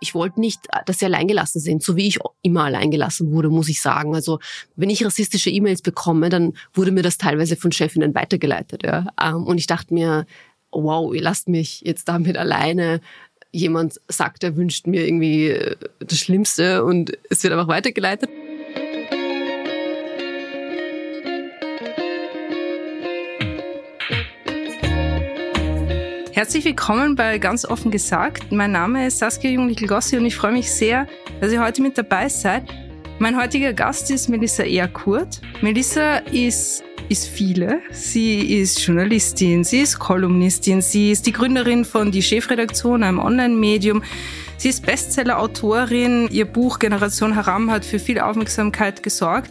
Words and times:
ich 0.00 0.14
wollte 0.14 0.40
nicht, 0.40 0.60
dass 0.86 0.98
sie 0.98 1.04
alleingelassen 1.04 1.60
sind, 1.60 1.82
so 1.82 1.96
wie 1.96 2.08
ich 2.08 2.18
immer 2.42 2.64
alleingelassen 2.64 3.30
wurde, 3.32 3.50
muss 3.50 3.68
ich 3.68 3.80
sagen. 3.80 4.14
Also 4.14 4.38
wenn 4.76 4.90
ich 4.90 5.04
rassistische 5.04 5.50
E-Mails 5.50 5.82
bekomme, 5.82 6.28
dann 6.28 6.54
wurde 6.74 6.90
mir 6.90 7.02
das 7.02 7.18
teilweise 7.18 7.56
von 7.56 7.72
Chefinnen 7.72 8.14
weitergeleitet. 8.14 8.82
Ja. 8.82 9.06
Ähm, 9.22 9.44
und 9.44 9.58
ich 9.58 9.66
dachte 9.66 9.94
mir, 9.94 10.26
wow, 10.72 11.14
ihr 11.14 11.22
lasst 11.22 11.48
mich 11.48 11.82
jetzt 11.84 12.08
damit 12.08 12.36
alleine. 12.36 13.00
Jemand 13.52 14.00
sagt, 14.08 14.44
er 14.44 14.56
wünscht 14.56 14.86
mir 14.86 15.06
irgendwie 15.06 15.48
äh, 15.48 15.76
das 15.98 16.18
Schlimmste 16.18 16.84
und 16.84 17.12
es 17.28 17.42
wird 17.42 17.52
einfach 17.52 17.68
weitergeleitet. 17.68 18.30
Herzlich 26.40 26.64
willkommen 26.64 27.16
bei 27.16 27.36
Ganz 27.36 27.66
offen 27.66 27.90
gesagt. 27.90 28.50
Mein 28.50 28.72
Name 28.72 29.06
ist 29.06 29.18
Saskia 29.18 29.50
Jungnickel-Gossi 29.50 30.16
und 30.16 30.24
ich 30.24 30.34
freue 30.34 30.52
mich 30.52 30.72
sehr, 30.72 31.06
dass 31.38 31.52
ihr 31.52 31.62
heute 31.62 31.82
mit 31.82 31.98
dabei 31.98 32.30
seid. 32.30 32.62
Mein 33.18 33.38
heutiger 33.38 33.74
Gast 33.74 34.10
ist 34.10 34.30
Melissa 34.30 34.62
Ehrkurt. 34.62 35.42
Melissa 35.60 36.16
ist, 36.32 36.82
ist 37.10 37.26
viele. 37.26 37.82
Sie 37.90 38.58
ist 38.58 38.82
Journalistin, 38.86 39.64
sie 39.64 39.80
ist 39.80 39.98
Kolumnistin, 39.98 40.80
sie 40.80 41.10
ist 41.10 41.26
die 41.26 41.32
Gründerin 41.32 41.84
von 41.84 42.10
Die 42.10 42.22
Chefredaktion, 42.22 43.02
einem 43.02 43.18
Online-Medium. 43.18 44.02
Sie 44.56 44.70
ist 44.70 44.86
Bestseller-Autorin. 44.86 46.26
Ihr 46.30 46.46
Buch 46.46 46.78
Generation 46.78 47.36
Haram 47.36 47.70
hat 47.70 47.84
für 47.84 47.98
viel 47.98 48.18
Aufmerksamkeit 48.18 49.02
gesorgt. 49.02 49.50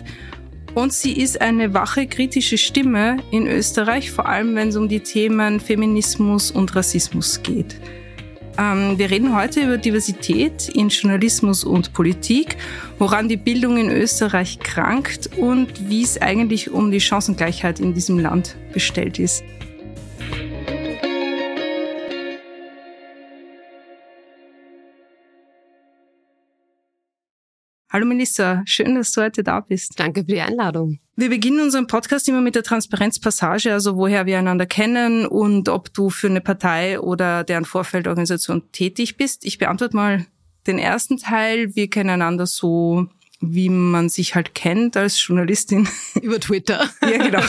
Und 0.79 0.93
sie 0.93 1.11
ist 1.11 1.41
eine 1.41 1.73
wache 1.73 2.07
kritische 2.07 2.57
Stimme 2.57 3.17
in 3.31 3.47
Österreich, 3.47 4.11
vor 4.11 4.29
allem 4.29 4.55
wenn 4.55 4.69
es 4.69 4.77
um 4.77 4.87
die 4.87 5.01
Themen 5.01 5.59
Feminismus 5.59 6.51
und 6.51 6.73
Rassismus 6.73 7.43
geht. 7.43 7.75
Ähm, 8.57 8.97
wir 8.97 9.11
reden 9.11 9.35
heute 9.35 9.59
über 9.59 9.77
Diversität 9.77 10.69
in 10.69 10.87
Journalismus 10.87 11.65
und 11.65 11.91
Politik, 11.91 12.55
woran 12.97 13.27
die 13.27 13.35
Bildung 13.35 13.75
in 13.75 13.89
Österreich 13.89 14.59
krankt 14.59 15.29
und 15.35 15.89
wie 15.89 16.01
es 16.01 16.21
eigentlich 16.21 16.71
um 16.71 16.91
die 16.91 17.01
Chancengleichheit 17.01 17.81
in 17.81 17.93
diesem 17.93 18.17
Land 18.17 18.55
bestellt 18.71 19.19
ist. 19.19 19.43
Hallo 27.91 28.05
Melissa, 28.05 28.61
schön, 28.65 28.93
dass 28.93 29.11
du 29.13 29.21
heute 29.21 29.41
da 29.41 29.61
bist. 29.61 29.99
Danke 29.99 30.21
für 30.21 30.27
die 30.27 30.41
Einladung. 30.41 30.99
Wir 31.15 31.29
beginnen 31.29 31.59
unseren 31.59 31.87
Podcast 31.87 32.29
immer 32.29 32.39
mit 32.39 32.53
der 32.53 32.61
Transparenzpassage, 32.61 33.73
also 33.73 33.97
woher 33.97 34.27
wir 34.27 34.37
einander 34.37 34.67
kennen 34.67 35.25
und 35.25 35.69
ob 35.69 35.91
du 35.95 36.11
für 36.11 36.27
eine 36.27 36.39
Partei 36.39 36.99
oder 36.99 37.43
deren 37.43 37.65
Vorfeldorganisation 37.65 38.71
tätig 38.71 39.17
bist. 39.17 39.43
Ich 39.43 39.57
beantworte 39.57 39.95
mal 39.95 40.27
den 40.67 40.77
ersten 40.77 41.17
Teil. 41.17 41.75
Wir 41.75 41.89
kennen 41.89 42.11
einander 42.11 42.45
so, 42.45 43.07
wie 43.41 43.69
man 43.69 44.07
sich 44.07 44.35
halt 44.35 44.53
kennt 44.53 44.95
als 44.95 45.25
Journalistin. 45.25 45.87
Über 46.21 46.39
Twitter. 46.39 46.87
ja, 47.01 47.17
genau. 47.17 47.41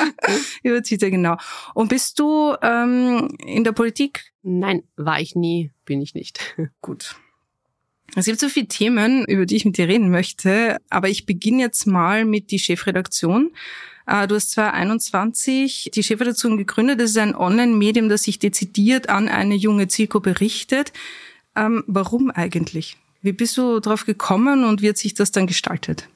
Über 0.64 0.82
Twitter, 0.82 1.10
genau. 1.10 1.36
Und 1.74 1.90
bist 1.90 2.18
du 2.18 2.56
ähm, 2.60 3.28
in 3.38 3.62
der 3.62 3.72
Politik? 3.72 4.32
Nein, 4.42 4.82
war 4.96 5.20
ich 5.20 5.36
nie, 5.36 5.70
bin 5.84 6.02
ich 6.02 6.14
nicht. 6.14 6.56
Gut. 6.80 7.14
Es 8.14 8.26
gibt 8.26 8.40
so 8.40 8.48
viele 8.48 8.66
Themen, 8.66 9.24
über 9.26 9.46
die 9.46 9.56
ich 9.56 9.64
mit 9.64 9.76
dir 9.76 9.88
reden 9.88 10.10
möchte, 10.10 10.78
aber 10.88 11.08
ich 11.08 11.26
beginne 11.26 11.62
jetzt 11.62 11.86
mal 11.86 12.24
mit 12.24 12.50
die 12.50 12.58
Chefredaktion. 12.58 13.50
Äh, 14.06 14.26
du 14.26 14.36
hast 14.36 14.52
2021 14.52 15.90
die 15.94 16.02
Chefredaktion 16.02 16.56
gegründet. 16.56 17.00
Das 17.00 17.10
ist 17.10 17.18
ein 17.18 17.34
Online-Medium, 17.34 18.08
das 18.08 18.22
sich 18.22 18.38
dezidiert 18.38 19.08
an 19.08 19.28
eine 19.28 19.54
junge 19.54 19.88
Zielgruppe 19.88 20.40
richtet. 20.40 20.92
Ähm, 21.56 21.84
warum 21.86 22.30
eigentlich? 22.30 22.96
Wie 23.22 23.32
bist 23.32 23.56
du 23.56 23.80
drauf 23.80 24.06
gekommen 24.06 24.64
und 24.64 24.82
wie 24.82 24.88
hat 24.88 24.98
sich 24.98 25.14
das 25.14 25.32
dann 25.32 25.46
gestaltet? 25.46 26.08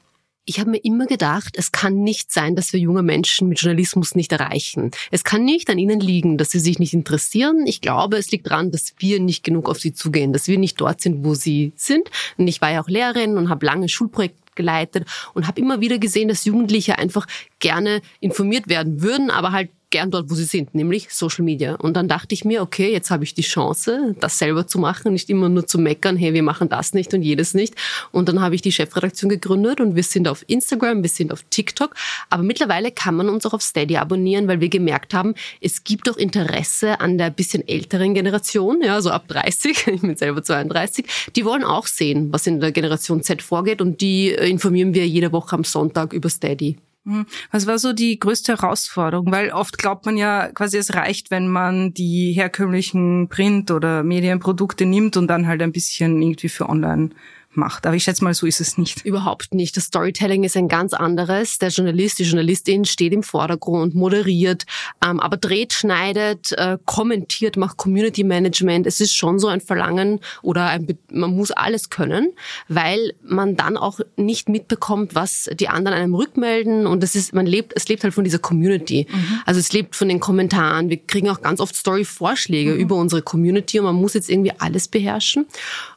Ich 0.45 0.59
habe 0.59 0.71
mir 0.71 0.83
immer 0.83 1.05
gedacht, 1.05 1.55
es 1.55 1.71
kann 1.71 2.01
nicht 2.01 2.31
sein, 2.31 2.55
dass 2.55 2.73
wir 2.73 2.79
junge 2.79 3.03
Menschen 3.03 3.47
mit 3.47 3.61
Journalismus 3.61 4.15
nicht 4.15 4.31
erreichen. 4.31 4.89
Es 5.11 5.23
kann 5.23 5.45
nicht 5.45 5.69
an 5.69 5.77
ihnen 5.77 5.99
liegen, 5.99 6.39
dass 6.39 6.49
sie 6.49 6.59
sich 6.59 6.79
nicht 6.79 6.93
interessieren. 6.93 7.67
Ich 7.67 7.79
glaube, 7.79 8.17
es 8.17 8.31
liegt 8.31 8.47
daran, 8.47 8.71
dass 8.71 8.95
wir 8.97 9.19
nicht 9.19 9.43
genug 9.43 9.69
auf 9.69 9.79
sie 9.79 9.93
zugehen, 9.93 10.33
dass 10.33 10.47
wir 10.47 10.57
nicht 10.57 10.81
dort 10.81 10.99
sind, 10.99 11.23
wo 11.23 11.35
sie 11.35 11.73
sind. 11.75 12.09
Und 12.37 12.47
ich 12.47 12.59
war 12.59 12.71
ja 12.71 12.81
auch 12.81 12.89
Lehrerin 12.89 13.37
und 13.37 13.49
habe 13.49 13.65
lange 13.67 13.87
Schulprojekte 13.87 14.41
geleitet 14.55 15.07
und 15.33 15.47
habe 15.47 15.61
immer 15.61 15.79
wieder 15.79 15.99
gesehen, 15.99 16.27
dass 16.27 16.45
Jugendliche 16.45 16.97
einfach 16.97 17.27
gerne 17.59 18.01
informiert 18.19 18.67
werden 18.67 19.01
würden, 19.01 19.29
aber 19.29 19.51
halt 19.51 19.69
gern 19.91 20.11
dort, 20.11 20.29
wo 20.29 20.35
sie 20.35 20.45
sind, 20.45 20.73
nämlich 20.73 21.09
Social 21.11 21.43
Media. 21.43 21.75
Und 21.75 21.95
dann 21.95 22.07
dachte 22.07 22.33
ich 22.33 22.45
mir, 22.45 22.61
okay, 22.61 22.91
jetzt 22.91 23.11
habe 23.11 23.23
ich 23.23 23.33
die 23.33 23.41
Chance, 23.41 24.15
das 24.19 24.37
selber 24.37 24.67
zu 24.67 24.79
machen, 24.79 25.13
nicht 25.13 25.29
immer 25.29 25.49
nur 25.49 25.67
zu 25.67 25.77
meckern, 25.79 26.17
hey, 26.17 26.33
wir 26.33 26.43
machen 26.43 26.69
das 26.69 26.93
nicht 26.93 27.13
und 27.13 27.21
jedes 27.21 27.53
nicht. 27.53 27.75
Und 28.11 28.27
dann 28.29 28.41
habe 28.41 28.55
ich 28.55 28.61
die 28.61 28.71
Chefredaktion 28.71 29.29
gegründet 29.29 29.79
und 29.79 29.95
wir 29.95 30.03
sind 30.03 30.27
auf 30.27 30.43
Instagram, 30.47 31.03
wir 31.03 31.09
sind 31.09 31.31
auf 31.31 31.43
TikTok. 31.49 31.95
Aber 32.29 32.43
mittlerweile 32.43 32.91
kann 32.91 33.15
man 33.15 33.29
uns 33.29 33.45
auch 33.45 33.53
auf 33.53 33.61
Steady 33.61 33.97
abonnieren, 33.97 34.47
weil 34.47 34.61
wir 34.61 34.69
gemerkt 34.69 35.13
haben, 35.13 35.35
es 35.59 35.83
gibt 35.83 36.09
auch 36.09 36.17
Interesse 36.17 36.99
an 36.99 37.17
der 37.17 37.29
bisschen 37.29 37.67
älteren 37.67 38.13
Generation, 38.13 38.81
ja, 38.81 39.01
so 39.01 39.09
ab 39.11 39.27
30, 39.27 39.87
ich 39.93 40.01
bin 40.01 40.15
selber 40.15 40.43
32, 40.43 41.05
die 41.35 41.45
wollen 41.45 41.63
auch 41.63 41.87
sehen, 41.87 42.31
was 42.31 42.47
in 42.47 42.59
der 42.59 42.71
Generation 42.71 43.23
Z 43.23 43.41
vorgeht 43.41 43.81
und 43.81 44.01
die 44.01 44.31
äh, 44.31 44.49
informieren 44.49 44.93
wir 44.93 45.07
jede 45.07 45.31
Woche 45.31 45.55
am 45.55 45.63
Sonntag 45.63 46.13
über 46.13 46.29
Steady. 46.29 46.77
Mhm. 47.03 47.25
Was 47.51 47.65
war 47.65 47.79
so 47.79 47.93
die 47.93 48.19
größte 48.19 48.53
Herausforderung? 48.53 49.31
Weil 49.31 49.51
oft 49.51 49.77
glaubt 49.77 50.05
man 50.05 50.17
ja 50.17 50.49
quasi, 50.49 50.77
es 50.77 50.93
reicht, 50.93 51.31
wenn 51.31 51.47
man 51.47 51.93
die 51.93 52.31
herkömmlichen 52.33 53.27
Print- 53.27 53.71
oder 53.71 54.03
Medienprodukte 54.03 54.85
nimmt 54.85 55.17
und 55.17 55.27
dann 55.27 55.47
halt 55.47 55.61
ein 55.63 55.71
bisschen 55.71 56.21
irgendwie 56.21 56.49
für 56.49 56.69
online 56.69 57.09
macht. 57.53 57.85
Aber 57.85 57.95
ich 57.95 58.03
schätze 58.03 58.23
mal, 58.23 58.33
so 58.33 58.45
ist 58.45 58.61
es 58.61 58.77
nicht. 58.77 59.05
Überhaupt 59.05 59.53
nicht. 59.53 59.75
Das 59.75 59.85
Storytelling 59.85 60.43
ist 60.43 60.55
ein 60.55 60.67
ganz 60.67 60.93
anderes. 60.93 61.57
Der 61.57 61.69
Journalist, 61.69 62.19
die 62.19 62.23
Journalistin 62.23 62.85
steht 62.85 63.13
im 63.13 63.23
Vordergrund, 63.23 63.93
moderiert, 63.95 64.65
ähm, 65.03 65.19
aber 65.19 65.37
dreht, 65.37 65.73
schneidet, 65.73 66.51
äh, 66.53 66.77
kommentiert, 66.85 67.57
macht 67.57 67.77
Community 67.77 68.23
Management. 68.23 68.87
Es 68.87 69.01
ist 69.01 69.15
schon 69.15 69.39
so 69.39 69.47
ein 69.47 69.61
Verlangen 69.61 70.19
oder 70.41 70.67
ein, 70.67 70.87
man 71.11 71.35
muss 71.35 71.51
alles 71.51 71.89
können, 71.89 72.33
weil 72.67 73.13
man 73.23 73.55
dann 73.55 73.77
auch 73.77 73.99
nicht 74.15 74.49
mitbekommt, 74.49 75.15
was 75.15 75.49
die 75.53 75.67
anderen 75.67 75.97
einem 75.97 76.15
rückmelden 76.15 76.87
und 76.87 77.03
es 77.03 77.15
ist, 77.15 77.33
man 77.33 77.45
lebt, 77.45 77.73
es 77.75 77.87
lebt 77.87 78.03
halt 78.03 78.13
von 78.13 78.23
dieser 78.23 78.39
Community. 78.39 79.07
Mhm. 79.09 79.41
Also 79.45 79.59
es 79.59 79.73
lebt 79.73 79.95
von 79.95 80.07
den 80.07 80.19
Kommentaren. 80.19 80.89
Wir 80.89 80.97
kriegen 80.97 81.29
auch 81.29 81.41
ganz 81.41 81.59
oft 81.59 81.75
Story-Vorschläge 81.75 82.73
mhm. 82.73 82.79
über 82.79 82.95
unsere 82.95 83.21
Community 83.21 83.79
und 83.79 83.85
man 83.85 83.95
muss 83.95 84.13
jetzt 84.13 84.29
irgendwie 84.29 84.53
alles 84.57 84.87
beherrschen. 84.87 85.45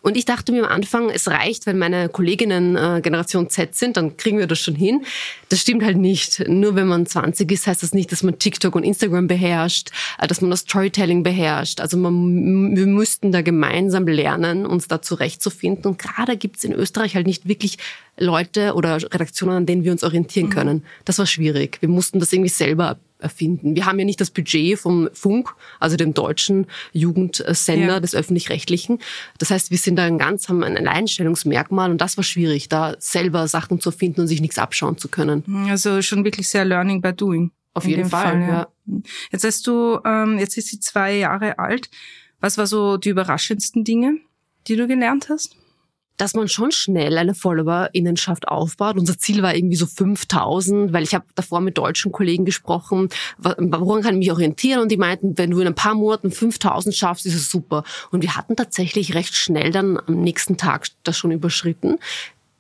Und 0.00 0.16
ich 0.16 0.24
dachte 0.24 0.52
mir 0.52 0.64
am 0.64 0.70
Anfang, 0.70 1.10
es 1.10 1.28
reicht 1.28 1.43
reicht, 1.44 1.66
wenn 1.66 1.78
meine 1.78 2.08
Kolleginnen 2.08 2.76
äh, 2.76 3.00
Generation 3.02 3.50
Z 3.50 3.74
sind, 3.74 3.96
dann 3.96 4.16
kriegen 4.16 4.38
wir 4.38 4.46
das 4.46 4.60
schon 4.60 4.74
hin. 4.74 5.04
Das 5.48 5.60
stimmt 5.60 5.84
halt 5.84 5.96
nicht. 5.96 6.48
Nur 6.48 6.74
wenn 6.74 6.86
man 6.86 7.06
20 7.06 7.50
ist, 7.52 7.66
heißt 7.66 7.82
das 7.82 7.92
nicht, 7.92 8.12
dass 8.12 8.22
man 8.22 8.38
TikTok 8.38 8.74
und 8.74 8.82
Instagram 8.82 9.26
beherrscht, 9.26 9.90
äh, 10.18 10.26
dass 10.26 10.40
man 10.40 10.50
das 10.50 10.60
Storytelling 10.60 11.22
beherrscht. 11.22 11.80
Also 11.80 11.96
man, 11.96 12.76
wir 12.76 12.86
müssten 12.86 13.32
da 13.32 13.42
gemeinsam 13.42 14.06
lernen, 14.06 14.66
uns 14.66 14.88
da 14.88 15.02
zurechtzufinden. 15.02 15.84
Und 15.86 15.98
gerade 15.98 16.36
gibt's 16.36 16.64
in 16.64 16.72
Österreich 16.72 17.14
halt 17.14 17.26
nicht 17.26 17.46
wirklich 17.46 17.78
Leute 18.18 18.74
oder 18.74 18.96
Redaktionen, 19.02 19.56
an 19.56 19.66
denen 19.66 19.84
wir 19.84 19.92
uns 19.92 20.04
orientieren 20.04 20.48
mhm. 20.48 20.52
können. 20.52 20.84
Das 21.04 21.18
war 21.18 21.26
schwierig. 21.26 21.78
Wir 21.80 21.88
mussten 21.88 22.20
das 22.20 22.32
irgendwie 22.32 22.50
selber 22.50 22.98
erfinden. 23.18 23.74
Wir 23.74 23.86
haben 23.86 23.98
ja 23.98 24.04
nicht 24.04 24.20
das 24.20 24.30
Budget 24.30 24.78
vom 24.78 25.08
Funk, 25.12 25.54
also 25.80 25.96
dem 25.96 26.14
deutschen 26.14 26.66
Jugendsender 26.92 27.94
ja. 27.94 28.00
des 28.00 28.14
öffentlich-rechtlichen. 28.14 28.98
Das 29.38 29.50
heißt, 29.50 29.70
wir 29.70 29.78
sind 29.78 29.96
da 29.96 30.04
ein 30.04 30.18
ganz, 30.18 30.48
haben 30.48 30.62
ein 30.62 30.76
Alleinstellungsmerkmal 30.76 31.90
und 31.90 32.00
das 32.00 32.16
war 32.16 32.24
schwierig, 32.24 32.68
da 32.68 32.94
selber 32.98 33.48
Sachen 33.48 33.80
zu 33.80 33.90
finden 33.90 34.22
und 34.22 34.26
sich 34.28 34.40
nichts 34.40 34.58
abschauen 34.58 34.98
zu 34.98 35.08
können. 35.08 35.44
Also 35.68 36.02
schon 36.02 36.24
wirklich 36.24 36.48
sehr 36.48 36.64
Learning 36.64 37.00
by 37.00 37.12
Doing. 37.12 37.50
Auf 37.72 37.86
jeden 37.86 38.08
Fall, 38.08 38.24
Fall 38.24 38.40
ja. 38.40 38.68
ja. 38.86 39.00
Jetzt 39.32 39.44
hast 39.44 39.66
du, 39.66 39.98
ähm, 40.04 40.38
jetzt 40.38 40.56
ist 40.56 40.68
sie 40.68 40.78
zwei 40.78 41.16
Jahre 41.16 41.58
alt. 41.58 41.90
Was 42.40 42.56
war 42.56 42.66
so 42.66 42.96
die 42.96 43.08
überraschendsten 43.08 43.84
Dinge, 43.84 44.18
die 44.68 44.76
du 44.76 44.86
gelernt 44.86 45.28
hast? 45.28 45.56
Dass 46.16 46.34
man 46.34 46.48
schon 46.48 46.70
schnell 46.70 47.18
eine 47.18 47.34
Followerinnenschaft 47.34 48.48
aufbaut. 48.48 48.96
Unser 48.96 49.18
Ziel 49.18 49.42
war 49.42 49.54
irgendwie 49.54 49.76
so 49.76 49.86
5000, 49.86 50.92
weil 50.92 51.02
ich 51.02 51.14
habe 51.14 51.24
davor 51.34 51.60
mit 51.60 51.78
deutschen 51.78 52.12
Kollegen 52.12 52.44
gesprochen, 52.44 53.08
woran 53.38 54.02
kann 54.02 54.14
ich 54.14 54.18
mich 54.18 54.32
orientieren? 54.32 54.80
Und 54.80 54.92
die 54.92 54.96
meinten, 54.96 55.36
wenn 55.36 55.50
du 55.50 55.60
in 55.60 55.66
ein 55.66 55.74
paar 55.74 55.94
Monaten 55.94 56.30
5000 56.30 56.94
schaffst, 56.94 57.26
ist 57.26 57.34
es 57.34 57.50
super. 57.50 57.84
Und 58.10 58.22
wir 58.22 58.36
hatten 58.36 58.56
tatsächlich 58.56 59.14
recht 59.14 59.34
schnell 59.34 59.70
dann 59.70 59.98
am 60.06 60.20
nächsten 60.20 60.56
Tag 60.56 60.88
das 61.02 61.16
schon 61.16 61.32
überschritten 61.32 61.98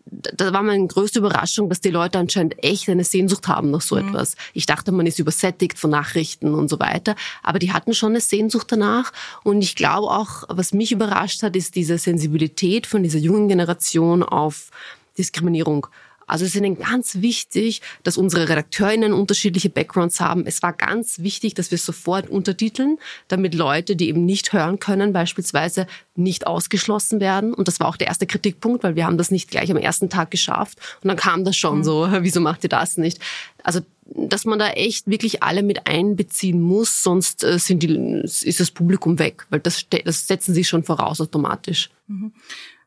da 0.06 0.52
war 0.52 0.62
meine 0.62 0.86
größte 0.86 1.18
Überraschung, 1.18 1.68
dass 1.68 1.80
die 1.80 1.90
Leute 1.90 2.18
anscheinend 2.18 2.62
echt 2.62 2.88
eine 2.88 3.04
Sehnsucht 3.04 3.48
haben 3.48 3.70
nach 3.70 3.80
so 3.80 3.96
mhm. 3.96 4.08
etwas. 4.08 4.36
Ich 4.52 4.66
dachte, 4.66 4.92
man 4.92 5.06
ist 5.06 5.18
übersättigt 5.18 5.78
von 5.78 5.90
Nachrichten 5.90 6.54
und 6.54 6.68
so 6.68 6.78
weiter, 6.78 7.16
aber 7.42 7.58
die 7.58 7.72
hatten 7.72 7.94
schon 7.94 8.10
eine 8.10 8.20
Sehnsucht 8.20 8.70
danach. 8.70 9.12
Und 9.42 9.62
ich 9.62 9.76
glaube 9.76 10.08
auch, 10.08 10.44
was 10.48 10.72
mich 10.72 10.92
überrascht 10.92 11.42
hat, 11.42 11.56
ist 11.56 11.74
diese 11.74 11.98
Sensibilität 11.98 12.86
von 12.86 13.02
dieser 13.02 13.18
jungen 13.18 13.48
Generation 13.48 14.22
auf 14.22 14.70
Diskriminierung 15.16 15.86
Also 16.26 16.44
es 16.44 16.54
ist 16.54 16.56
ihnen 16.56 16.78
ganz 16.78 17.16
wichtig, 17.20 17.82
dass 18.02 18.16
unsere 18.16 18.48
Redakteurinnen 18.48 19.12
unterschiedliche 19.12 19.70
Backgrounds 19.70 20.20
haben. 20.20 20.46
Es 20.46 20.62
war 20.62 20.72
ganz 20.72 21.18
wichtig, 21.20 21.54
dass 21.54 21.70
wir 21.70 21.78
sofort 21.78 22.28
untertiteln, 22.28 22.98
damit 23.28 23.54
Leute, 23.54 23.96
die 23.96 24.08
eben 24.08 24.24
nicht 24.24 24.52
hören 24.52 24.78
können, 24.78 25.12
beispielsweise 25.12 25.86
nicht 26.14 26.46
ausgeschlossen 26.46 27.20
werden. 27.20 27.54
Und 27.54 27.68
das 27.68 27.80
war 27.80 27.88
auch 27.88 27.96
der 27.96 28.08
erste 28.08 28.26
Kritikpunkt, 28.26 28.84
weil 28.84 28.96
wir 28.96 29.06
haben 29.06 29.18
das 29.18 29.30
nicht 29.30 29.50
gleich 29.50 29.70
am 29.70 29.76
ersten 29.76 30.08
Tag 30.08 30.30
geschafft. 30.30 30.78
Und 31.02 31.08
dann 31.08 31.16
kam 31.16 31.44
das 31.44 31.56
schon 31.56 31.78
mhm. 31.78 31.84
so, 31.84 32.08
wieso 32.20 32.40
macht 32.40 32.64
ihr 32.64 32.70
das 32.70 32.96
nicht? 32.96 33.18
Also 33.62 33.80
dass 34.06 34.44
man 34.44 34.58
da 34.58 34.68
echt 34.68 35.06
wirklich 35.06 35.42
alle 35.42 35.62
mit 35.62 35.86
einbeziehen 35.86 36.60
muss, 36.60 37.02
sonst 37.02 37.42
äh, 37.42 37.58
sind 37.58 37.82
die, 37.82 37.88
ist 38.22 38.60
das 38.60 38.70
Publikum 38.70 39.18
weg, 39.18 39.46
weil 39.48 39.60
das, 39.60 39.86
das 40.04 40.26
setzen 40.26 40.52
sie 40.54 40.64
schon 40.64 40.84
voraus 40.84 41.22
automatisch. 41.22 41.88
Mhm 42.06 42.32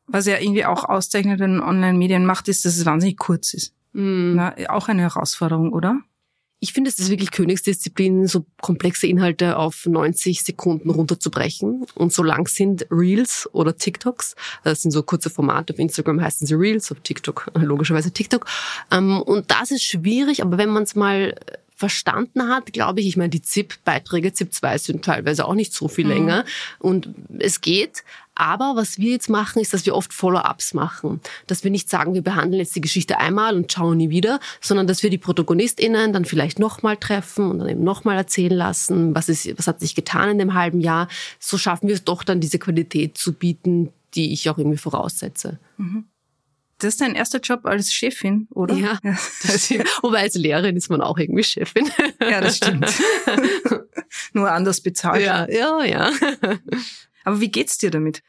was 0.07 0.25
ja 0.25 0.39
irgendwie 0.39 0.65
auch 0.65 0.83
auszeichnet 0.83 1.41
in 1.41 1.61
Online-Medien 1.61 2.25
macht, 2.25 2.47
ist, 2.47 2.65
dass 2.65 2.77
es 2.77 2.85
wahnsinnig 2.85 3.17
kurz 3.17 3.53
ist. 3.53 3.73
Mhm. 3.93 4.33
Na, 4.35 4.55
auch 4.69 4.87
eine 4.87 5.01
Herausforderung, 5.03 5.73
oder? 5.73 5.99
Ich 6.59 6.73
finde, 6.73 6.89
es 6.89 6.97
ist 6.97 7.11
wirklich 7.11 7.29
Königsdisziplin, 7.29 8.25
so 8.25 8.45
komplexe 8.61 9.05
Inhalte 9.05 9.57
auf 9.57 9.85
90 9.85 10.41
Sekunden 10.41 10.89
runterzubrechen. 10.89 11.85
Und 11.93 12.13
so 12.13 12.23
lang 12.23 12.47
sind 12.47 12.87
Reels 12.89 13.47
oder 13.53 13.77
TikToks, 13.77 14.35
das 14.63 14.81
sind 14.81 14.89
so 14.89 15.03
kurze 15.03 15.29
Formate, 15.29 15.73
auf 15.73 15.79
Instagram 15.79 16.19
heißen 16.19 16.47
sie 16.47 16.55
Reels, 16.55 16.91
auf 16.91 16.99
TikTok 17.01 17.51
logischerweise 17.55 18.11
TikTok. 18.11 18.47
Ähm, 18.89 19.21
und 19.21 19.51
das 19.51 19.69
ist 19.69 19.83
schwierig, 19.83 20.41
aber 20.41 20.57
wenn 20.57 20.69
man 20.69 20.83
es 20.83 20.95
mal 20.95 21.35
verstanden 21.77 22.49
hat, 22.49 22.73
glaube 22.73 23.01
ich, 23.01 23.07
ich 23.07 23.17
meine, 23.17 23.29
die 23.29 23.43
ZIP-Beiträge, 23.43 24.33
ZIP 24.33 24.51
2 24.51 24.77
sind 24.79 25.05
teilweise 25.05 25.45
auch 25.45 25.53
nicht 25.53 25.73
so 25.73 25.87
viel 25.87 26.05
mhm. 26.05 26.11
länger 26.11 26.45
und 26.79 27.09
es 27.37 27.61
geht. 27.61 28.03
Aber 28.39 28.75
was 28.75 28.99
wir 28.99 29.11
jetzt 29.11 29.29
machen, 29.29 29.59
ist, 29.59 29.73
dass 29.73 29.87
wir 29.87 29.95
oft 29.95 30.13
Follow-ups 30.13 30.75
machen. 30.75 31.21
Dass 31.47 31.63
wir 31.63 31.71
nicht 31.71 31.89
sagen, 31.89 32.13
wir 32.13 32.21
behandeln 32.21 32.59
jetzt 32.59 32.75
die 32.75 32.81
Geschichte 32.81 33.17
einmal 33.17 33.55
und 33.55 33.71
schauen 33.71 33.97
nie 33.97 34.11
wieder, 34.11 34.39
sondern 34.61 34.85
dass 34.85 35.01
wir 35.01 35.09
die 35.09 35.17
ProtagonistInnen 35.17 36.13
dann 36.13 36.23
vielleicht 36.23 36.59
nochmal 36.59 36.97
treffen 36.97 37.49
und 37.49 37.59
dann 37.59 37.69
eben 37.69 37.83
nochmal 37.83 38.15
erzählen 38.15 38.55
lassen, 38.55 39.15
was, 39.15 39.27
ist, 39.27 39.57
was 39.57 39.65
hat 39.65 39.79
sich 39.79 39.95
getan 39.95 40.29
in 40.29 40.37
dem 40.37 40.53
halben 40.53 40.81
Jahr. 40.81 41.07
So 41.39 41.57
schaffen 41.57 41.87
wir 41.87 41.95
es 41.95 42.03
doch 42.03 42.23
dann, 42.23 42.39
diese 42.39 42.59
Qualität 42.59 43.17
zu 43.17 43.33
bieten, 43.33 43.89
die 44.13 44.33
ich 44.33 44.49
auch 44.51 44.59
irgendwie 44.59 44.77
voraussetze. 44.77 45.57
Mhm. 45.77 46.05
Das 46.77 46.89
ist 46.89 47.01
dein 47.01 47.15
erster 47.15 47.39
Job 47.39 47.65
als 47.65 47.91
Chefin, 47.91 48.47
oder? 48.51 48.75
Ja. 48.75 48.99
Das 49.01 49.71
Wobei 50.03 50.21
als 50.21 50.35
Lehrerin 50.35 50.77
ist 50.77 50.89
man 50.89 51.01
auch 51.01 51.17
irgendwie 51.17 51.43
Chefin. 51.43 51.89
Ja, 52.21 52.39
das 52.39 52.57
stimmt. 52.57 52.85
Nur 54.33 54.51
anders 54.51 54.81
bezahlt. 54.81 55.25
Ja, 55.25 55.49
ja, 55.49 55.83
ja. 55.83 56.11
Aber 57.27 57.41
wie 57.41 57.51
geht's 57.51 57.77
dir 57.77 57.91
damit? 57.91 58.23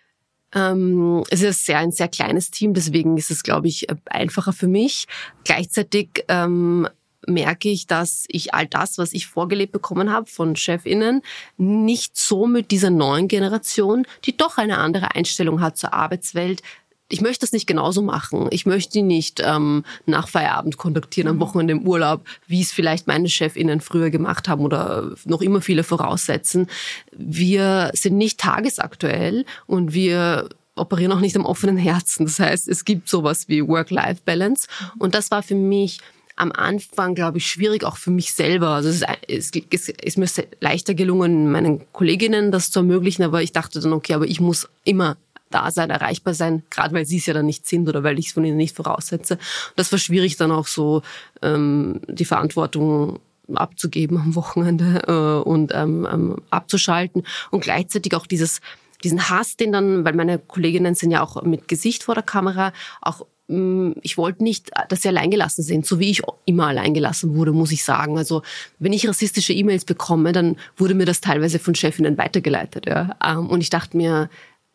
Ähm, 0.52 1.22
es 1.30 1.40
ist 1.42 1.64
sehr, 1.64 1.78
ein 1.78 1.92
sehr 1.92 2.08
kleines 2.08 2.50
Team, 2.50 2.74
deswegen 2.74 3.16
ist 3.16 3.30
es, 3.30 3.44
glaube 3.44 3.68
ich, 3.68 3.86
einfacher 4.06 4.52
für 4.52 4.66
mich. 4.66 5.06
Gleichzeitig 5.44 6.24
ähm, 6.26 6.88
merke 7.24 7.68
ich, 7.68 7.86
dass 7.86 8.24
ich 8.26 8.54
all 8.54 8.66
das, 8.66 8.98
was 8.98 9.12
ich 9.12 9.28
vorgelebt 9.28 9.70
bekommen 9.70 10.10
habe 10.12 10.28
von 10.28 10.56
Chefinnen, 10.56 11.22
nicht 11.58 12.16
so 12.16 12.48
mit 12.48 12.72
dieser 12.72 12.90
neuen 12.90 13.28
Generation, 13.28 14.04
die 14.24 14.36
doch 14.36 14.58
eine 14.58 14.78
andere 14.78 15.14
Einstellung 15.14 15.60
hat 15.60 15.76
zur 15.76 15.94
Arbeitswelt, 15.94 16.62
ich 17.08 17.20
möchte 17.20 17.40
das 17.40 17.52
nicht 17.52 17.66
genauso 17.66 18.02
machen. 18.02 18.48
Ich 18.50 18.66
möchte 18.66 18.92
die 18.92 19.02
nicht 19.02 19.40
ähm, 19.44 19.84
nach 20.06 20.28
Feierabend 20.28 20.76
kontaktieren, 20.76 21.28
am 21.28 21.36
mhm. 21.36 21.40
Wochenende 21.40 21.72
im 21.72 21.86
Urlaub, 21.86 22.24
wie 22.46 22.60
es 22.60 22.72
vielleicht 22.72 23.06
meine 23.06 23.28
Chefinnen 23.28 23.80
früher 23.80 24.10
gemacht 24.10 24.48
haben 24.48 24.62
oder 24.62 25.12
noch 25.24 25.40
immer 25.40 25.60
viele 25.60 25.84
voraussetzen. 25.84 26.68
Wir 27.12 27.90
sind 27.94 28.16
nicht 28.16 28.38
tagesaktuell 28.38 29.46
und 29.66 29.94
wir 29.94 30.48
operieren 30.76 31.12
auch 31.12 31.20
nicht 31.20 31.36
am 31.36 31.46
offenen 31.46 31.76
Herzen. 31.76 32.26
Das 32.26 32.38
heißt, 32.38 32.68
es 32.68 32.84
gibt 32.84 33.08
sowas 33.08 33.48
wie 33.48 33.66
Work-Life-Balance. 33.66 34.68
Mhm. 34.68 35.00
Und 35.00 35.14
das 35.14 35.30
war 35.30 35.42
für 35.42 35.54
mich 35.54 36.00
am 36.36 36.52
Anfang, 36.52 37.14
glaube 37.14 37.38
ich, 37.38 37.46
schwierig, 37.46 37.84
auch 37.84 37.96
für 37.96 38.10
mich 38.10 38.32
selber. 38.32 38.68
Also 38.68 38.90
es 38.90 39.02
ist, 39.26 39.56
es 39.72 39.88
ist 39.88 40.18
mir 40.18 40.28
leichter 40.60 40.94
gelungen, 40.94 41.50
meinen 41.50 41.80
Kolleginnen 41.92 42.52
das 42.52 42.70
zu 42.70 42.80
ermöglichen, 42.80 43.24
aber 43.24 43.42
ich 43.42 43.52
dachte 43.52 43.80
dann, 43.80 43.92
okay, 43.92 44.14
aber 44.14 44.26
ich 44.26 44.40
muss 44.40 44.68
immer 44.84 45.16
da 45.50 45.70
sein, 45.70 45.90
erreichbar 45.90 46.34
sein, 46.34 46.62
gerade 46.70 46.94
weil 46.94 47.06
sie 47.06 47.18
es 47.18 47.26
ja 47.26 47.34
dann 47.34 47.46
nicht 47.46 47.66
sind 47.66 47.88
oder 47.88 48.02
weil 48.02 48.18
ich 48.18 48.28
es 48.28 48.32
von 48.32 48.44
ihnen 48.44 48.56
nicht 48.56 48.76
voraussetze. 48.76 49.38
Das 49.76 49.90
war 49.92 49.98
schwierig 49.98 50.36
dann 50.36 50.50
auch 50.50 50.66
so 50.66 51.02
ähm, 51.42 52.00
die 52.08 52.24
Verantwortung 52.24 53.20
abzugeben 53.54 54.18
am 54.18 54.34
Wochenende 54.34 55.04
äh, 55.06 55.48
und 55.48 55.72
ähm, 55.74 56.06
ähm, 56.10 56.36
abzuschalten 56.50 57.24
und 57.50 57.60
gleichzeitig 57.60 58.14
auch 58.14 58.26
dieses 58.26 58.60
diesen 59.04 59.30
Hass, 59.30 59.56
den 59.56 59.72
dann, 59.72 60.04
weil 60.04 60.14
meine 60.14 60.38
Kolleginnen 60.38 60.94
sind 60.94 61.10
ja 61.10 61.22
auch 61.22 61.42
mit 61.42 61.68
Gesicht 61.68 62.02
vor 62.02 62.14
der 62.14 62.24
Kamera, 62.24 62.72
auch 63.00 63.26
mm, 63.46 63.92
ich 64.02 64.18
wollte 64.18 64.42
nicht, 64.42 64.70
dass 64.88 65.02
sie 65.02 65.08
alleingelassen 65.08 65.62
sind, 65.62 65.86
so 65.86 66.00
wie 66.00 66.10
ich 66.10 66.22
immer 66.46 66.66
alleingelassen 66.66 67.36
wurde, 67.36 67.52
muss 67.52 67.70
ich 67.70 67.84
sagen. 67.84 68.18
Also 68.18 68.42
wenn 68.80 68.92
ich 68.92 69.08
rassistische 69.08 69.52
E-Mails 69.52 69.84
bekomme, 69.84 70.32
dann 70.32 70.56
wurde 70.76 70.94
mir 70.94 71.06
das 71.06 71.20
teilweise 71.20 71.58
von 71.60 71.74
Chefinnen 71.76 72.18
weitergeleitet. 72.18 72.86
Ja. 72.86 73.16
Ähm, 73.24 73.48
und 73.48 73.60
ich 73.60 73.70
dachte 73.70 73.96
mir, 73.96 74.28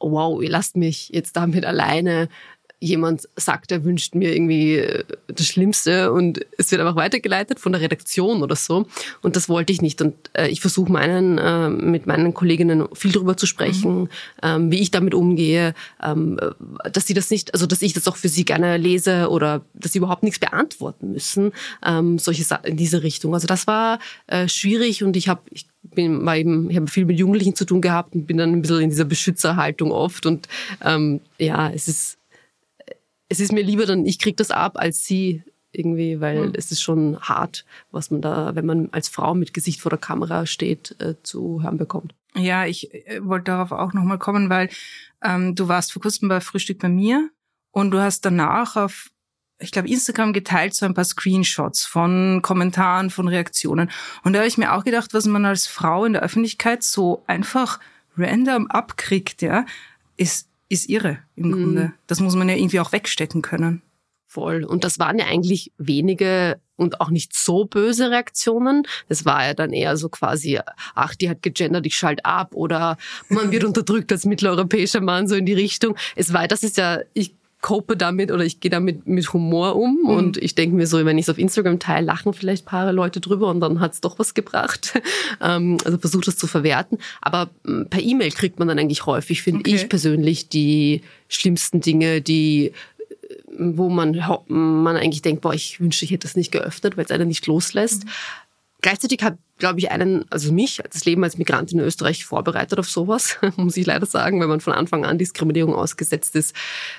wow, 0.04 0.42
ihr 0.42 0.50
lasst 0.50 0.78
mich 0.78 1.10
jetzt 1.10 1.36
damit 1.36 1.66
alleine. 1.66 2.28
Jemand 2.84 3.30
sagt, 3.38 3.72
er 3.72 3.84
wünscht 3.84 4.14
mir 4.14 4.36
irgendwie 4.36 4.76
äh, 4.76 5.04
das 5.28 5.48
Schlimmste 5.48 6.12
und 6.12 6.46
es 6.58 6.72
wird 6.72 6.82
einfach 6.82 6.96
weitergeleitet 6.96 7.60
von 7.60 7.72
der 7.72 7.82
Redaktion 7.82 8.44
oder 8.44 8.56
so. 8.56 8.86
Und 9.22 9.36
das 9.36 9.48
wollte 9.48 9.72
ich 9.72 9.82
nicht. 9.82 10.02
Und 10.02 10.16
äh, 10.34 10.48
ich 10.50 10.60
versuche 10.60 10.92
meinen, 10.92 11.38
äh, 11.38 11.70
mit 11.70 12.08
meinen 12.08 12.34
Kolleginnen 12.34 12.88
viel 12.94 13.12
darüber 13.12 13.38
zu 13.38 13.46
sprechen, 13.46 14.02
mhm. 14.02 14.10
ähm, 14.42 14.72
wie 14.72 14.80
ich 14.80 14.92
damit 14.92 15.14
umgehe, 15.14 15.74
ähm, 16.04 16.40
dass 16.92 17.08
sie 17.08 17.14
das 17.14 17.30
nicht, 17.30 17.54
also 17.54 17.66
dass 17.66 17.82
ich 17.82 17.94
das 17.94 18.08
auch 18.08 18.18
für 18.18 18.30
sie 18.30 18.44
gerne 18.44 18.78
lese 18.78 19.30
oder 19.30 19.62
dass 19.74 19.94
sie 19.94 20.00
überhaupt 20.00 20.24
nichts 20.24 20.40
beantworten 20.40 21.12
müssen, 21.12 21.54
ähm, 21.86 22.20
solche 22.20 22.44
Sachen 22.44 22.66
in 22.66 22.78
diese 22.78 23.04
Richtung. 23.04 23.34
Also 23.34 23.48
das 23.48 23.66
war 23.68 24.00
äh, 24.28 24.48
schwierig 24.48 25.04
und 25.04 25.16
ich 25.16 25.30
habe, 25.30 25.42
ich 25.52 25.68
bin, 25.84 26.26
war 26.26 26.38
eben, 26.38 26.70
ich 26.70 26.76
habe 26.76 26.88
viel 26.88 27.06
mit 27.06 27.18
Jugendlichen 27.18 27.56
zu 27.56 27.66
tun 27.66 27.82
gehabt 27.82 28.16
und 28.16 28.26
bin 28.26 28.38
dann 28.38 28.52
ein 28.52 28.62
bisschen 28.62 28.82
in 28.82 28.90
dieser 28.90 29.06
Beschützerhaltung 29.06 29.92
oft. 29.92 30.26
Und 30.26 30.48
ähm, 30.84 31.22
ja, 31.38 31.70
es 31.70 31.88
ist, 31.88 32.18
es 33.34 33.40
ist 33.40 33.52
mir 33.52 33.64
lieber 33.64 33.88
dann, 33.88 34.06
ich 34.06 34.20
krieg 34.20 34.38
das 34.38 34.52
ab, 34.52 34.74
als 34.76 35.04
sie 35.04 35.42
irgendwie, 35.72 36.22
weil 36.22 36.50
mhm. 36.50 36.54
es 36.56 36.72
ist 36.72 36.84
schon 36.84 37.20
hart, 37.20 37.66
was 37.90 38.12
man 38.12 38.22
da, 38.22 38.54
wenn 38.54 38.66
man 38.68 38.90
als 38.92 39.10
Frau 39.10 39.34
mit 39.34 39.56
Gesicht 39.56 39.82
vor 39.82 39.90
der 39.90 39.98
Kamera 39.98 40.46
steht, 40.46 40.96
äh, 41.00 41.16
zu 41.24 41.64
hören 41.64 41.78
bekommt. 41.78 42.14
Ja, 42.36 42.66
ich 42.66 42.94
äh, 42.94 43.26
wollte 43.26 43.46
darauf 43.46 43.72
auch 43.72 43.94
nochmal 43.94 44.20
kommen, 44.20 44.52
weil 44.52 44.70
ähm, 45.24 45.56
du 45.56 45.68
warst 45.68 45.94
vor 45.94 46.02
kurzem 46.04 46.30
bei 46.30 46.42
Frühstück 46.42 46.78
bei 46.78 46.90
mir 46.90 47.30
und 47.72 47.90
du 47.90 48.00
hast 48.00 48.24
danach 48.24 48.76
auf 48.76 49.10
ich 49.60 49.72
glaube, 49.72 49.88
Instagram 49.88 50.34
geteilt 50.34 50.76
so 50.76 50.86
ein 50.86 50.94
paar 50.94 51.06
Screenshots 51.06 51.86
von 51.86 52.42
Kommentaren, 52.42 53.10
von 53.10 53.30
Reaktionen. 53.30 53.90
Und 54.24 54.34
da 54.34 54.40
habe 54.40 54.48
ich 54.48 54.58
mir 54.58 54.74
auch 54.74 54.84
gedacht, 54.84 55.14
was 55.14 55.26
man 55.26 55.46
als 55.46 55.68
Frau 55.68 56.04
in 56.04 56.14
der 56.14 56.22
Öffentlichkeit 56.22 56.84
so 56.84 57.24
einfach 57.28 57.80
random 58.18 58.68
abkriegt, 58.68 59.42
ja, 59.42 59.66
ist, 60.18 60.50
ist 60.70 60.90
irre 60.90 61.20
im 61.36 61.48
mhm. 61.48 61.52
Grunde. 61.52 61.94
Das 62.08 62.20
muss 62.20 62.36
man 62.36 62.50
ja 62.50 62.56
irgendwie 62.56 62.80
auch 62.80 62.92
wegstecken 62.92 63.42
können. 63.42 63.82
Voll. 64.28 64.64
Und 64.64 64.84
das 64.84 64.98
waren 64.98 65.20
ja 65.20 65.26
eigentlich 65.26 65.72
wenige 65.78 66.60
und 66.76 67.02
auch 67.02 67.12
nicht 67.12 67.36
so 67.36 67.66
böse 67.66 68.10
Reaktionen. 68.10 68.84
Das 69.08 69.26
war 69.26 69.46
ja 69.46 69.54
dann 69.54 69.72
eher 69.72 69.96
so 69.96 70.10
quasi, 70.10 70.60
ach, 70.96 71.14
die 71.14 71.30
hat 71.30 71.44
gegendert, 71.44 71.86
ich 71.86 71.96
schalte 71.96 72.26
ab 72.26 72.56
oder 72.56 72.98
man 73.30 73.52
wird 73.52 73.64
unterdrückt 73.64 74.12
als 74.12 74.26
mitteleuropäischer 74.26 75.02
Mann, 75.02 75.28
so 75.28 75.36
in 75.36 75.46
die 75.46 75.54
Richtung. 75.54 75.96
Es 76.16 76.34
war, 76.34 76.48
das 76.48 76.64
ist 76.64 76.78
ja, 76.78 77.02
ich 77.14 77.36
cope 77.64 77.96
damit 77.96 78.30
oder 78.30 78.44
ich 78.44 78.60
gehe 78.60 78.70
damit 78.70 79.08
mit 79.08 79.32
Humor 79.32 79.78
um 79.78 80.02
mhm. 80.04 80.10
und 80.10 80.38
ich 80.38 80.54
denke 80.54 80.76
mir 80.76 80.86
so, 80.86 81.04
wenn 81.06 81.18
ich 81.18 81.26
es 81.26 81.30
auf 81.30 81.40
Instagram 81.40 81.80
teile, 81.80 82.06
lachen 82.06 82.34
vielleicht 82.34 82.66
ein 82.66 82.70
paar 82.70 82.92
Leute 82.92 83.22
drüber 83.22 83.48
und 83.48 83.62
dann 83.62 83.80
hat 83.80 83.94
es 83.94 84.02
doch 84.02 84.20
was 84.20 84.36
gebracht. 84.36 85.02
Ähm, 85.42 85.78
also 85.84 85.98
versuche 85.98 86.26
das 86.26 86.38
zu 86.38 86.48
verwerten. 86.48 87.00
Aber 87.22 87.50
mm, 87.64 87.84
per 87.90 88.02
E-Mail 88.02 88.32
kriegt 88.32 88.60
man 88.60 88.68
dann 88.68 88.78
eigentlich 88.78 89.06
häufig, 89.06 89.42
finde 89.42 89.62
okay. 89.62 89.76
ich 89.76 89.90
persönlich, 89.90 90.48
die 90.48 91.02
schlimmsten 91.28 91.82
Dinge, 91.82 92.22
die 92.22 92.68
äh, 92.68 92.74
wo 93.58 93.90
man, 93.90 94.22
man 94.48 94.96
eigentlich 94.96 95.22
denkt, 95.22 95.42
boah, 95.42 95.54
ich 95.54 95.80
wünschte, 95.80 96.06
ich 96.06 96.12
hätte 96.12 96.28
das 96.28 96.36
nicht 96.36 96.52
geöffnet, 96.52 96.98
weil 96.98 97.06
es 97.06 97.12
einen 97.12 97.28
nicht 97.28 97.48
loslässt. 97.48 98.06
Mhm. 98.06 98.10
Gleichzeitig 98.82 99.24
hat, 99.24 99.38
glaube 99.64 99.80
ich, 99.80 99.92
einen, 99.92 100.26
also 100.30 100.52
mich, 100.52 100.82
das 100.92 101.06
Leben 101.06 101.24
als 101.24 101.38
Migrantin 101.38 101.80
in 101.80 101.86
Österreich 101.86 102.26
vorbereitet 102.26 102.80
auf 102.80 102.90
sowas, 102.90 103.38
muss 103.56 103.78
ich 103.78 103.86
leider 103.86 104.06
sagen, 104.06 104.42
wenn 104.42 104.50
man 104.50 104.60
von 104.60 104.74
Anfang 104.74 105.06
an 105.06 105.18
Diskriminierung 105.18 105.74
ausgesetzt 105.74 106.36
ist, 106.36 106.54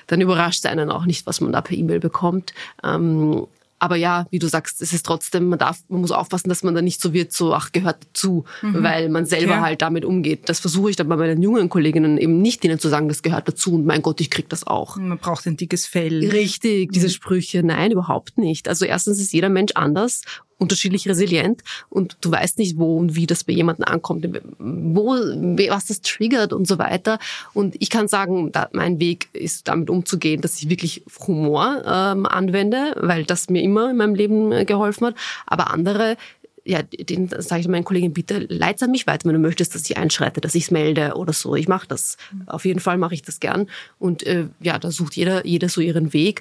dann 0.07 0.23
überrascht 0.23 0.65
es 0.65 0.71
einen 0.71 0.91
auch 0.91 1.05
nicht, 1.05 1.27
was 1.27 1.43
man 1.43 1.53
da 1.53 1.61
per 1.61 1.77
E-Mail 1.77 2.01
bekommt. 2.01 2.55
Ähm, 2.83 3.47
aber 3.79 3.97
ja, 3.97 4.27
wie 4.31 4.39
du 4.39 4.49
sagst, 4.49 4.81
es 4.81 4.95
ist 4.95 5.05
trotzdem, 5.05 5.51
man 5.51 5.59
darf, 5.59 5.81
man 5.89 6.01
muss 6.01 6.11
aufpassen, 6.11 6.49
dass 6.49 6.63
man 6.63 6.75
da 6.75 6.81
nicht 6.81 7.03
so 7.03 7.13
wird, 7.13 7.35
so, 7.35 7.53
ach, 7.53 7.71
gehört 7.71 7.99
dazu, 8.03 8.47
mhm. 8.63 8.83
weil 8.83 9.11
man 9.11 9.27
selber 9.27 9.57
ja. 9.57 9.61
halt 9.61 9.83
damit 9.83 10.07
umgeht. 10.07 10.49
Das 10.49 10.61
versuche 10.61 10.89
ich 10.89 10.97
dann 10.97 11.09
bei 11.09 11.17
meinen 11.17 11.43
jungen 11.43 11.69
Kolleginnen 11.69 12.17
eben 12.17 12.41
nicht 12.41 12.65
ihnen 12.65 12.79
zu 12.79 12.89
sagen, 12.89 13.09
das 13.09 13.21
gehört 13.21 13.47
dazu 13.47 13.75
und 13.75 13.85
mein 13.85 14.01
Gott, 14.01 14.23
ich 14.23 14.31
krieg 14.31 14.49
das 14.49 14.67
auch. 14.67 14.97
Man 14.97 15.19
braucht 15.19 15.47
ein 15.47 15.59
dickes 15.59 15.85
Fell. 15.85 16.27
Richtig, 16.31 16.93
diese. 16.93 17.11
Sprüche. 17.11 17.63
Nein, 17.63 17.91
überhaupt 17.91 18.39
nicht. 18.39 18.69
Also 18.69 18.87
erstens 18.87 19.21
ist 19.21 19.35
jeder 19.35 19.51
Mensch 19.51 19.73
anders 19.75 20.23
unterschiedlich 20.59 21.09
resilient 21.09 21.63
und 21.89 22.17
du 22.21 22.31
weißt 22.31 22.59
nicht, 22.59 22.79
wo 22.79 22.97
und 22.97 23.17
wie 23.17 23.27
das 23.27 23.45
bei 23.45 23.53
jemandem 23.53 23.85
ankommt, 23.87 24.27
wo, 24.59 25.11
was 25.11 25.87
das 25.87 26.01
triggert 26.01 26.53
und 26.53 26.67
so 26.67 26.79
weiter. 26.79 27.19
Und 27.53 27.77
ich 27.79 27.91
kann 27.91 28.09
sagen, 28.09 28.53
mein 28.73 29.01
Weg 29.01 29.29
ist 29.33 29.69
damit 29.69 29.91
umzugehen, 29.91 30.41
dass 30.41 30.61
ich 30.61 30.69
wirklich 30.69 31.05
Humor 31.27 31.83
ähm, 31.87 32.27
anwende, 32.27 32.95
weil 32.97 33.25
das 33.25 33.51
mir 33.51 33.63
immer 33.63 33.91
in 33.91 33.97
meinem 33.97 34.15
Leben 34.15 34.53
äh, 34.53 34.65
geholfen 34.65 35.09
hat. 35.09 35.15
Aber 35.47 35.71
andere 35.73 36.17
ja, 36.65 36.83
den 36.83 37.29
sage 37.29 37.61
ich 37.61 37.69
meinen 37.69 37.85
Kollegen, 37.85 38.13
bitte 38.13 38.39
leit's 38.49 38.83
an 38.83 38.91
mich 38.91 39.07
weiter, 39.07 39.27
wenn 39.27 39.35
du 39.35 39.39
möchtest, 39.39 39.75
dass 39.75 39.89
ich 39.89 39.97
einschreite, 39.97 40.41
dass 40.41 40.55
ich 40.55 40.65
es 40.65 40.71
melde 40.71 41.15
oder 41.15 41.33
so. 41.33 41.55
Ich 41.55 41.69
mache 41.69 41.87
das. 41.87 42.17
Auf 42.47 42.65
jeden 42.65 42.81
Fall 42.81 42.97
mache 42.97 43.15
ich 43.15 43.23
das 43.23 43.39
gern. 43.39 43.69
Und 43.99 44.23
äh, 44.23 44.47
ja, 44.61 44.79
da 44.79 44.91
sucht 44.91 45.15
jeder, 45.17 45.47
jeder 45.47 45.69
so 45.69 45.81
ihren 45.81 46.13
Weg. 46.13 46.41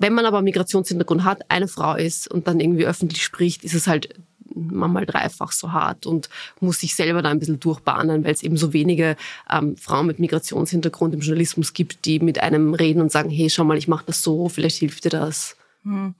Wenn 0.00 0.14
man 0.14 0.24
aber 0.24 0.40
Migrationshintergrund 0.40 1.24
hat, 1.24 1.42
eine 1.50 1.68
Frau 1.68 1.94
ist 1.94 2.28
und 2.28 2.48
dann 2.48 2.58
irgendwie 2.58 2.86
öffentlich 2.86 3.22
spricht, 3.22 3.64
ist 3.64 3.74
es 3.74 3.86
halt 3.86 4.14
manchmal 4.54 5.04
dreifach 5.04 5.52
so 5.52 5.72
hart 5.72 6.06
und 6.06 6.30
muss 6.58 6.80
sich 6.80 6.94
selber 6.94 7.20
da 7.20 7.28
ein 7.28 7.38
bisschen 7.38 7.60
durchbahnen, 7.60 8.24
weil 8.24 8.32
es 8.32 8.42
eben 8.42 8.56
so 8.56 8.72
wenige 8.72 9.16
ähm, 9.50 9.76
Frauen 9.76 10.06
mit 10.06 10.18
Migrationshintergrund 10.18 11.14
im 11.14 11.20
Journalismus 11.20 11.74
gibt, 11.74 12.06
die 12.06 12.18
mit 12.18 12.42
einem 12.42 12.72
reden 12.72 13.02
und 13.02 13.12
sagen, 13.12 13.28
hey, 13.28 13.50
schau 13.50 13.64
mal, 13.64 13.76
ich 13.76 13.88
mache 13.88 14.06
das 14.06 14.22
so, 14.22 14.48
vielleicht 14.48 14.78
hilft 14.78 15.04
dir 15.04 15.10
das. 15.10 15.56
Hm. 15.84 16.14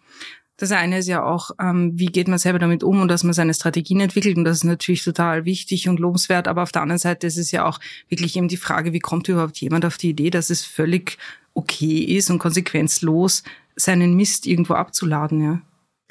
Das 0.58 0.72
eine 0.72 0.98
ist 0.98 1.08
ja 1.08 1.24
auch, 1.24 1.52
ähm, 1.58 1.98
wie 1.98 2.06
geht 2.06 2.28
man 2.28 2.38
selber 2.38 2.58
damit 2.58 2.84
um 2.84 3.00
und 3.00 3.08
dass 3.08 3.24
man 3.24 3.32
seine 3.32 3.54
Strategien 3.54 4.00
entwickelt 4.00 4.36
und 4.36 4.44
das 4.44 4.58
ist 4.58 4.64
natürlich 4.64 5.02
total 5.02 5.46
wichtig 5.46 5.88
und 5.88 5.98
lobenswert, 5.98 6.48
aber 6.48 6.62
auf 6.62 6.70
der 6.70 6.82
anderen 6.82 6.98
Seite 6.98 7.26
ist 7.26 7.38
es 7.38 7.50
ja 7.50 7.64
auch 7.64 7.80
wirklich 8.10 8.36
eben 8.36 8.48
die 8.48 8.58
Frage, 8.58 8.92
wie 8.92 8.98
kommt 8.98 9.26
überhaupt 9.28 9.58
jemand 9.58 9.86
auf 9.86 9.96
die 9.96 10.10
Idee, 10.10 10.28
dass 10.28 10.50
es 10.50 10.62
völlig 10.62 11.16
okay 11.54 12.00
ist 12.00 12.30
und 12.30 12.38
konsequenzlos 12.38 13.42
seinen 13.76 14.14
Mist 14.14 14.46
irgendwo 14.46 14.74
abzuladen, 14.74 15.42
ja. 15.42 15.62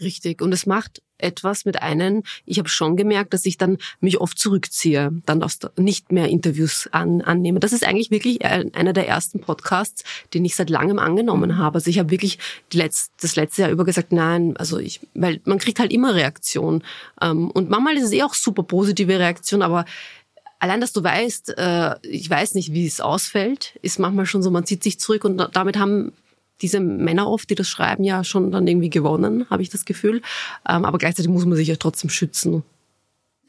Richtig. 0.01 0.41
Und 0.41 0.53
es 0.53 0.65
macht 0.65 1.01
etwas 1.17 1.65
mit 1.65 1.81
einem. 1.81 2.23
Ich 2.45 2.57
habe 2.59 2.69
schon 2.69 2.95
gemerkt, 2.95 3.33
dass 3.33 3.45
ich 3.45 3.57
dann 3.57 3.77
mich 3.99 4.19
oft 4.19 4.39
zurückziehe, 4.39 5.11
dann 5.25 5.45
nicht 5.77 6.11
mehr 6.11 6.29
Interviews 6.29 6.87
an, 6.91 7.21
annehme. 7.21 7.59
Das 7.59 7.73
ist 7.73 7.85
eigentlich 7.85 8.09
wirklich 8.09 8.43
einer 8.45 8.93
der 8.93 9.07
ersten 9.07 9.41
Podcasts, 9.41 10.03
den 10.33 10.45
ich 10.45 10.55
seit 10.55 10.69
langem 10.69 10.99
angenommen 10.99 11.57
habe. 11.57 11.75
Also 11.75 11.89
ich 11.89 11.99
habe 11.99 12.11
wirklich 12.11 12.39
Letz-, 12.71 13.09
das 13.19 13.35
letzte 13.35 13.63
Jahr 13.63 13.71
über 13.71 13.83
gesagt, 13.83 14.11
nein, 14.11 14.55
also 14.57 14.79
ich, 14.79 15.01
weil 15.13 15.41
man 15.43 15.59
kriegt 15.59 15.79
halt 15.79 15.91
immer 15.91 16.15
Reaktion. 16.15 16.83
Ähm, 17.21 17.51
und 17.51 17.69
manchmal 17.69 17.97
ist 17.97 18.05
es 18.05 18.13
eh 18.13 18.23
auch 18.23 18.33
super 18.33 18.63
positive 18.63 19.19
Reaktion, 19.19 19.61
aber 19.61 19.83
allein, 20.59 20.81
dass 20.81 20.93
du 20.93 21.03
weißt, 21.03 21.57
äh, 21.57 21.95
ich 22.03 22.29
weiß 22.29 22.55
nicht, 22.55 22.73
wie 22.73 22.85
es 22.85 23.01
ausfällt, 23.01 23.77
ist 23.81 23.99
manchmal 23.99 24.25
schon 24.25 24.43
so, 24.43 24.51
man 24.51 24.65
zieht 24.65 24.83
sich 24.83 24.99
zurück 24.99 25.25
und 25.25 25.37
damit 25.53 25.77
haben 25.77 26.13
diese 26.61 26.79
Männer 26.79 27.29
oft, 27.29 27.49
die 27.49 27.55
das 27.55 27.69
schreiben, 27.69 28.03
ja 28.03 28.23
schon 28.23 28.51
dann 28.51 28.67
irgendwie 28.67 28.89
gewonnen, 28.89 29.45
habe 29.49 29.61
ich 29.61 29.69
das 29.69 29.85
Gefühl. 29.85 30.21
Ähm, 30.67 30.85
aber 30.85 30.97
gleichzeitig 30.97 31.31
muss 31.31 31.45
man 31.45 31.55
sich 31.55 31.67
ja 31.67 31.75
trotzdem 31.75 32.09
schützen. 32.09 32.63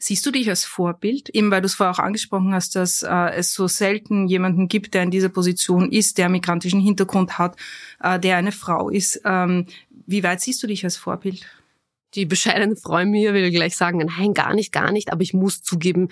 Siehst 0.03 0.25
du 0.25 0.31
dich 0.31 0.49
als 0.49 0.65
Vorbild? 0.65 1.29
Eben 1.29 1.51
weil 1.51 1.61
du 1.61 1.67
es 1.67 1.75
vorher 1.75 1.93
auch 1.93 1.99
angesprochen 1.99 2.55
hast, 2.55 2.75
dass 2.75 3.03
äh, 3.03 3.33
es 3.35 3.53
so 3.53 3.67
selten 3.67 4.27
jemanden 4.27 4.67
gibt, 4.67 4.95
der 4.95 5.03
in 5.03 5.11
dieser 5.11 5.29
Position 5.29 5.91
ist, 5.91 6.17
der 6.17 6.27
migrantischen 6.27 6.79
Hintergrund 6.79 7.37
hat, 7.37 7.55
äh, 7.99 8.19
der 8.19 8.37
eine 8.37 8.51
Frau 8.51 8.89
ist. 8.89 9.21
Ähm, 9.25 9.67
wie 10.07 10.23
weit 10.23 10.41
siehst 10.41 10.63
du 10.63 10.67
dich 10.67 10.83
als 10.83 10.97
Vorbild? 10.97 11.45
Die 12.15 12.25
bescheidene 12.25 12.75
Frau 12.75 13.05
mir 13.05 13.35
will 13.35 13.51
gleich 13.51 13.77
sagen, 13.77 13.99
nein, 13.99 14.33
gar 14.33 14.55
nicht, 14.55 14.71
gar 14.71 14.91
nicht. 14.91 15.11
Aber 15.11 15.21
ich 15.21 15.35
muss 15.35 15.61
zugeben, 15.61 16.09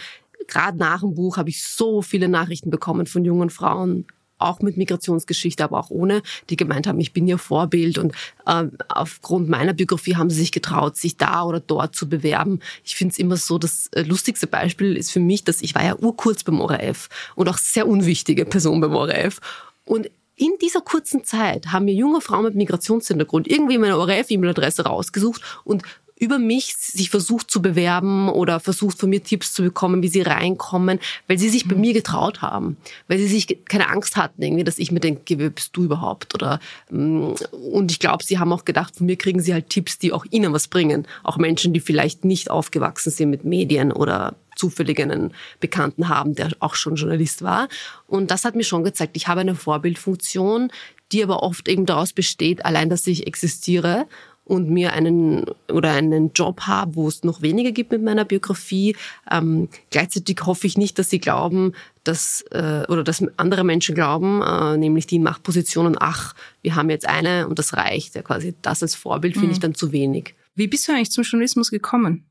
gerade 0.47 0.77
nach 0.77 0.99
dem 0.99 1.15
Buch 1.15 1.37
habe 1.37 1.49
ich 1.49 1.63
so 1.63 2.03
viele 2.03 2.29
Nachrichten 2.29 2.69
bekommen 2.69 3.07
von 3.07 3.25
jungen 3.25 3.49
Frauen, 3.49 4.05
auch 4.39 4.61
mit 4.61 4.77
Migrationsgeschichte, 4.77 5.63
aber 5.63 5.79
auch 5.79 5.89
ohne, 5.89 6.21
die 6.49 6.55
gemeint 6.55 6.87
haben, 6.87 6.99
ich 6.99 7.13
bin 7.13 7.27
ihr 7.27 7.37
Vorbild 7.37 7.97
und 7.97 8.13
äh, 8.45 8.65
aufgrund 8.87 9.49
meiner 9.49 9.73
Biografie 9.73 10.15
haben 10.15 10.29
sie 10.29 10.39
sich 10.39 10.51
getraut, 10.51 10.97
sich 10.97 11.17
da 11.17 11.43
oder 11.43 11.59
dort 11.59 11.95
zu 11.95 12.09
bewerben. 12.09 12.59
Ich 12.83 12.95
finde 12.95 13.11
es 13.11 13.19
immer 13.19 13.37
so, 13.37 13.57
das 13.57 13.87
äh, 13.93 14.01
lustigste 14.01 14.47
Beispiel 14.47 14.97
ist 14.97 15.11
für 15.11 15.19
mich, 15.19 15.43
dass 15.43 15.61
ich 15.61 15.75
war 15.75 15.83
ja 15.83 15.95
urkurz 15.95 16.43
beim 16.43 16.61
ORF 16.61 17.09
und 17.35 17.47
auch 17.49 17.57
sehr 17.57 17.87
unwichtige 17.87 18.45
Person 18.45 18.81
beim 18.81 18.95
ORF 18.95 19.39
und 19.85 20.09
in 20.39 20.53
dieser 20.61 20.79
kurzen 20.79 21.25
Zeit 21.25 21.73
haben 21.73 21.85
mir 21.85 21.93
junge 21.93 22.21
Frauen 22.21 22.45
mit 22.45 22.55
Migrationshintergrund 22.55 23.47
irgendwie 23.47 23.77
meine 23.77 23.97
ORF-E-Mail-Adresse 23.97 24.85
rausgesucht 24.85 25.41
und 25.65 25.83
über 26.19 26.37
mich 26.37 26.75
sich 26.75 27.09
versucht 27.09 27.49
zu 27.49 27.61
bewerben 27.61 28.29
oder 28.29 28.59
versucht 28.59 28.99
von 28.99 29.09
mir 29.09 29.23
Tipps 29.23 29.53
zu 29.53 29.63
bekommen, 29.63 30.03
wie 30.03 30.09
sie 30.09 30.21
reinkommen, 30.21 30.99
weil 31.27 31.39
sie 31.39 31.49
sich 31.49 31.67
bei 31.67 31.75
mhm. 31.75 31.81
mir 31.81 31.93
getraut 31.93 32.41
haben, 32.41 32.77
weil 33.07 33.17
sie 33.17 33.27
sich 33.27 33.65
keine 33.65 33.89
Angst 33.89 34.17
hatten, 34.17 34.41
irgendwie, 34.41 34.65
dass 34.65 34.77
ich 34.77 34.91
mir 34.91 34.99
denke, 34.99 35.39
wer 35.39 35.49
bist 35.49 35.75
du 35.75 35.83
überhaupt? 35.83 36.35
Oder 36.35 36.59
mm, 36.91 37.33
und 37.71 37.91
ich 37.91 37.99
glaube, 37.99 38.23
sie 38.23 38.37
haben 38.37 38.51
auch 38.51 38.65
gedacht, 38.65 38.97
von 38.97 39.05
mir 39.05 39.15
kriegen 39.15 39.41
sie 39.41 39.53
halt 39.53 39.69
Tipps, 39.69 39.97
die 39.97 40.11
auch 40.11 40.25
ihnen 40.29 40.51
was 40.53 40.67
bringen, 40.67 41.07
auch 41.23 41.37
Menschen, 41.37 41.73
die 41.73 41.79
vielleicht 41.79 42.25
nicht 42.25 42.51
aufgewachsen 42.51 43.11
sind 43.11 43.29
mit 43.29 43.45
Medien 43.45 43.91
oder 43.93 44.35
zufällig 44.55 44.99
einen 44.99 45.33
Bekannten 45.61 46.09
haben, 46.09 46.35
der 46.35 46.51
auch 46.59 46.75
schon 46.75 46.95
Journalist 46.95 47.41
war. 47.41 47.69
Und 48.07 48.29
das 48.29 48.43
hat 48.43 48.55
mir 48.55 48.65
schon 48.65 48.83
gezeigt, 48.83 49.15
ich 49.15 49.29
habe 49.29 49.39
eine 49.39 49.55
Vorbildfunktion, 49.55 50.69
die 51.11 51.23
aber 51.23 51.41
oft 51.41 51.67
eben 51.67 51.85
daraus 51.85 52.13
besteht, 52.13 52.65
allein, 52.65 52.89
dass 52.89 53.07
ich 53.07 53.25
existiere 53.25 54.05
und 54.49 54.69
mir 54.69 54.93
einen 54.93 55.45
oder 55.71 55.91
einen 55.91 56.33
Job 56.33 56.61
habe, 56.61 56.95
wo 56.95 57.07
es 57.07 57.23
noch 57.23 57.41
weniger 57.41 57.71
gibt 57.71 57.91
mit 57.91 58.01
meiner 58.01 58.25
Biografie. 58.25 58.95
Ähm, 59.31 59.69
gleichzeitig 59.91 60.39
hoffe 60.43 60.65
ich 60.65 60.75
nicht, 60.75 60.97
dass 60.97 61.09
sie 61.09 61.19
glauben, 61.19 61.73
dass 62.03 62.43
äh, 62.51 62.83
oder 62.87 63.03
dass 63.03 63.23
andere 63.37 63.63
Menschen 63.63 63.93
glauben, 63.93 64.41
äh, 64.41 64.75
nämlich 64.77 65.05
die 65.05 65.17
in 65.17 65.23
Machtpositionen, 65.23 65.95
ach, 65.99 66.33
wir 66.63 66.75
haben 66.75 66.89
jetzt 66.89 67.07
eine 67.07 67.47
und 67.47 67.59
das 67.59 67.73
reicht. 67.77 68.15
Ja, 68.15 68.23
quasi 68.23 68.55
das 68.61 68.81
als 68.81 68.95
Vorbild 68.95 69.35
finde 69.35 69.47
mhm. 69.47 69.53
ich 69.53 69.59
dann 69.59 69.75
zu 69.75 69.91
wenig. 69.91 70.33
Wie 70.55 70.67
bist 70.67 70.87
du 70.87 70.93
eigentlich 70.93 71.11
zum 71.11 71.23
Journalismus 71.23 71.69
gekommen? 71.69 72.25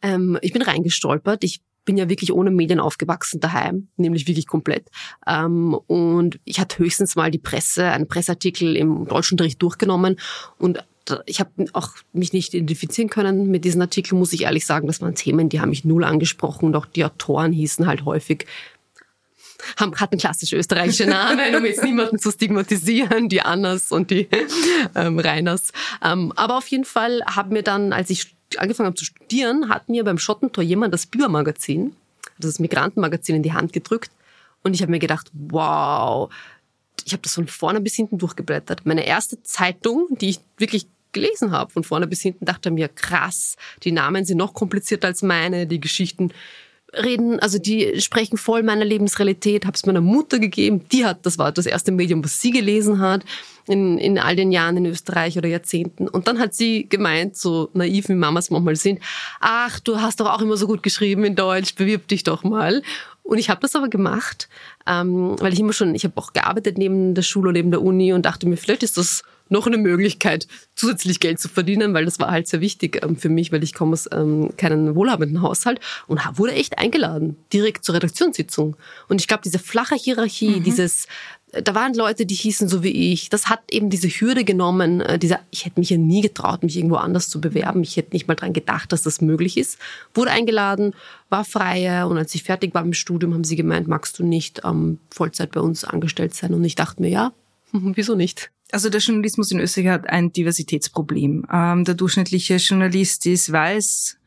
Ähm, 0.00 0.38
ich 0.42 0.52
bin 0.52 0.62
reingestolpert. 0.62 1.42
Ich 1.42 1.60
bin 1.88 1.96
ja 1.96 2.10
wirklich 2.10 2.34
ohne 2.34 2.50
Medien 2.50 2.80
aufgewachsen 2.80 3.40
daheim, 3.40 3.88
nämlich 3.96 4.28
wirklich 4.28 4.46
komplett. 4.46 4.90
Ähm, 5.26 5.72
und 5.86 6.38
ich 6.44 6.60
hatte 6.60 6.80
höchstens 6.80 7.16
mal 7.16 7.30
die 7.30 7.38
Presse, 7.38 7.86
einen 7.86 8.06
Presseartikel 8.06 8.76
im 8.76 9.06
Deutschunterricht 9.06 9.62
durchgenommen 9.62 10.16
und 10.58 10.84
ich 11.26 11.40
habe 11.40 11.50
auch 11.72 11.90
mich 12.12 12.32
nicht 12.32 12.54
identifizieren 12.54 13.10
können 13.10 13.50
mit 13.50 13.64
diesen 13.64 13.80
Artikeln, 13.80 14.18
muss 14.18 14.32
ich 14.32 14.42
ehrlich 14.42 14.66
sagen. 14.66 14.86
Das 14.86 15.00
waren 15.00 15.14
Themen, 15.14 15.48
die 15.48 15.60
haben 15.60 15.70
mich 15.70 15.84
null 15.84 16.04
angesprochen 16.04 16.66
und 16.66 16.76
auch 16.76 16.86
die 16.86 17.04
Autoren 17.04 17.52
hießen 17.52 17.86
halt 17.86 18.04
häufig 18.04 18.46
haben, 19.76 19.94
hatten 19.96 20.18
klassische 20.18 20.56
österreichische 20.56 21.06
Namen, 21.08 21.54
um 21.54 21.64
jetzt 21.64 21.82
niemanden 21.82 22.18
zu 22.18 22.30
stigmatisieren, 22.30 23.28
die 23.28 23.42
Annas 23.42 23.90
und 23.92 24.10
die 24.10 24.28
ähm, 24.94 25.18
Reiners. 25.18 25.72
Ähm, 26.02 26.32
aber 26.36 26.56
auf 26.58 26.68
jeden 26.68 26.84
Fall 26.84 27.22
haben 27.26 27.52
mir 27.52 27.62
dann, 27.62 27.92
als 27.92 28.10
ich 28.10 28.34
angefangen 28.56 28.86
habe 28.86 28.96
zu 28.96 29.04
studieren, 29.04 29.68
hat 29.68 29.88
mir 29.88 30.04
beim 30.04 30.18
Schottentor 30.18 30.64
jemand 30.64 30.94
das 30.94 31.06
Bibermagazin, 31.06 31.94
das 32.38 32.58
Migrantenmagazin 32.60 33.36
in 33.36 33.42
die 33.42 33.52
Hand 33.52 33.72
gedrückt 33.72 34.10
und 34.62 34.74
ich 34.74 34.82
habe 34.82 34.90
mir 34.90 34.98
gedacht, 34.98 35.30
wow, 35.32 36.30
ich 37.04 37.12
habe 37.12 37.22
das 37.22 37.34
von 37.34 37.46
vorne 37.46 37.80
bis 37.80 37.94
hinten 37.94 38.18
durchgeblättert. 38.18 38.84
Meine 38.84 39.06
erste 39.06 39.42
Zeitung, 39.42 40.08
die 40.20 40.30
ich 40.30 40.40
wirklich 40.56 40.86
gelesen 41.20 41.50
habe, 41.50 41.72
von 41.72 41.84
vorne 41.84 42.06
bis 42.06 42.22
hinten, 42.22 42.44
dachte 42.44 42.70
mir, 42.70 42.88
krass, 42.88 43.56
die 43.84 43.92
Namen 43.92 44.24
sind 44.24 44.38
noch 44.38 44.54
komplizierter 44.54 45.08
als 45.08 45.22
meine, 45.22 45.66
die 45.66 45.80
Geschichten 45.80 46.32
reden, 46.94 47.38
also 47.38 47.58
die 47.58 48.00
sprechen 48.00 48.38
voll 48.38 48.62
meiner 48.62 48.84
Lebensrealität, 48.84 49.66
habe 49.66 49.74
es 49.74 49.84
meiner 49.84 50.00
Mutter 50.00 50.38
gegeben, 50.38 50.86
die 50.90 51.04
hat, 51.04 51.26
das 51.26 51.38
war 51.38 51.52
das 51.52 51.66
erste 51.66 51.92
Medium, 51.92 52.24
was 52.24 52.40
sie 52.40 52.50
gelesen 52.50 52.98
hat 52.98 53.24
in, 53.66 53.98
in 53.98 54.18
all 54.18 54.36
den 54.36 54.52
Jahren 54.52 54.78
in 54.78 54.86
Österreich 54.86 55.36
oder 55.36 55.48
Jahrzehnten. 55.48 56.08
Und 56.08 56.28
dann 56.28 56.38
hat 56.38 56.54
sie 56.54 56.88
gemeint, 56.88 57.36
so 57.36 57.68
naiv 57.74 58.08
wie 58.08 58.14
Mamas 58.14 58.50
manchmal 58.50 58.76
sind, 58.76 59.00
ach, 59.40 59.80
du 59.80 60.00
hast 60.00 60.20
doch 60.20 60.30
auch 60.32 60.40
immer 60.40 60.56
so 60.56 60.66
gut 60.66 60.82
geschrieben 60.82 61.24
in 61.24 61.36
Deutsch, 61.36 61.74
bewirb 61.74 62.08
dich 62.08 62.24
doch 62.24 62.42
mal. 62.42 62.82
Und 63.22 63.36
ich 63.36 63.50
habe 63.50 63.60
das 63.60 63.76
aber 63.76 63.88
gemacht, 63.88 64.48
ähm, 64.86 65.36
weil 65.38 65.52
ich 65.52 65.60
immer 65.60 65.74
schon, 65.74 65.94
ich 65.94 66.04
habe 66.04 66.16
auch 66.16 66.32
gearbeitet 66.32 66.78
neben 66.78 67.14
der 67.14 67.22
Schule 67.22 67.52
neben 67.52 67.70
der 67.70 67.82
Uni 67.82 68.14
und 68.14 68.24
dachte 68.24 68.48
mir, 68.48 68.56
vielleicht 68.56 68.82
ist 68.82 68.96
das 68.96 69.22
noch 69.50 69.66
eine 69.66 69.78
Möglichkeit, 69.78 70.46
zusätzlich 70.74 71.20
Geld 71.20 71.40
zu 71.40 71.48
verdienen, 71.48 71.94
weil 71.94 72.04
das 72.04 72.18
war 72.18 72.30
halt 72.30 72.48
sehr 72.48 72.60
wichtig 72.60 73.02
ähm, 73.02 73.16
für 73.16 73.28
mich, 73.28 73.52
weil 73.52 73.62
ich 73.62 73.74
komme 73.74 73.92
aus 73.92 74.08
ähm, 74.12 74.50
keinem 74.56 74.94
wohlhabenden 74.94 75.42
Haushalt 75.42 75.80
und 76.06 76.20
wurde 76.34 76.52
echt 76.52 76.78
eingeladen, 76.78 77.36
direkt 77.52 77.84
zur 77.84 77.94
Redaktionssitzung. 77.94 78.76
Und 79.08 79.20
ich 79.20 79.28
glaube, 79.28 79.42
diese 79.44 79.58
flache 79.58 79.94
Hierarchie, 79.94 80.56
mhm. 80.56 80.64
dieses 80.64 81.06
da 81.52 81.74
waren 81.74 81.94
Leute, 81.94 82.26
die 82.26 82.34
hießen 82.34 82.68
so 82.68 82.82
wie 82.82 83.12
ich. 83.12 83.30
Das 83.30 83.48
hat 83.48 83.60
eben 83.70 83.90
diese 83.90 84.08
Hürde 84.08 84.44
genommen. 84.44 85.00
Äh, 85.00 85.18
dieser, 85.18 85.40
ich 85.50 85.64
hätte 85.64 85.80
mich 85.80 85.90
ja 85.90 85.96
nie 85.96 86.20
getraut, 86.20 86.62
mich 86.62 86.76
irgendwo 86.76 86.96
anders 86.96 87.28
zu 87.28 87.40
bewerben. 87.40 87.82
Ich 87.82 87.96
hätte 87.96 88.12
nicht 88.12 88.28
mal 88.28 88.34
dran 88.34 88.52
gedacht, 88.52 88.92
dass 88.92 89.02
das 89.02 89.20
möglich 89.20 89.56
ist. 89.56 89.78
Wurde 90.14 90.30
eingeladen, 90.30 90.94
war 91.30 91.44
freie 91.44 92.06
und 92.06 92.18
als 92.18 92.34
ich 92.34 92.42
fertig 92.42 92.74
war 92.74 92.82
mit 92.82 92.94
dem 92.94 92.94
Studium, 92.94 93.34
haben 93.34 93.44
sie 93.44 93.56
gemeint, 93.56 93.88
magst 93.88 94.18
du 94.18 94.24
nicht 94.24 94.62
ähm, 94.64 94.98
Vollzeit 95.10 95.52
bei 95.52 95.60
uns 95.60 95.84
angestellt 95.84 96.34
sein? 96.34 96.54
Und 96.54 96.64
ich 96.64 96.74
dachte 96.74 97.00
mir, 97.00 97.08
ja, 97.08 97.32
wieso 97.72 98.14
nicht? 98.14 98.50
Also 98.70 98.90
der 98.90 99.00
Journalismus 99.00 99.50
in 99.50 99.60
Österreich 99.60 99.88
hat 99.88 100.08
ein 100.08 100.32
Diversitätsproblem. 100.32 101.46
Ähm, 101.50 101.84
der 101.84 101.94
durchschnittliche 101.94 102.56
Journalist 102.56 103.24
ist 103.26 103.50
weiß, 103.50 104.18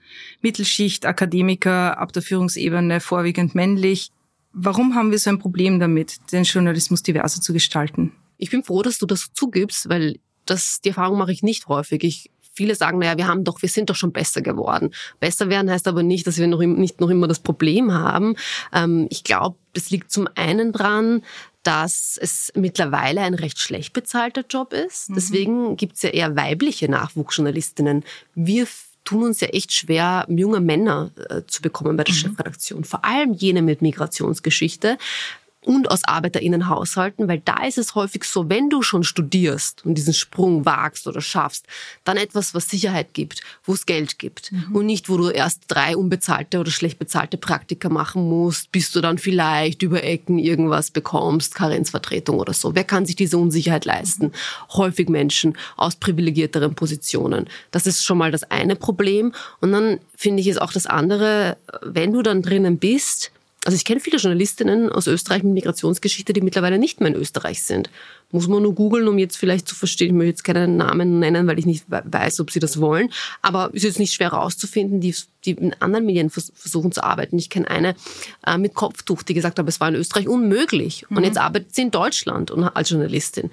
Mittelschicht, 0.41 1.05
Akademiker, 1.05 1.97
ab 1.97 2.11
der 2.13 2.21
Führungsebene 2.21 2.99
vorwiegend 2.99 3.55
männlich. 3.55 4.09
Warum 4.51 4.95
haben 4.95 5.11
wir 5.11 5.19
so 5.19 5.29
ein 5.29 5.39
Problem 5.39 5.79
damit, 5.79 6.19
den 6.31 6.43
Journalismus 6.43 7.03
diverser 7.03 7.41
zu 7.41 7.53
gestalten? 7.53 8.13
Ich 8.37 8.49
bin 8.49 8.63
froh, 8.63 8.81
dass 8.81 8.97
du 8.97 9.05
das 9.05 9.29
zugibst, 9.33 9.87
weil 9.87 10.19
das, 10.45 10.81
die 10.81 10.89
Erfahrung 10.89 11.19
mache 11.19 11.31
ich 11.31 11.43
nicht 11.43 11.67
häufig. 11.67 12.03
Ich 12.03 12.31
viele 12.53 12.75
sagen, 12.75 12.99
naja, 12.99 13.17
wir 13.17 13.27
haben 13.27 13.43
doch, 13.43 13.61
wir 13.61 13.69
sind 13.69 13.89
doch 13.89 13.95
schon 13.95 14.11
besser 14.11 14.41
geworden. 14.41 14.93
Besser 15.19 15.49
werden 15.49 15.71
heißt 15.71 15.87
aber 15.87 16.03
nicht, 16.03 16.27
dass 16.27 16.37
wir 16.37 16.47
noch 16.47 16.59
nicht 16.59 16.99
noch 16.99 17.09
immer 17.09 17.27
das 17.27 17.39
Problem 17.39 17.93
haben. 17.93 18.35
Ähm, 18.73 19.07
ich 19.09 19.23
glaube, 19.23 19.57
das 19.73 19.89
liegt 19.89 20.11
zum 20.11 20.27
einen 20.35 20.73
dran, 20.73 21.23
dass 21.63 22.17
es 22.19 22.51
mittlerweile 22.55 23.21
ein 23.21 23.33
recht 23.33 23.59
schlecht 23.59 23.93
bezahlter 23.93 24.43
Job 24.49 24.73
ist. 24.73 25.09
Mhm. 25.09 25.15
Deswegen 25.15 25.75
gibt's 25.77 26.01
ja 26.01 26.09
eher 26.09 26.35
weibliche 26.35 26.89
Nachwuchsjournalistinnen. 26.89 28.03
Wir 28.35 28.67
tun 29.03 29.23
uns 29.23 29.41
ja 29.41 29.47
echt 29.47 29.73
schwer, 29.73 30.25
junge 30.29 30.59
Männer 30.59 31.11
äh, 31.29 31.41
zu 31.47 31.61
bekommen 31.61 31.97
bei 31.97 32.03
der 32.03 32.13
mhm. 32.13 32.19
Chefredaktion. 32.19 32.83
Vor 32.83 33.03
allem 33.03 33.33
jene 33.33 33.61
mit 33.61 33.81
Migrationsgeschichte, 33.81 34.97
und 35.63 35.91
aus 35.91 36.01
Arbeiterinnenhaushalten, 36.03 37.27
weil 37.27 37.39
da 37.39 37.63
ist 37.65 37.77
es 37.77 37.93
häufig 37.93 38.23
so, 38.23 38.49
wenn 38.49 38.69
du 38.69 38.81
schon 38.81 39.03
studierst 39.03 39.85
und 39.85 39.95
diesen 39.95 40.13
Sprung 40.13 40.65
wagst 40.65 41.07
oder 41.07 41.21
schaffst, 41.21 41.67
dann 42.03 42.17
etwas, 42.17 42.55
was 42.55 42.69
Sicherheit 42.69 43.13
gibt, 43.13 43.41
wo 43.63 43.73
es 43.73 43.85
Geld 43.85 44.17
gibt 44.17 44.51
mhm. 44.51 44.75
und 44.75 44.85
nicht, 44.87 45.07
wo 45.07 45.17
du 45.17 45.29
erst 45.29 45.63
drei 45.67 45.95
unbezahlte 45.95 46.59
oder 46.59 46.71
schlecht 46.71 46.97
bezahlte 46.97 47.37
Praktika 47.37 47.89
machen 47.89 48.27
musst, 48.27 48.71
bis 48.71 48.91
du 48.91 49.01
dann 49.01 49.19
vielleicht 49.19 49.83
über 49.83 50.03
Ecken 50.03 50.39
irgendwas 50.39 50.89
bekommst, 50.89 51.53
Karenzvertretung 51.53 52.39
oder 52.39 52.53
so. 52.53 52.73
Wer 52.73 52.83
kann 52.83 53.05
sich 53.05 53.15
diese 53.15 53.37
Unsicherheit 53.37 53.85
leisten? 53.85 54.27
Mhm. 54.27 54.73
Häufig 54.73 55.09
Menschen 55.09 55.57
aus 55.77 55.95
privilegierteren 55.95 56.73
Positionen. 56.73 57.47
Das 57.69 57.85
ist 57.85 58.03
schon 58.03 58.17
mal 58.17 58.31
das 58.31 58.43
eine 58.43 58.75
Problem. 58.75 59.31
Und 59.59 59.71
dann 59.71 59.99
finde 60.15 60.41
ich 60.41 60.47
es 60.47 60.57
auch 60.57 60.73
das 60.73 60.87
andere, 60.87 61.57
wenn 61.83 62.13
du 62.13 62.23
dann 62.23 62.41
drinnen 62.41 62.77
bist, 62.77 63.31
also 63.63 63.75
ich 63.75 63.85
kenne 63.85 63.99
viele 63.99 64.17
Journalistinnen 64.17 64.89
aus 64.89 65.05
Österreich 65.05 65.43
mit 65.43 65.53
Migrationsgeschichte, 65.53 66.33
die 66.33 66.41
mittlerweile 66.41 66.79
nicht 66.79 66.99
mehr 66.99 67.09
in 67.09 67.15
Österreich 67.15 67.61
sind. 67.61 67.91
Muss 68.31 68.47
man 68.47 68.63
nur 68.63 68.73
googeln, 68.73 69.07
um 69.07 69.19
jetzt 69.19 69.37
vielleicht 69.37 69.67
zu 69.67 69.75
verstehen. 69.75 70.07
Ich 70.07 70.13
möchte 70.13 70.29
jetzt 70.29 70.43
keinen 70.43 70.77
Namen 70.77 71.19
nennen, 71.19 71.45
weil 71.45 71.59
ich 71.59 71.67
nicht 71.67 71.85
weiß, 71.87 72.39
ob 72.39 72.49
sie 72.49 72.59
das 72.59 72.79
wollen. 72.79 73.11
Aber 73.43 73.71
ist 73.73 73.83
jetzt 73.83 73.99
nicht 73.99 74.13
schwer 74.13 74.31
herauszufinden, 74.31 74.99
die, 74.99 75.15
die 75.45 75.51
in 75.51 75.75
anderen 75.79 76.07
Medien 76.07 76.31
versuchen 76.31 76.91
zu 76.91 77.03
arbeiten. 77.03 77.37
Ich 77.37 77.51
kenne 77.51 77.69
eine 77.69 77.95
äh, 78.47 78.57
mit 78.57 78.73
Kopftuch, 78.73 79.21
die 79.21 79.35
gesagt 79.35 79.59
hat, 79.59 79.67
es 79.67 79.79
war 79.79 79.89
in 79.89 79.95
Österreich 79.95 80.27
unmöglich. 80.27 81.05
Mhm. 81.09 81.17
Und 81.17 81.23
jetzt 81.25 81.37
arbeitet 81.37 81.75
sie 81.75 81.83
in 81.83 81.91
Deutschland 81.91 82.49
und 82.49 82.63
als 82.63 82.89
Journalistin. 82.89 83.51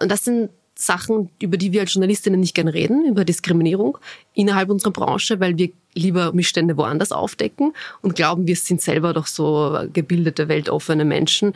Und 0.00 0.08
das 0.08 0.24
sind 0.24 0.50
Sachen, 0.80 1.28
über 1.42 1.56
die 1.56 1.72
wir 1.72 1.80
als 1.80 1.92
Journalistinnen 1.92 2.38
nicht 2.38 2.54
gern 2.54 2.68
reden, 2.68 3.04
über 3.04 3.24
Diskriminierung 3.24 3.98
innerhalb 4.32 4.70
unserer 4.70 4.92
Branche, 4.92 5.40
weil 5.40 5.58
wir 5.58 5.70
lieber 5.94 6.32
Missstände 6.32 6.76
woanders 6.76 7.10
aufdecken 7.10 7.72
und 8.00 8.14
glauben, 8.14 8.46
wir 8.46 8.54
sind 8.54 8.80
selber 8.80 9.12
doch 9.12 9.26
so 9.26 9.76
gebildete, 9.92 10.46
weltoffene 10.46 11.04
Menschen. 11.04 11.52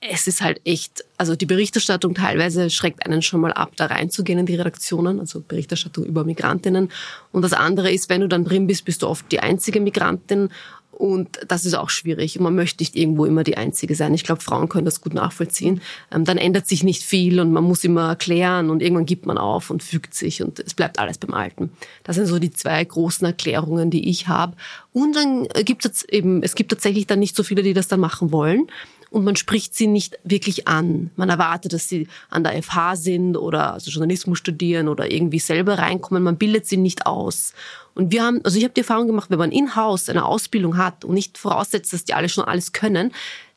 Es 0.00 0.26
ist 0.26 0.42
halt 0.42 0.60
echt, 0.64 1.04
also 1.16 1.36
die 1.36 1.46
Berichterstattung 1.46 2.14
teilweise 2.14 2.68
schreckt 2.68 3.06
einen 3.06 3.22
schon 3.22 3.40
mal 3.40 3.52
ab, 3.52 3.72
da 3.76 3.86
reinzugehen 3.86 4.40
in 4.40 4.46
die 4.46 4.56
Redaktionen, 4.56 5.20
also 5.20 5.40
Berichterstattung 5.40 6.04
über 6.04 6.24
Migrantinnen. 6.24 6.90
Und 7.30 7.42
das 7.42 7.52
andere 7.52 7.92
ist, 7.92 8.10
wenn 8.10 8.22
du 8.22 8.28
dann 8.28 8.44
drin 8.44 8.66
bist, 8.66 8.84
bist 8.84 9.02
du 9.02 9.06
oft 9.06 9.30
die 9.30 9.38
einzige 9.38 9.80
Migrantin 9.80 10.50
und 10.94 11.40
das 11.48 11.64
ist 11.64 11.74
auch 11.74 11.90
schwierig. 11.90 12.38
Man 12.38 12.54
möchte 12.54 12.82
nicht 12.82 12.96
irgendwo 12.96 13.24
immer 13.24 13.44
die 13.44 13.56
Einzige 13.56 13.94
sein. 13.94 14.14
Ich 14.14 14.24
glaube, 14.24 14.40
Frauen 14.40 14.68
können 14.68 14.84
das 14.84 15.00
gut 15.00 15.14
nachvollziehen. 15.14 15.80
Ähm, 16.12 16.24
dann 16.24 16.38
ändert 16.38 16.66
sich 16.66 16.82
nicht 16.82 17.02
viel 17.02 17.40
und 17.40 17.52
man 17.52 17.64
muss 17.64 17.84
immer 17.84 18.08
erklären 18.08 18.70
und 18.70 18.82
irgendwann 18.82 19.06
gibt 19.06 19.26
man 19.26 19.38
auf 19.38 19.70
und 19.70 19.82
fügt 19.82 20.14
sich 20.14 20.42
und 20.42 20.60
es 20.60 20.74
bleibt 20.74 20.98
alles 20.98 21.18
beim 21.18 21.34
Alten. 21.34 21.70
Das 22.04 22.16
sind 22.16 22.26
so 22.26 22.38
die 22.38 22.52
zwei 22.52 22.84
großen 22.84 23.26
Erklärungen, 23.26 23.90
die 23.90 24.08
ich 24.08 24.28
habe. 24.28 24.56
Und 24.92 25.16
dann 25.16 25.48
gibt 25.64 25.84
es 25.84 26.04
eben, 26.08 26.42
es 26.42 26.54
gibt 26.54 26.70
tatsächlich 26.70 27.06
dann 27.06 27.18
nicht 27.18 27.36
so 27.36 27.42
viele, 27.42 27.62
die 27.62 27.74
das 27.74 27.88
dann 27.88 28.00
machen 28.00 28.30
wollen 28.32 28.68
und 29.14 29.22
man 29.22 29.36
spricht 29.36 29.76
sie 29.76 29.86
nicht 29.86 30.18
wirklich 30.24 30.66
an. 30.66 31.10
Man 31.14 31.30
erwartet, 31.30 31.72
dass 31.72 31.88
sie 31.88 32.08
an 32.30 32.42
der 32.42 32.60
FH 32.60 32.96
sind 32.96 33.36
oder 33.36 33.72
also 33.72 33.88
Journalismus 33.90 34.38
studieren 34.38 34.88
oder 34.88 35.10
irgendwie 35.10 35.38
selber 35.38 35.78
reinkommen. 35.78 36.22
Man 36.24 36.36
bildet 36.36 36.66
sie 36.66 36.76
nicht 36.76 37.06
aus. 37.06 37.54
Und 37.94 38.12
wir 38.12 38.22
haben, 38.22 38.40
also 38.44 38.58
ich 38.58 38.64
habe 38.64 38.74
die 38.74 38.80
Erfahrung 38.80 39.06
gemacht, 39.06 39.30
wenn 39.30 39.38
man 39.38 39.52
in-house 39.52 40.08
eine 40.08 40.24
Ausbildung 40.24 40.76
hat 40.76 41.04
und 41.04 41.14
nicht 41.14 41.38
voraussetzt, 41.38 41.92
dass 41.92 42.04
die 42.04 42.14
alle 42.14 42.28
schon 42.28 42.44
alles 42.44 42.72
können, 42.72 43.12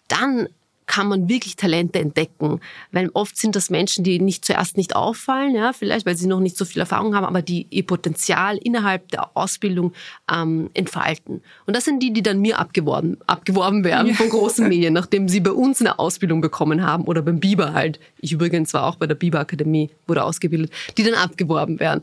dann 0.08 0.48
kann 0.88 1.10
man 1.10 1.30
wirklich 1.30 1.56
Talente 1.58 2.00
entdecken. 2.00 2.62
Weil 2.92 3.10
oft 3.14 3.38
sind 3.38 3.56
das 3.56 3.70
Menschen, 3.70 4.04
die 4.04 4.20
nicht 4.20 4.46
zuerst 4.46 4.78
nicht 4.78 4.96
auffallen, 4.96 5.54
ja, 5.54 5.74
vielleicht 5.74 6.06
weil 6.06 6.18
sie 6.18 6.28
noch 6.28 6.40
nicht 6.40 6.58
so 6.58 6.66
viel 6.66 6.80
Erfahrung 6.80 7.14
haben, 7.14 7.26
aber 7.26 7.42
die 7.42 7.68
ihr 7.70 7.86
Potenzial 7.86 8.58
innerhalb 8.58 9.10
der 9.10 9.36
Ausbildung 9.38 9.94
ähm, 10.34 10.70
entfalten. 10.74 11.42
Und 11.66 11.76
das 11.76 11.86
sind 11.86 12.02
die, 12.02 12.14
die 12.14 12.24
dann 12.24 12.40
mir 12.40 12.58
abgeworben, 12.58 13.18
abgeworben 13.28 13.84
werden 13.84 14.08
ja. 14.08 14.14
von 14.16 14.30
großen 14.30 14.68
Medien, 14.70 14.94
nachdem 14.94 15.28
sie 15.28 15.42
bei 15.42 15.52
uns 15.52 15.82
eine 15.82 16.00
Ausbildung 16.00 16.42
bekommen 16.42 16.82
haben 16.84 17.04
oder 17.04 17.22
beim 17.22 17.40
Biber 17.40 17.74
halt. 17.74 18.00
Ich 18.20 18.32
übrigens 18.32 18.74
war 18.74 18.86
auch 18.86 18.96
bei 18.96 19.08
der 19.08 19.16
Biber 19.16 19.42
Akademie, 19.42 19.92
wurde 20.08 20.24
ausgebildet, 20.24 20.72
die 20.98 21.04
dann 21.04 21.16
abgeworben 21.16 21.80
werden. 21.80 22.02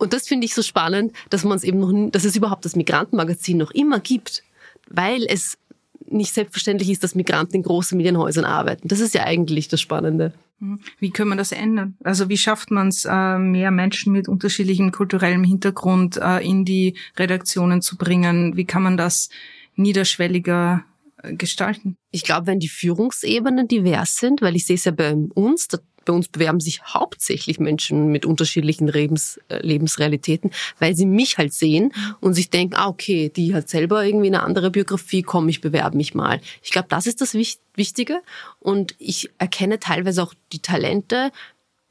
Und 0.00 0.14
das 0.14 0.26
finde 0.26 0.46
ich 0.46 0.54
so 0.54 0.62
spannend, 0.62 1.12
dass 1.28 1.44
man 1.44 1.58
es 1.58 1.62
eben 1.62 1.78
noch, 1.78 2.10
dass 2.10 2.24
es 2.24 2.34
überhaupt 2.34 2.64
das 2.64 2.74
Migrantenmagazin 2.74 3.58
noch 3.58 3.70
immer 3.70 4.00
gibt, 4.00 4.42
weil 4.88 5.26
es 5.28 5.58
nicht 6.06 6.32
selbstverständlich 6.32 6.88
ist, 6.88 7.04
dass 7.04 7.14
Migranten 7.14 7.56
in 7.56 7.62
großen 7.62 7.98
Medienhäusern 7.98 8.46
arbeiten. 8.46 8.88
Das 8.88 9.00
ist 9.00 9.14
ja 9.14 9.24
eigentlich 9.24 9.68
das 9.68 9.82
Spannende. 9.82 10.32
Mhm. 10.58 10.80
Wie 10.98 11.10
können 11.10 11.28
wir 11.28 11.36
das 11.36 11.52
ändern? 11.52 11.96
Also 12.02 12.30
wie 12.30 12.38
schafft 12.38 12.70
man 12.70 12.88
es, 12.88 13.04
äh, 13.04 13.38
mehr 13.38 13.70
Menschen 13.70 14.12
mit 14.14 14.26
unterschiedlichem 14.26 14.90
kulturellem 14.90 15.44
Hintergrund 15.44 16.16
äh, 16.16 16.38
in 16.38 16.64
die 16.64 16.96
Redaktionen 17.18 17.82
zu 17.82 17.98
bringen? 17.98 18.56
Wie 18.56 18.64
kann 18.64 18.82
man 18.82 18.96
das 18.96 19.28
niederschwelliger 19.76 20.82
äh, 21.22 21.34
gestalten? 21.34 21.96
Ich 22.10 22.24
glaube, 22.24 22.46
wenn 22.46 22.58
die 22.58 22.68
Führungsebenen 22.68 23.68
divers 23.68 24.16
sind, 24.16 24.40
weil 24.40 24.56
ich 24.56 24.64
sehe 24.64 24.76
es 24.76 24.84
ja 24.84 24.92
bei 24.92 25.14
uns, 25.34 25.68
bei 26.04 26.12
uns 26.12 26.28
bewerben 26.28 26.60
sich 26.60 26.82
hauptsächlich 26.82 27.60
Menschen 27.60 28.10
mit 28.10 28.24
unterschiedlichen 28.24 28.88
Lebens, 28.88 29.40
äh, 29.48 29.64
Lebensrealitäten, 29.64 30.50
weil 30.78 30.94
sie 30.94 31.06
mich 31.06 31.38
halt 31.38 31.52
sehen 31.52 31.92
und 32.20 32.34
sich 32.34 32.50
denken, 32.50 32.74
ah, 32.76 32.88
okay, 32.88 33.30
die 33.34 33.54
hat 33.54 33.68
selber 33.68 34.04
irgendwie 34.04 34.28
eine 34.28 34.42
andere 34.42 34.70
Biografie, 34.70 35.22
komm, 35.22 35.48
ich 35.48 35.60
bewerbe 35.60 35.96
mich 35.96 36.14
mal. 36.14 36.40
Ich 36.62 36.70
glaube, 36.70 36.88
das 36.88 37.06
ist 37.06 37.20
das 37.20 37.34
Wichtige. 37.34 38.22
Und 38.58 38.94
ich 38.98 39.30
erkenne 39.38 39.78
teilweise 39.78 40.22
auch 40.22 40.34
die 40.52 40.60
Talente, 40.60 41.30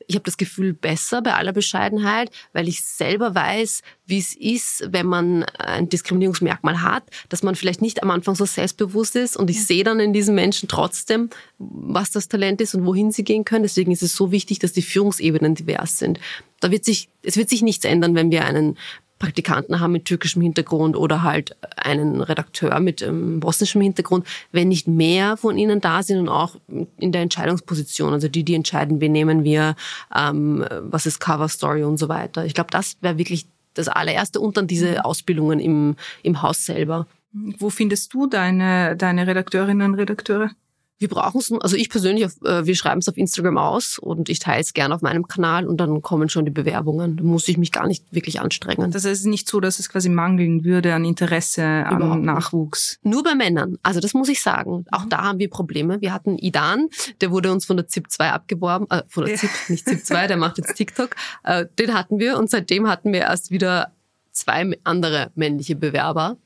ich 0.10 0.16
habe 0.16 0.24
das 0.24 0.38
Gefühl 0.38 0.74
besser 0.74 1.22
bei 1.22 1.36
aller 1.36 1.54
Bescheidenheit, 1.54 2.32
weil 2.52 2.68
ich 2.68 2.84
selber 2.84 3.36
weiß, 3.36 3.84
wie 4.08 4.18
es 4.18 4.36
ist, 4.36 4.90
wenn 4.92 5.06
man 5.06 5.44
ein 5.44 5.88
Diskriminierungsmerkmal 5.88 6.82
hat, 6.82 7.04
dass 7.30 7.44
man 7.44 7.54
vielleicht 7.54 7.84
nicht 7.84 8.02
am 8.02 8.10
Anfang 8.10 8.34
so 8.34 8.46
selbstbewusst 8.46 9.16
ist 9.16 9.38
und 9.38 9.52
ich 9.52 9.64
sehe 9.68 9.84
dann 9.84 10.00
in 10.00 10.12
diesen 10.12 10.34
Menschen 10.34 10.68
trotzdem, 10.68 11.30
was 11.60 12.10
das 12.10 12.28
Talent 12.28 12.60
ist 12.60 12.74
und 12.74 12.88
wohin 12.88 13.12
sie 13.12 13.24
gehen 13.24 13.46
können. 13.46 13.62
Deswegen 13.62 13.92
ist 13.92 14.02
es 14.02 14.16
so 14.16 14.32
wichtig, 14.32 14.58
dass 14.58 14.74
die 14.74 14.82
Führungsebenen 14.82 15.54
divers 15.54 16.00
sind. 16.00 16.20
Da 16.60 16.72
wird 16.72 16.86
sich, 16.86 17.10
es 17.22 17.38
wird 17.38 17.50
sich 17.50 17.62
nichts 17.62 17.86
ändern, 17.86 18.16
wenn 18.16 18.32
wir 18.32 18.46
einen 18.46 18.80
Praktikanten 19.20 19.80
haben 19.80 19.92
mit 19.92 20.06
türkischem 20.06 20.42
Hintergrund 20.42 20.96
oder 20.96 21.24
halt 21.24 21.56
einen 21.76 22.22
Redakteur 22.22 22.80
mit 22.80 23.02
ähm, 23.02 23.40
bosnischem 23.42 23.82
Hintergrund, 23.82 24.26
wenn 24.52 24.70
nicht 24.70 24.88
mehr 24.88 25.38
von 25.38 25.58
ihnen 25.58 25.82
da 25.82 26.02
sind 26.02 26.20
und 26.20 26.30
auch 26.30 26.56
in 26.98 27.12
der 27.12 27.22
Entscheidungsposition, 27.22 28.14
also 28.14 28.30
die, 28.30 28.44
die 28.44 28.56
entscheiden, 28.56 29.02
wen 29.02 29.12
nehmen 29.12 29.44
wir, 29.44 29.76
ähm, 30.16 30.66
was 30.82 31.06
ist 31.06 31.20
Cover 31.20 31.50
Story 31.50 31.84
und 31.84 31.98
so 31.98 32.10
weiter. 32.10 32.46
Ich 32.46 32.54
glaube, 32.54 32.72
das 32.72 32.98
wäre 33.02 33.18
wirklich 33.18 33.46
das 33.74 33.90
allererste 33.90 34.40
und 34.40 34.58
dann 34.58 34.68
diese 34.68 34.92
mhm. 34.92 34.98
Ausbildungen 35.00 35.60
im, 35.60 35.96
im 36.24 36.42
Haus 36.42 36.66
selber. 36.66 37.06
Wo 37.32 37.70
findest 37.70 38.14
du 38.14 38.26
deine, 38.28 38.96
deine 38.96 39.28
Redakteurinnen 39.28 39.92
und 39.92 40.00
Redakteure? 40.00 40.52
Wir 41.00 41.08
brauchen 41.08 41.40
es, 41.40 41.50
also 41.52 41.78
ich 41.78 41.90
persönlich, 41.90 42.26
äh, 42.44 42.66
wir 42.66 42.76
schreiben 42.76 43.00
es 43.00 43.08
auf 43.08 43.16
Instagram 43.16 43.58
aus 43.58 43.98
und 43.98 44.28
ich 44.28 44.40
teile 44.40 44.60
es 44.60 44.74
gerne 44.74 44.94
auf 44.94 45.02
meinem 45.02 45.30
Kanal 45.30 45.66
und 45.66 45.78
dann 45.78 46.02
kommen 46.02 46.28
schon 46.28 46.44
die 46.44 46.52
Bewerbungen. 46.52 47.16
Da 47.16 47.24
muss 47.24 47.48
ich 47.48 47.58
mich 47.58 47.72
gar 47.72 47.88
nicht 47.88 48.04
wirklich 48.12 48.42
anstrengen. 48.42 48.92
Das 48.92 49.06
heißt, 49.06 49.14
es 49.14 49.20
ist 49.22 49.26
nicht 49.26 49.48
so, 49.48 49.62
dass 49.62 49.80
es 49.80 49.88
quasi 49.88 50.10
mangeln 50.10 50.66
würde 50.66 50.94
an 50.94 51.06
Interesse 51.06 51.64
am 51.64 52.22
Nachwuchs. 52.22 53.00
Nur 53.02 53.24
bei 53.24 53.34
Männern. 53.34 53.78
Also 53.82 54.02
das 54.02 54.14
muss 54.14 54.28
ich 54.28 54.42
sagen. 54.42 54.86
Auch 54.92 55.06
mhm. 55.06 55.10
da 55.10 55.24
haben 55.24 55.40
wir 55.40 55.50
Probleme. 55.50 56.02
Wir 56.02 56.12
hatten 56.12 56.38
Idan, 56.38 56.90
der 57.22 57.32
wurde 57.32 57.54
uns 57.54 57.66
von 57.66 57.78
der 57.78 57.88
ZIP 57.88 58.12
2 58.12 58.32
abgeworben, 58.32 58.86
äh, 58.90 59.04
von 59.08 59.26
der 59.26 59.36
ZIP, 59.38 59.52
nicht 59.70 59.88
ZIP 59.88 60.06
2, 60.06 60.28
der 60.28 60.38
macht 60.38 60.58
jetzt 60.58 60.76
TikTok. 60.76 61.16
Äh, 61.44 61.66
den 61.80 61.94
hatten 61.94 62.20
wir 62.20 62.38
und 62.38 62.50
seitdem 62.50 62.90
hatten 62.90 63.14
wir 63.14 63.22
erst 63.22 63.52
wieder 63.52 63.94
zwei 64.32 64.78
andere 64.84 65.32
männliche 65.36 65.78
Bewerber 65.78 66.38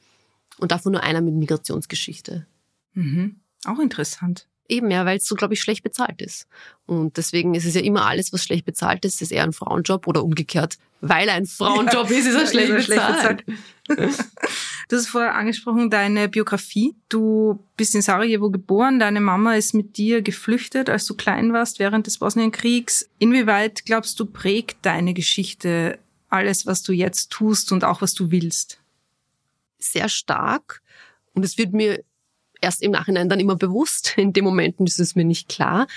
und 0.59 0.71
davon 0.71 0.91
nur 0.91 1.01
einer 1.01 1.21
mit 1.21 1.33
Migrationsgeschichte. 1.33 2.45
Mhm. 2.93 3.37
Auch 3.65 3.79
interessant. 3.79 4.47
Eben, 4.69 4.89
ja, 4.91 5.05
weil 5.05 5.17
es 5.17 5.25
so, 5.25 5.35
glaube 5.35 5.53
ich, 5.53 5.61
schlecht 5.61 5.83
bezahlt 5.83 6.21
ist. 6.21 6.47
Und 6.85 7.17
deswegen 7.17 7.53
ist 7.53 7.65
es 7.65 7.75
ja 7.75 7.81
immer 7.81 8.05
alles, 8.05 8.31
was 8.31 8.43
schlecht 8.43 8.65
bezahlt 8.65 9.03
ist, 9.03 9.21
ist 9.21 9.31
eher 9.31 9.43
ein 9.43 9.53
Frauenjob 9.53 10.07
oder 10.07 10.23
umgekehrt. 10.23 10.77
Weil 11.01 11.29
ein 11.29 11.45
Frauenjob 11.45 12.09
ja, 12.09 12.17
ist, 12.17 12.27
ist 12.27 12.35
er 12.35 12.47
schlecht, 12.47 12.69
ist 12.69 12.87
bezahlt. 12.87 13.45
bezahlt. 13.45 14.19
Du 14.89 14.97
hast 14.97 15.07
vorher 15.07 15.35
angesprochen, 15.35 15.89
deine 15.89 16.29
Biografie. 16.29 16.93
Du 17.09 17.63
bist 17.77 17.95
in 17.95 18.01
Sarajevo 18.01 18.51
geboren, 18.51 18.99
deine 18.99 19.21
Mama 19.21 19.55
ist 19.55 19.73
mit 19.73 19.97
dir 19.97 20.21
geflüchtet, 20.21 20.89
als 20.89 21.05
du 21.05 21.15
klein 21.15 21.53
warst, 21.53 21.79
während 21.79 22.05
des 22.05 22.17
Bosnienkriegs. 22.17 23.09
Inwieweit, 23.17 23.85
glaubst 23.85 24.19
du, 24.19 24.25
prägt 24.25 24.85
deine 24.85 25.13
Geschichte 25.13 25.99
alles, 26.29 26.65
was 26.65 26.83
du 26.83 26.91
jetzt 26.91 27.31
tust 27.31 27.71
und 27.71 27.83
auch 27.83 28.01
was 28.01 28.13
du 28.13 28.29
willst? 28.29 28.79
Sehr 29.79 30.09
stark. 30.09 30.81
Und 31.33 31.43
es 31.43 31.57
wird 31.57 31.73
mir 31.73 32.03
erst 32.63 32.81
im 32.81 32.91
Nachhinein 32.91 33.29
dann 33.29 33.39
immer 33.39 33.55
bewusst. 33.55 34.13
In 34.17 34.33
dem 34.33 34.45
Momenten 34.45 34.87
ist 34.87 34.99
es 34.99 35.15
mir 35.15 35.25
nicht 35.25 35.49
klar. 35.49 35.87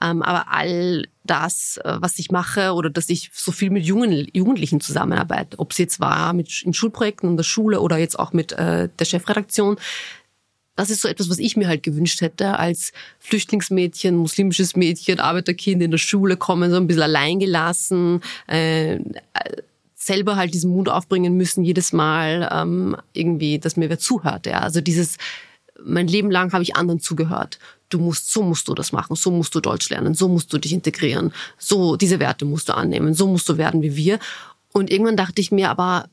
Ähm, 0.00 0.22
aber 0.22 0.52
all 0.52 1.06
das, 1.24 1.78
äh, 1.84 1.96
was 2.00 2.18
ich 2.18 2.30
mache 2.30 2.72
oder 2.72 2.88
dass 2.88 3.08
ich 3.08 3.30
so 3.32 3.50
viel 3.50 3.70
mit 3.70 3.84
jungen 3.84 4.28
Jugendlichen 4.32 4.80
zusammenarbeite, 4.80 5.58
ob 5.58 5.72
es 5.72 5.78
jetzt 5.78 5.98
war 5.98 6.32
mit 6.34 6.62
in 6.62 6.72
Schulprojekten 6.72 7.30
in 7.30 7.36
der 7.36 7.44
Schule 7.44 7.80
oder 7.80 7.98
jetzt 7.98 8.18
auch 8.18 8.32
mit 8.32 8.52
äh, 8.52 8.88
der 8.96 9.04
Chefredaktion, 9.04 9.76
das 10.76 10.90
ist 10.90 11.02
so 11.02 11.08
etwas, 11.08 11.28
was 11.28 11.40
ich 11.40 11.56
mir 11.56 11.66
halt 11.66 11.82
gewünscht 11.82 12.20
hätte 12.20 12.56
als 12.56 12.92
Flüchtlingsmädchen, 13.18 14.14
muslimisches 14.14 14.76
Mädchen, 14.76 15.18
Arbeiterkind 15.18 15.82
in 15.82 15.90
der 15.90 15.98
Schule 15.98 16.36
kommen, 16.36 16.70
so 16.70 16.76
ein 16.76 16.86
bisschen 16.86 17.02
alleingelassen, 17.02 18.20
äh, 18.46 19.00
selber 19.96 20.36
halt 20.36 20.54
diesen 20.54 20.70
Mut 20.70 20.88
aufbringen 20.88 21.36
müssen, 21.36 21.64
jedes 21.64 21.92
Mal 21.92 22.48
ähm, 22.52 22.96
irgendwie, 23.12 23.58
dass 23.58 23.76
mir 23.76 23.90
wer 23.90 23.98
zuhört. 23.98 24.46
Ja. 24.46 24.60
Also 24.60 24.80
dieses, 24.80 25.16
mein 25.84 26.08
Leben 26.08 26.30
lang 26.30 26.52
habe 26.52 26.62
ich 26.62 26.76
anderen 26.76 27.00
zugehört. 27.00 27.58
Du 27.88 27.98
musst, 27.98 28.32
so 28.32 28.42
musst 28.42 28.68
du 28.68 28.74
das 28.74 28.92
machen, 28.92 29.16
so 29.16 29.30
musst 29.30 29.54
du 29.54 29.60
Deutsch 29.60 29.88
lernen, 29.88 30.14
so 30.14 30.28
musst 30.28 30.52
du 30.52 30.58
dich 30.58 30.72
integrieren, 30.72 31.32
so 31.56 31.96
diese 31.96 32.20
Werte 32.20 32.44
musst 32.44 32.68
du 32.68 32.76
annehmen, 32.76 33.14
so 33.14 33.26
musst 33.26 33.48
du 33.48 33.56
werden 33.56 33.82
wie 33.82 33.96
wir. 33.96 34.18
Und 34.72 34.90
irgendwann 34.90 35.16
dachte 35.16 35.40
ich 35.40 35.50
mir, 35.50 35.70
aber 35.70 36.08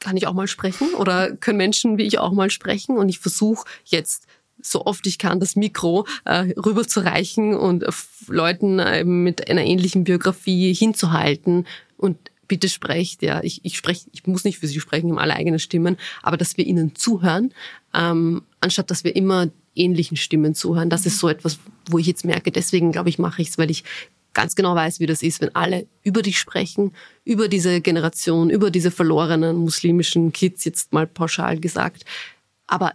kann 0.00 0.16
ich 0.16 0.26
auch 0.26 0.34
mal 0.34 0.48
sprechen 0.48 0.94
oder 0.94 1.30
können 1.36 1.58
Menschen 1.58 1.96
wie 1.96 2.02
ich 2.02 2.18
auch 2.18 2.32
mal 2.32 2.50
sprechen? 2.50 2.98
Und 2.98 3.08
ich 3.08 3.20
versuche 3.20 3.66
jetzt 3.84 4.26
so 4.60 4.86
oft 4.86 5.06
ich 5.06 5.18
kann 5.18 5.40
das 5.40 5.56
Mikro 5.56 6.06
äh, 6.24 6.52
rüberzureichen 6.56 7.54
und 7.54 7.84
Leuten 8.28 8.78
äh, 8.78 9.04
mit 9.04 9.48
einer 9.50 9.64
ähnlichen 9.64 10.04
Biografie 10.04 10.72
hinzuhalten 10.72 11.66
und 11.96 12.16
bitte 12.52 12.68
sprecht, 12.68 13.22
ja, 13.22 13.42
ich, 13.42 13.64
ich 13.64 13.78
spreche, 13.78 14.10
ich 14.12 14.26
muss 14.26 14.44
nicht 14.44 14.58
für 14.58 14.66
sie 14.66 14.78
sprechen, 14.78 15.08
im 15.08 15.16
alle 15.16 15.34
eigenen 15.34 15.58
Stimmen, 15.58 15.96
aber 16.22 16.36
dass 16.36 16.58
wir 16.58 16.66
ihnen 16.66 16.94
zuhören, 16.94 17.54
ähm, 17.94 18.42
anstatt 18.60 18.90
dass 18.90 19.04
wir 19.04 19.16
immer 19.16 19.48
ähnlichen 19.74 20.18
Stimmen 20.18 20.54
zuhören. 20.54 20.90
Das 20.90 21.06
ist 21.06 21.18
so 21.18 21.30
etwas, 21.30 21.58
wo 21.88 21.96
ich 21.96 22.06
jetzt 22.06 22.26
merke, 22.26 22.52
deswegen 22.52 22.92
glaube 22.92 23.08
ich, 23.08 23.18
mache 23.18 23.40
ich 23.40 23.48
es, 23.48 23.56
weil 23.56 23.70
ich 23.70 23.84
ganz 24.34 24.54
genau 24.54 24.74
weiß, 24.74 25.00
wie 25.00 25.06
das 25.06 25.22
ist, 25.22 25.40
wenn 25.40 25.54
alle 25.54 25.86
über 26.02 26.20
dich 26.20 26.38
sprechen, 26.38 26.92
über 27.24 27.48
diese 27.48 27.80
Generation, 27.80 28.50
über 28.50 28.70
diese 28.70 28.90
verlorenen 28.90 29.56
muslimischen 29.56 30.34
Kids, 30.34 30.66
jetzt 30.66 30.92
mal 30.92 31.06
pauschal 31.06 31.58
gesagt. 31.58 32.04
Aber 32.66 32.92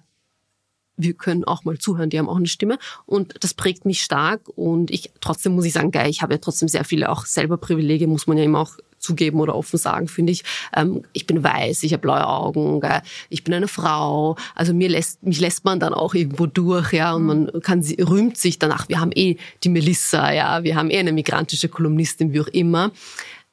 wir 0.98 1.16
können 1.16 1.46
auch 1.46 1.64
mal 1.64 1.80
zuhören, 1.80 2.12
die 2.12 2.20
haben 2.20 2.30
auch 2.30 2.38
eine 2.38 2.46
Stimme 2.46 2.78
und 3.08 3.44
das 3.44 3.56
prägt 3.56 3.86
mich 3.86 4.04
stark 4.04 4.50
und 4.50 4.92
ich 4.92 5.12
trotzdem 5.20 5.56
muss 5.56 5.66
ich 5.66 5.74
sagen, 5.74 5.90
geil, 5.90 6.12
ich 6.12 6.22
habe 6.22 6.36
ja 6.36 6.38
trotzdem 6.38 6.68
sehr 6.68 6.84
viele 6.84 7.10
auch 7.10 7.26
selber 7.26 7.58
Privilegien, 7.58 8.12
muss 8.12 8.28
man 8.28 8.38
ja 8.38 8.44
immer 8.44 8.60
auch 8.60 8.78
zugeben 9.08 9.40
oder 9.40 9.56
offen 9.56 9.78
sagen, 9.78 10.08
finde 10.08 10.34
ich. 10.34 10.44
Ähm, 10.76 11.04
ich 11.14 11.26
bin 11.26 11.44
weiß, 11.44 11.84
ich 11.84 11.94
habe 11.94 12.02
blaue 12.02 12.28
Augen, 12.28 12.82
gell? 12.82 13.02
ich 13.30 13.44
bin 13.44 13.54
eine 13.54 13.68
Frau. 13.68 14.36
Also 14.54 14.74
mir 14.74 14.90
lässt, 14.90 15.24
mich 15.24 15.40
lässt 15.40 15.66
man 15.66 15.80
dann 15.80 15.94
auch 15.94 16.14
irgendwo 16.14 16.46
durch, 16.46 16.94
ja, 16.94 17.14
und 17.14 17.26
man 17.26 17.52
kann, 17.62 17.84
rühmt 18.00 18.38
sich 18.38 18.60
danach. 18.60 18.90
Wir 18.90 19.00
haben 19.00 19.12
eh 19.16 19.38
die 19.64 19.70
Melissa, 19.70 20.32
ja, 20.32 20.64
wir 20.64 20.76
haben 20.76 20.90
eh 20.90 21.00
eine 21.00 21.14
migrantische 21.14 21.70
Kolumnistin, 21.70 22.34
wie 22.34 22.42
auch 22.42 22.48
immer. 22.48 22.92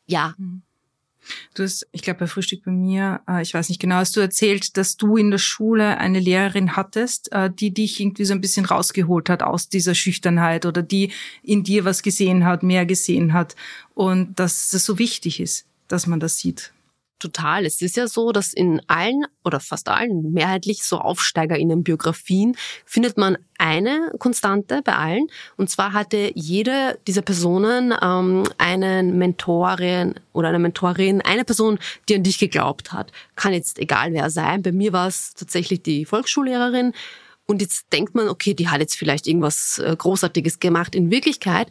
Ja, 0.06 0.34
mhm. 0.36 0.62
Du 1.54 1.62
hast, 1.62 1.86
ich 1.92 2.02
glaube, 2.02 2.20
bei 2.20 2.26
Frühstück 2.26 2.64
bei 2.64 2.70
mir, 2.70 3.20
äh, 3.28 3.42
ich 3.42 3.54
weiß 3.54 3.68
nicht 3.68 3.80
genau, 3.80 3.96
hast 3.96 4.16
du 4.16 4.20
erzählt, 4.20 4.76
dass 4.76 4.96
du 4.96 5.16
in 5.16 5.30
der 5.30 5.38
Schule 5.38 5.98
eine 5.98 6.20
Lehrerin 6.20 6.76
hattest, 6.76 7.32
äh, 7.32 7.50
die 7.50 7.72
dich 7.72 8.00
irgendwie 8.00 8.24
so 8.24 8.34
ein 8.34 8.40
bisschen 8.40 8.66
rausgeholt 8.66 9.30
hat 9.30 9.42
aus 9.42 9.68
dieser 9.68 9.94
Schüchternheit 9.94 10.66
oder 10.66 10.82
die 10.82 11.12
in 11.42 11.64
dir 11.64 11.84
was 11.84 12.02
gesehen 12.02 12.44
hat, 12.44 12.62
mehr 12.62 12.86
gesehen 12.86 13.32
hat 13.32 13.56
und 13.94 14.38
dass 14.38 14.72
es 14.72 14.84
so 14.84 14.98
wichtig 14.98 15.40
ist, 15.40 15.66
dass 15.88 16.06
man 16.06 16.20
das 16.20 16.38
sieht 16.38 16.73
total. 17.18 17.64
Es 17.64 17.80
ist 17.80 17.96
ja 17.96 18.06
so, 18.06 18.32
dass 18.32 18.52
in 18.52 18.80
allen 18.86 19.24
oder 19.44 19.60
fast 19.60 19.88
allen 19.88 20.32
mehrheitlich 20.32 20.82
so 20.82 20.98
AufsteigerInnen-Biografien 20.98 22.56
findet 22.84 23.16
man 23.16 23.38
eine 23.58 24.12
Konstante 24.18 24.82
bei 24.82 24.94
allen. 24.94 25.28
Und 25.56 25.70
zwar 25.70 25.92
hatte 25.92 26.32
jede 26.34 26.98
dieser 27.06 27.22
Personen 27.22 27.94
ähm, 28.02 28.44
einen 28.58 29.16
Mentorin 29.16 30.14
oder 30.32 30.48
eine 30.48 30.58
Mentorin, 30.58 31.22
eine 31.22 31.44
Person, 31.44 31.78
die 32.08 32.16
an 32.16 32.22
dich 32.22 32.38
geglaubt 32.38 32.92
hat. 32.92 33.12
Kann 33.36 33.52
jetzt 33.52 33.78
egal 33.78 34.12
wer 34.12 34.30
sein. 34.30 34.62
Bei 34.62 34.72
mir 34.72 34.92
war 34.92 35.08
es 35.08 35.34
tatsächlich 35.34 35.82
die 35.82 36.04
Volksschullehrerin. 36.04 36.92
Und 37.46 37.60
jetzt 37.60 37.92
denkt 37.92 38.14
man, 38.14 38.28
okay, 38.28 38.54
die 38.54 38.68
hat 38.68 38.80
jetzt 38.80 38.96
vielleicht 38.96 39.26
irgendwas 39.26 39.78
äh, 39.78 39.94
Großartiges 39.96 40.60
gemacht. 40.60 40.94
In 40.94 41.10
Wirklichkeit 41.10 41.70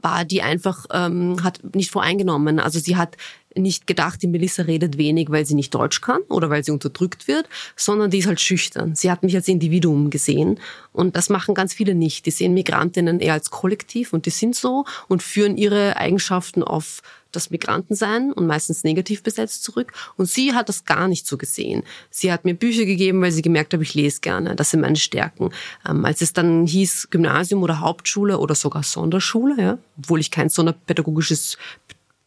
war 0.00 0.24
die 0.24 0.42
einfach, 0.42 0.86
ähm, 0.92 1.42
hat 1.42 1.74
nicht 1.74 1.90
voreingenommen. 1.90 2.60
Also 2.60 2.78
sie 2.78 2.96
hat 2.96 3.16
nicht 3.56 3.86
gedacht, 3.86 4.22
die 4.22 4.26
Melissa 4.26 4.62
redet 4.62 4.98
wenig, 4.98 5.30
weil 5.30 5.46
sie 5.46 5.54
nicht 5.54 5.74
Deutsch 5.74 6.00
kann 6.00 6.20
oder 6.28 6.50
weil 6.50 6.64
sie 6.64 6.70
unterdrückt 6.70 7.28
wird, 7.28 7.48
sondern 7.74 8.10
die 8.10 8.18
ist 8.18 8.26
halt 8.26 8.40
schüchtern. 8.40 8.94
Sie 8.94 9.10
hat 9.10 9.22
mich 9.22 9.34
als 9.34 9.48
Individuum 9.48 10.10
gesehen 10.10 10.58
und 10.92 11.16
das 11.16 11.28
machen 11.28 11.54
ganz 11.54 11.74
viele 11.74 11.94
nicht. 11.94 12.26
Die 12.26 12.30
sehen 12.30 12.54
Migrantinnen 12.54 13.20
eher 13.20 13.34
als 13.34 13.50
Kollektiv 13.50 14.12
und 14.12 14.26
die 14.26 14.30
sind 14.30 14.56
so 14.56 14.84
und 15.08 15.22
führen 15.22 15.56
ihre 15.56 15.96
Eigenschaften 15.96 16.62
auf 16.62 17.02
das 17.36 17.50
Migrantensein 17.50 18.32
und 18.32 18.46
meistens 18.46 18.82
negativ 18.82 19.22
besetzt 19.22 19.62
zurück. 19.62 19.92
Und 20.16 20.28
sie 20.28 20.54
hat 20.54 20.68
das 20.68 20.84
gar 20.84 21.06
nicht 21.06 21.26
so 21.26 21.36
gesehen. 21.36 21.82
Sie 22.10 22.32
hat 22.32 22.44
mir 22.44 22.54
Bücher 22.54 22.84
gegeben, 22.84 23.20
weil 23.20 23.30
sie 23.30 23.42
gemerkt 23.42 23.74
hat, 23.74 23.80
ich 23.82 23.94
lese 23.94 24.20
gerne. 24.20 24.56
Das 24.56 24.70
sind 24.70 24.80
meine 24.80 24.96
Stärken. 24.96 25.50
Ähm, 25.88 26.04
als 26.04 26.22
es 26.22 26.32
dann 26.32 26.66
hieß 26.66 27.08
Gymnasium 27.10 27.62
oder 27.62 27.80
Hauptschule 27.80 28.38
oder 28.38 28.54
sogar 28.54 28.82
Sonderschule, 28.82 29.54
ja, 29.58 29.78
obwohl 29.98 30.20
ich 30.20 30.30
kein 30.30 30.48
sonderpädagogisches 30.48 31.58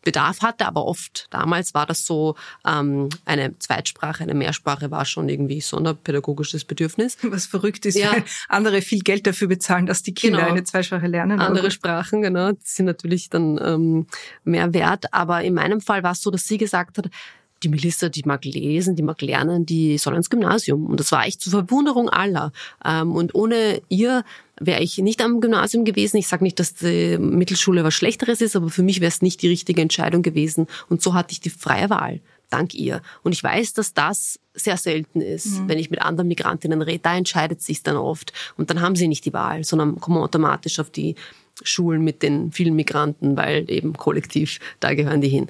Bedarf 0.02 0.42
hatte, 0.42 0.66
aber 0.66 0.86
oft 0.86 1.28
damals 1.30 1.74
war 1.74 1.86
das 1.86 2.06
so, 2.06 2.36
ähm, 2.66 3.10
eine 3.26 3.58
Zweitsprache, 3.60 4.24
eine 4.24 4.34
Mehrsprache 4.34 4.92
war 4.92 5.06
schon 5.06 5.28
irgendwie 5.28 5.60
sonderpädagogisches 5.62 6.64
Bedürfnis. 6.66 7.18
Was 7.24 7.46
verrückt 7.46 7.86
ist, 7.86 7.98
ja. 7.98 8.14
weil 8.14 8.24
andere 8.48 8.82
viel 8.82 9.00
Geld 9.00 9.28
dafür 9.28 9.48
bezahlen, 9.48 9.86
dass 9.86 10.02
die 10.02 10.14
Kinder 10.14 10.40
genau. 10.40 10.52
eine 10.52 10.64
Zweisprache 10.64 11.08
lernen. 11.08 11.40
Andere 11.40 11.72
Sprachen, 11.72 12.22
genau, 12.22 12.52
sind 12.64 12.86
natürlich 12.86 13.30
dann 13.30 13.60
ähm, 13.62 14.08
mehr 14.44 14.74
wert. 14.74 15.14
Aber 15.14 15.44
in 15.44 15.54
meinem 15.54 15.82
Fall 15.82 16.04
war 16.04 16.12
es 16.14 16.22
so, 16.22 16.32
dass 16.32 16.48
sie 16.48 16.58
gesagt 16.58 16.98
hat, 16.98 17.10
die 17.64 17.70
Melissa, 17.70 18.10
die 18.10 18.24
mag 18.24 18.46
lesen, 18.46 18.96
die 18.96 19.04
mag 19.04 19.22
lernen, 19.22 19.66
die 19.66 19.98
soll 19.98 20.16
ins 20.16 20.30
Gymnasium. 20.30 20.86
Und 20.86 21.00
das 21.00 21.12
war 21.12 21.26
echt 21.26 21.42
zur 21.42 21.52
Verwunderung 21.52 22.10
aller. 22.10 22.52
Ähm, 22.86 23.12
und 23.12 23.36
ohne 23.36 23.82
ihr 23.90 24.24
wäre 24.60 24.82
ich 24.82 24.98
nicht 24.98 25.22
am 25.22 25.42
Gymnasium 25.42 25.86
gewesen. 25.86 26.18
Ich 26.18 26.28
sage 26.28 26.44
nicht, 26.44 26.60
dass 26.60 26.74
die 26.74 27.18
Mittelschule 27.18 27.84
was 27.84 27.94
Schlechteres 27.94 28.42
ist, 28.42 28.56
aber 28.56 28.70
für 28.70 28.84
mich 28.84 29.00
wäre 29.00 29.10
es 29.10 29.22
nicht 29.22 29.42
die 29.42 29.48
richtige 29.48 29.82
Entscheidung 29.82 30.22
gewesen. 30.22 30.68
Und 30.90 31.02
so 31.02 31.14
hatte 31.14 31.32
ich 31.32 31.40
die 31.40 31.50
freie 31.50 31.90
Wahl, 31.90 32.22
dank 32.50 32.74
ihr. 32.74 33.02
Und 33.24 33.32
ich 33.32 33.44
weiß, 33.44 33.74
dass 33.74 33.94
das 33.94 34.40
sehr 34.54 34.78
selten 34.78 35.22
ist, 35.22 35.60
mhm. 35.60 35.70
wenn 35.70 35.80
ich 35.80 35.90
mit 35.90 36.02
anderen 36.02 36.28
Migrantinnen 36.28 36.82
rede. 36.82 37.00
Da 37.04 37.16
entscheidet 37.16 37.62
sich 37.62 37.84
dann 37.84 37.96
oft. 37.96 38.34
Und 38.58 38.70
dann 38.70 38.82
haben 38.82 38.96
sie 38.96 39.08
nicht 39.08 39.26
die 39.26 39.34
Wahl, 39.34 39.64
sondern 39.64 40.00
kommen 40.00 40.18
automatisch 40.18 40.80
auf 40.80 40.90
die 40.90 41.16
Schulen 41.64 42.04
mit 42.04 42.24
den 42.24 42.52
vielen 42.52 42.76
Migranten, 42.76 43.36
weil 43.36 43.70
eben 43.70 43.94
kollektiv, 43.94 44.60
da 44.80 44.94
gehören 44.94 45.22
die 45.22 45.30
hin. 45.30 45.48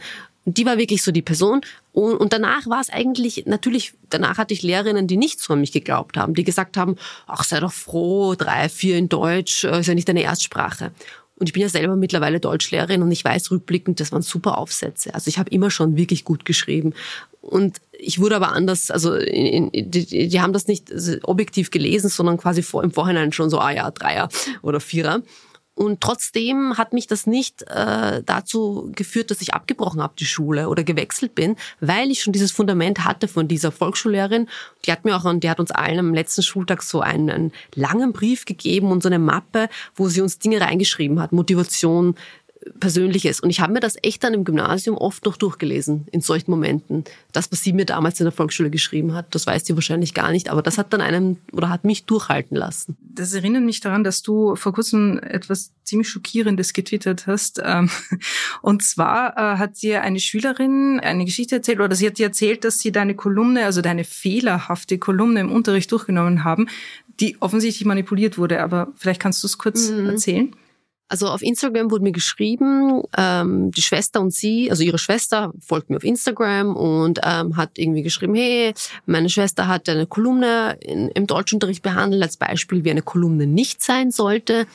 Und 0.49 0.57
die 0.57 0.65
war 0.65 0.79
wirklich 0.79 1.03
so 1.03 1.11
die 1.11 1.21
Person. 1.21 1.61
Und 1.93 2.33
danach 2.33 2.65
war 2.65 2.81
es 2.81 2.89
eigentlich, 2.89 3.43
natürlich, 3.45 3.93
danach 4.09 4.39
hatte 4.39 4.51
ich 4.51 4.63
Lehrerinnen, 4.63 5.05
die 5.05 5.15
nichts 5.15 5.45
von 5.45 5.59
mich 5.59 5.71
geglaubt 5.71 6.17
haben, 6.17 6.33
die 6.33 6.43
gesagt 6.43 6.75
haben, 6.75 6.95
ach, 7.27 7.43
sei 7.43 7.59
doch 7.59 7.71
froh, 7.71 8.33
drei, 8.33 8.67
vier 8.67 8.97
in 8.97 9.09
Deutsch, 9.09 9.63
äh, 9.63 9.79
ist 9.79 9.85
ja 9.85 9.93
nicht 9.93 10.09
deine 10.09 10.23
Erstsprache. 10.23 10.89
Und 11.35 11.47
ich 11.49 11.53
bin 11.53 11.61
ja 11.61 11.69
selber 11.69 11.95
mittlerweile 11.95 12.39
Deutschlehrerin 12.39 13.03
und 13.03 13.11
ich 13.11 13.23
weiß 13.23 13.51
rückblickend, 13.51 13.99
das 13.99 14.11
waren 14.11 14.23
super 14.23 14.57
Aufsätze. 14.57 15.13
Also 15.13 15.27
ich 15.27 15.37
habe 15.37 15.51
immer 15.51 15.69
schon 15.69 15.97
wirklich 15.97 16.23
gut 16.23 16.45
geschrieben. 16.45 16.95
Und 17.41 17.77
ich 17.91 18.19
wurde 18.19 18.35
aber 18.35 18.51
anders, 18.51 18.89
also 18.89 19.13
in, 19.13 19.69
in, 19.69 19.91
die, 19.91 20.29
die 20.29 20.41
haben 20.41 20.53
das 20.53 20.65
nicht 20.65 20.91
objektiv 21.25 21.69
gelesen, 21.69 22.09
sondern 22.09 22.37
quasi 22.37 22.63
vor, 22.63 22.83
im 22.83 22.89
Vorhinein 22.89 23.33
schon 23.33 23.51
so, 23.51 23.59
ah 23.59 23.69
ja, 23.69 23.91
Dreier 23.91 24.29
oder 24.63 24.79
Vierer. 24.79 25.21
Und 25.79 26.01
trotzdem 26.01 26.77
hat 26.77 26.91
mich 26.91 27.07
das 27.07 27.25
nicht 27.25 27.61
äh, 27.61 28.21
dazu 28.25 28.91
geführt, 28.95 29.31
dass 29.31 29.39
ich 29.39 29.53
abgebrochen 29.53 30.03
habe, 30.03 30.13
die 30.19 30.25
Schule 30.25 30.67
oder 30.67 30.83
gewechselt 30.83 31.35
bin, 31.35 31.55
weil 31.79 32.11
ich 32.11 32.21
schon 32.21 32.33
dieses 32.33 32.51
Fundament 32.51 33.05
hatte 33.05 33.29
von 33.29 33.47
dieser 33.47 33.71
Volksschullehrerin. 33.71 34.49
Die 34.85 34.91
hat 34.91 35.05
mir 35.05 35.15
auch, 35.15 35.23
die 35.39 35.49
hat 35.49 35.61
uns 35.61 35.71
allen 35.71 35.99
am 35.99 36.13
letzten 36.13 36.43
Schultag 36.43 36.83
so 36.83 36.99
einen, 36.99 37.29
einen 37.29 37.51
langen 37.75 38.11
Brief 38.11 38.43
gegeben 38.43 38.91
und 38.91 39.01
so 39.01 39.07
eine 39.07 39.19
Mappe, 39.19 39.69
wo 39.95 40.09
sie 40.09 40.19
uns 40.19 40.37
Dinge 40.37 40.59
reingeschrieben 40.59 41.21
hat, 41.21 41.31
Motivation, 41.31 42.15
Persönliches. 42.79 43.39
Und 43.39 43.49
ich 43.49 43.61
habe 43.61 43.73
mir 43.73 43.79
das 43.79 43.95
echt 44.01 44.23
dann 44.23 44.33
im 44.33 44.43
Gymnasium 44.43 44.97
oft 44.97 45.25
noch 45.25 45.37
durchgelesen, 45.37 46.07
in 46.11 46.21
solchen 46.21 46.51
Momenten. 46.51 47.05
Das, 47.31 47.51
was 47.51 47.63
sie 47.63 47.71
mir 47.71 47.85
damals 47.85 48.19
in 48.19 48.25
der 48.25 48.33
Volksschule 48.33 48.69
geschrieben 48.69 49.13
hat, 49.13 49.33
das 49.33 49.47
weiß 49.47 49.65
sie 49.65 49.75
wahrscheinlich 49.75 50.13
gar 50.13 50.31
nicht, 50.31 50.49
aber 50.49 50.61
das 50.61 50.77
hat 50.77 50.91
dann 50.91 50.99
einem 50.99 51.37
oder 51.53 51.69
hat 51.69 51.85
mich 51.85 52.05
durchhalten 52.05 52.57
lassen. 52.57 52.97
Das 52.99 53.33
erinnert 53.33 53.63
mich 53.63 53.79
daran, 53.79 54.03
dass 54.03 54.23
du 54.23 54.55
vor 54.55 54.73
kurzem 54.73 55.19
etwas 55.19 55.71
ziemlich 55.83 56.09
Schockierendes 56.09 56.73
getwittert 56.73 57.27
hast. 57.27 57.61
Ähm, 57.63 57.89
und 58.61 58.83
zwar 58.83 59.37
äh, 59.37 59.57
hat 59.57 59.81
dir 59.81 60.01
eine 60.01 60.19
Schülerin 60.19 60.99
eine 60.99 61.25
Geschichte 61.25 61.55
erzählt, 61.55 61.79
oder 61.79 61.95
sie 61.95 62.07
hat 62.07 62.17
dir 62.17 62.27
erzählt, 62.27 62.65
dass 62.65 62.79
sie 62.79 62.91
deine 62.91 63.15
Kolumne, 63.15 63.65
also 63.65 63.81
deine 63.81 64.03
fehlerhafte 64.03 64.97
Kolumne 64.97 65.39
im 65.39 65.51
Unterricht 65.51 65.91
durchgenommen 65.91 66.43
haben, 66.43 66.67
die 67.21 67.37
offensichtlich 67.41 67.85
manipuliert 67.85 68.37
wurde. 68.37 68.61
Aber 68.61 68.89
vielleicht 68.95 69.21
kannst 69.21 69.43
du 69.43 69.47
es 69.47 69.57
kurz 69.57 69.89
mhm. 69.89 70.09
erzählen. 70.09 70.55
Also 71.09 71.27
auf 71.27 71.41
Instagram 71.41 71.89
wurde 71.89 72.03
mir 72.03 72.11
geschrieben, 72.11 73.01
ähm, 73.17 73.71
die 73.71 73.81
Schwester 73.81 74.21
und 74.21 74.31
sie, 74.31 74.69
also 74.69 74.83
ihre 74.83 74.99
Schwester 74.99 75.51
folgt 75.59 75.89
mir 75.89 75.97
auf 75.97 76.03
Instagram 76.03 76.75
und 76.75 77.19
ähm, 77.23 77.57
hat 77.57 77.71
irgendwie 77.77 78.03
geschrieben, 78.03 78.35
hey, 78.35 78.73
meine 79.07 79.29
Schwester 79.29 79.67
hat 79.67 79.89
eine 79.89 80.05
Kolumne 80.05 80.77
in, 80.81 81.09
im 81.09 81.25
Deutschunterricht 81.25 81.81
behandelt 81.81 82.21
als 82.21 82.37
Beispiel, 82.37 82.83
wie 82.85 82.91
eine 82.91 83.01
Kolumne 83.01 83.47
nicht 83.47 83.81
sein 83.81 84.11
sollte. 84.11 84.67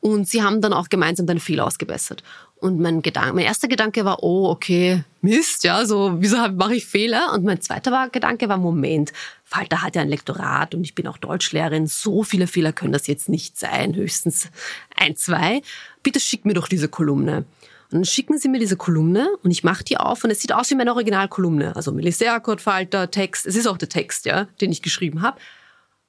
Und 0.00 0.28
sie 0.28 0.42
haben 0.42 0.60
dann 0.60 0.74
auch 0.74 0.90
gemeinsam 0.90 1.26
deine 1.26 1.40
Fehler 1.40 1.64
ausgebessert. 1.64 2.22
Und 2.56 2.78
mein 2.78 3.00
Gedanke, 3.00 3.32
mein 3.34 3.46
erster 3.46 3.68
Gedanke 3.68 4.04
war, 4.04 4.22
oh, 4.22 4.50
okay, 4.50 5.02
Mist, 5.22 5.64
ja, 5.64 5.86
so, 5.86 6.16
wieso 6.18 6.36
mache 6.48 6.74
ich 6.74 6.84
Fehler? 6.84 7.32
Und 7.32 7.44
mein 7.44 7.62
zweiter 7.62 8.08
Gedanke 8.10 8.50
war, 8.50 8.58
Moment, 8.58 9.12
Falter 9.54 9.82
hat 9.82 9.94
ja 9.94 10.02
ein 10.02 10.08
Lektorat 10.08 10.74
und 10.74 10.82
ich 10.82 10.96
bin 10.96 11.06
auch 11.06 11.16
Deutschlehrerin, 11.16 11.86
so 11.86 12.24
viele 12.24 12.48
Fehler 12.48 12.72
können 12.72 12.92
das 12.92 13.06
jetzt 13.06 13.28
nicht 13.28 13.56
sein, 13.56 13.94
höchstens 13.94 14.48
ein, 14.96 15.14
zwei. 15.14 15.62
Bitte 16.02 16.18
schick 16.18 16.44
mir 16.44 16.54
doch 16.54 16.66
diese 16.66 16.88
Kolumne. 16.88 17.44
Und 17.84 17.92
dann 17.92 18.04
schicken 18.04 18.36
sie 18.36 18.48
mir 18.48 18.58
diese 18.58 18.76
Kolumne 18.76 19.28
und 19.44 19.52
ich 19.52 19.62
mache 19.62 19.84
die 19.84 19.96
auf 19.96 20.24
und 20.24 20.32
es 20.32 20.40
sieht 20.40 20.52
aus 20.52 20.70
wie 20.70 20.74
meine 20.74 20.92
Originalkolumne. 20.92 21.76
Also 21.76 21.96
Erkurt, 21.96 22.62
Falter, 22.62 23.12
Text, 23.12 23.46
es 23.46 23.54
ist 23.54 23.68
auch 23.68 23.78
der 23.78 23.88
Text, 23.88 24.26
ja, 24.26 24.48
den 24.60 24.72
ich 24.72 24.82
geschrieben 24.82 25.22
habe. 25.22 25.38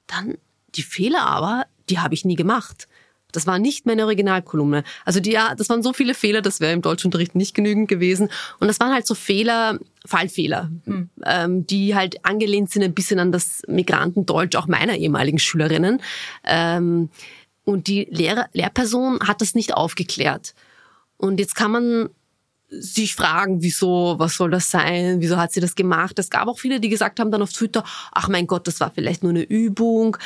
Dann 0.08 0.38
die 0.74 0.82
Fehler 0.82 1.24
aber, 1.24 1.66
die 1.88 2.00
habe 2.00 2.14
ich 2.14 2.24
nie 2.24 2.36
gemacht. 2.36 2.88
Das 3.36 3.46
war 3.46 3.58
nicht 3.58 3.86
meine 3.86 4.04
Originalkolumne. 4.04 4.82
Also 5.04 5.20
die, 5.20 5.32
ja, 5.32 5.54
das 5.54 5.68
waren 5.68 5.82
so 5.82 5.92
viele 5.92 6.14
Fehler, 6.14 6.42
das 6.42 6.60
wäre 6.60 6.72
im 6.72 6.82
Deutschunterricht 6.82 7.34
nicht 7.34 7.54
genügend 7.54 7.88
gewesen. 7.88 8.30
Und 8.60 8.68
das 8.68 8.80
waren 8.80 8.92
halt 8.92 9.06
so 9.06 9.14
Fehler, 9.14 9.78
Fallfehler, 10.04 10.70
mhm. 10.84 11.10
ähm, 11.24 11.66
die 11.66 11.94
halt 11.94 12.24
angelehnt 12.24 12.70
sind 12.70 12.82
ein 12.82 12.94
bisschen 12.94 13.18
an 13.18 13.32
das 13.32 13.62
Migrantendeutsch 13.68 14.56
auch 14.56 14.66
meiner 14.66 14.96
ehemaligen 14.96 15.38
Schülerinnen. 15.38 16.00
Ähm, 16.44 17.10
und 17.64 17.88
die 17.88 18.06
Lehrer, 18.10 18.46
Lehrperson 18.52 19.20
hat 19.20 19.40
das 19.40 19.54
nicht 19.54 19.74
aufgeklärt. 19.74 20.54
Und 21.18 21.40
jetzt 21.40 21.54
kann 21.54 21.70
man 21.72 22.08
sich 22.68 23.14
fragen, 23.14 23.62
wieso, 23.62 24.16
was 24.18 24.36
soll 24.36 24.50
das 24.50 24.70
sein, 24.70 25.20
wieso 25.20 25.36
hat 25.36 25.52
sie 25.52 25.60
das 25.60 25.74
gemacht. 25.74 26.18
Es 26.18 26.30
gab 26.30 26.48
auch 26.48 26.58
viele, 26.58 26.80
die 26.80 26.88
gesagt 26.88 27.20
haben 27.20 27.30
dann 27.30 27.42
auf 27.42 27.52
Twitter, 27.52 27.84
ach 28.12 28.28
mein 28.28 28.46
Gott, 28.46 28.66
das 28.66 28.80
war 28.80 28.90
vielleicht 28.90 29.22
nur 29.22 29.30
eine 29.30 29.42
Übung. 29.42 30.16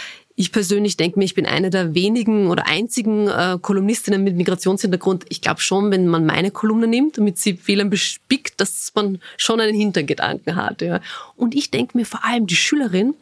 Ich 0.41 0.53
persönlich 0.53 0.97
denke 0.97 1.19
mir, 1.19 1.27
ich 1.27 1.35
bin 1.35 1.45
eine 1.45 1.69
der 1.69 1.95
wenigen 1.95 2.47
oder 2.47 2.67
einzigen 2.67 3.29
äh, 3.29 3.59
Kolumnistinnen 3.61 4.25
mit 4.25 4.37
Migrationshintergrund. 4.37 5.27
Ich 5.29 5.43
glaube 5.43 5.61
schon, 5.61 5.91
wenn 5.91 6.07
man 6.07 6.25
meine 6.25 6.51
Kolumne 6.51 6.87
nimmt, 6.87 7.19
damit 7.19 7.39
sie 7.39 7.59
Fehlern 7.59 7.91
bespickt, 7.91 8.59
dass 8.59 8.91
man 8.95 9.21
schon 9.37 9.61
einen 9.61 9.77
Hintergedanken 9.77 10.57
hat. 10.57 10.81
Ja. 10.81 11.03
Und 11.37 11.55
ich 11.55 11.71
denke 11.71 11.95
mir 11.99 12.07
vor 12.07 12.25
allem 12.25 12.47
die 12.47 12.57
Schülerin, 12.57 13.13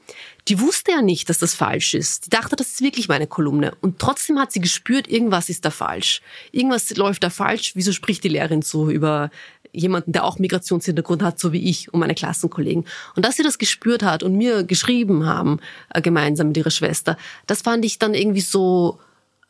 die 0.47 0.61
wusste 0.61 0.93
ja 0.93 1.03
nicht, 1.03 1.29
dass 1.29 1.39
das 1.39 1.57
falsch 1.57 1.95
ist. 1.95 2.27
Die 2.27 2.31
dachte, 2.31 2.55
das 2.55 2.69
ist 2.69 2.83
wirklich 2.83 3.09
meine 3.09 3.27
Kolumne. 3.27 3.73
Und 3.81 3.99
trotzdem 3.99 4.39
hat 4.39 4.53
sie 4.53 4.61
gespürt, 4.61 5.09
irgendwas 5.09 5.49
ist 5.49 5.65
da 5.65 5.71
falsch. 5.71 6.23
Irgendwas 6.53 6.89
läuft 6.97 7.25
da 7.25 7.31
falsch. 7.31 7.73
Wieso 7.75 7.91
spricht 7.91 8.23
die 8.23 8.29
Lehrerin 8.29 8.63
so 8.63 8.91
über 8.91 9.33
jemanden, 9.73 10.13
der 10.13 10.25
auch 10.25 10.39
Migrationshintergrund 10.39 11.23
hat, 11.23 11.39
so 11.39 11.53
wie 11.53 11.69
ich 11.69 11.93
und 11.93 12.01
meine 12.01 12.15
Klassenkollegen. 12.15 12.85
Und 13.17 13.25
dass 13.25 13.37
sie 13.37 13.43
das 13.43 13.59
gespürt 13.59 14.03
hat 14.03 14.23
und 14.23 14.37
mir 14.37 14.65
geschrieben 14.65 15.27
haben, 15.27 15.61
äh, 15.91 16.01
gemeinsam 16.01 16.49
mit 16.49 16.57
ihrer 16.57 16.71
Schwester, 16.71 17.17
das 17.47 17.63
fand 17.63 17.85
ich 17.85 17.99
dann 17.99 18.15
irgendwie 18.15 18.41
so 18.41 18.99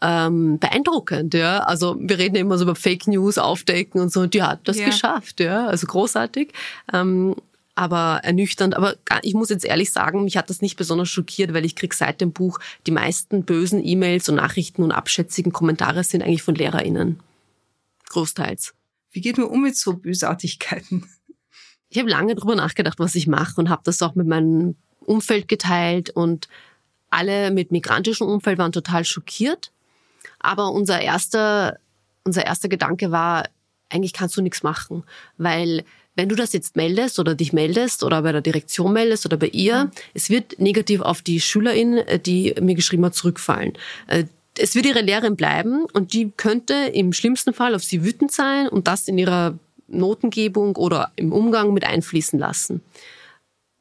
ähm, 0.00 0.58
beeindruckend, 0.58 1.34
ja. 1.34 1.60
Also 1.60 1.96
wir 1.98 2.18
reden 2.18 2.36
immer 2.36 2.58
so 2.58 2.64
über 2.64 2.74
Fake 2.74 3.06
News 3.08 3.38
aufdecken 3.38 4.00
und 4.00 4.12
so, 4.12 4.20
und 4.20 4.34
die 4.34 4.42
hat 4.42 4.60
das 4.64 4.78
ja. 4.78 4.86
geschafft, 4.86 5.40
ja. 5.40 5.66
Also 5.66 5.86
großartig. 5.86 6.52
Ähm, 6.92 7.34
aber 7.78 8.20
ernüchternd. 8.24 8.76
Aber 8.76 8.96
ich 9.22 9.34
muss 9.34 9.50
jetzt 9.50 9.64
ehrlich 9.64 9.92
sagen, 9.92 10.24
mich 10.24 10.36
hat 10.36 10.50
das 10.50 10.62
nicht 10.62 10.76
besonders 10.76 11.08
schockiert, 11.08 11.54
weil 11.54 11.64
ich 11.64 11.76
krieg 11.76 11.94
seit 11.94 12.20
dem 12.20 12.32
Buch 12.32 12.58
die 12.88 12.90
meisten 12.90 13.44
bösen 13.44 13.86
E-Mails 13.86 14.28
und 14.28 14.34
Nachrichten 14.34 14.82
und 14.82 14.90
abschätzigen 14.90 15.52
Kommentare 15.52 16.02
sind 16.02 16.22
eigentlich 16.22 16.42
von 16.42 16.56
LehrerInnen. 16.56 17.20
Großteils. 18.08 18.74
Wie 19.18 19.22
geht 19.22 19.36
man 19.36 19.48
um 19.48 19.62
mit 19.62 19.76
so 19.76 19.94
Bösartigkeiten? 19.94 21.04
Ich 21.88 21.98
habe 21.98 22.08
lange 22.08 22.36
drüber 22.36 22.54
nachgedacht, 22.54 23.00
was 23.00 23.16
ich 23.16 23.26
mache 23.26 23.60
und 23.60 23.68
habe 23.68 23.82
das 23.84 24.00
auch 24.00 24.14
mit 24.14 24.28
meinem 24.28 24.76
Umfeld 25.00 25.48
geteilt 25.48 26.10
und 26.10 26.46
alle 27.10 27.50
mit 27.50 27.72
migrantischem 27.72 28.28
Umfeld 28.28 28.58
waren 28.58 28.70
total 28.70 29.04
schockiert. 29.04 29.72
Aber 30.38 30.70
unser 30.70 31.00
erster, 31.00 31.80
unser 32.22 32.46
erster 32.46 32.68
Gedanke 32.68 33.10
war, 33.10 33.48
eigentlich 33.88 34.12
kannst 34.12 34.36
du 34.36 34.40
nichts 34.40 34.62
machen, 34.62 35.02
weil 35.36 35.82
wenn 36.14 36.28
du 36.28 36.36
das 36.36 36.52
jetzt 36.52 36.76
meldest 36.76 37.18
oder 37.18 37.34
dich 37.34 37.52
meldest 37.52 38.04
oder 38.04 38.22
bei 38.22 38.30
der 38.30 38.40
Direktion 38.40 38.92
meldest 38.92 39.26
oder 39.26 39.36
bei 39.36 39.48
ihr, 39.48 39.86
mhm. 39.86 39.90
es 40.14 40.30
wird 40.30 40.60
negativ 40.60 41.00
auf 41.00 41.22
die 41.22 41.40
Schülerin, 41.40 42.04
die 42.24 42.54
mir 42.60 42.76
geschrieben 42.76 43.04
hat, 43.04 43.16
zurückfallen. 43.16 43.72
Es 44.58 44.74
wird 44.74 44.86
ihre 44.86 45.00
Lehrerin 45.00 45.36
bleiben 45.36 45.86
und 45.92 46.12
die 46.12 46.32
könnte 46.36 46.74
im 46.74 47.12
schlimmsten 47.12 47.52
Fall 47.52 47.74
auf 47.74 47.84
sie 47.84 48.04
wütend 48.04 48.32
sein 48.32 48.68
und 48.68 48.88
das 48.88 49.08
in 49.08 49.18
ihrer 49.18 49.58
Notengebung 49.88 50.76
oder 50.76 51.12
im 51.16 51.32
Umgang 51.32 51.72
mit 51.72 51.84
einfließen 51.84 52.38
lassen. 52.38 52.82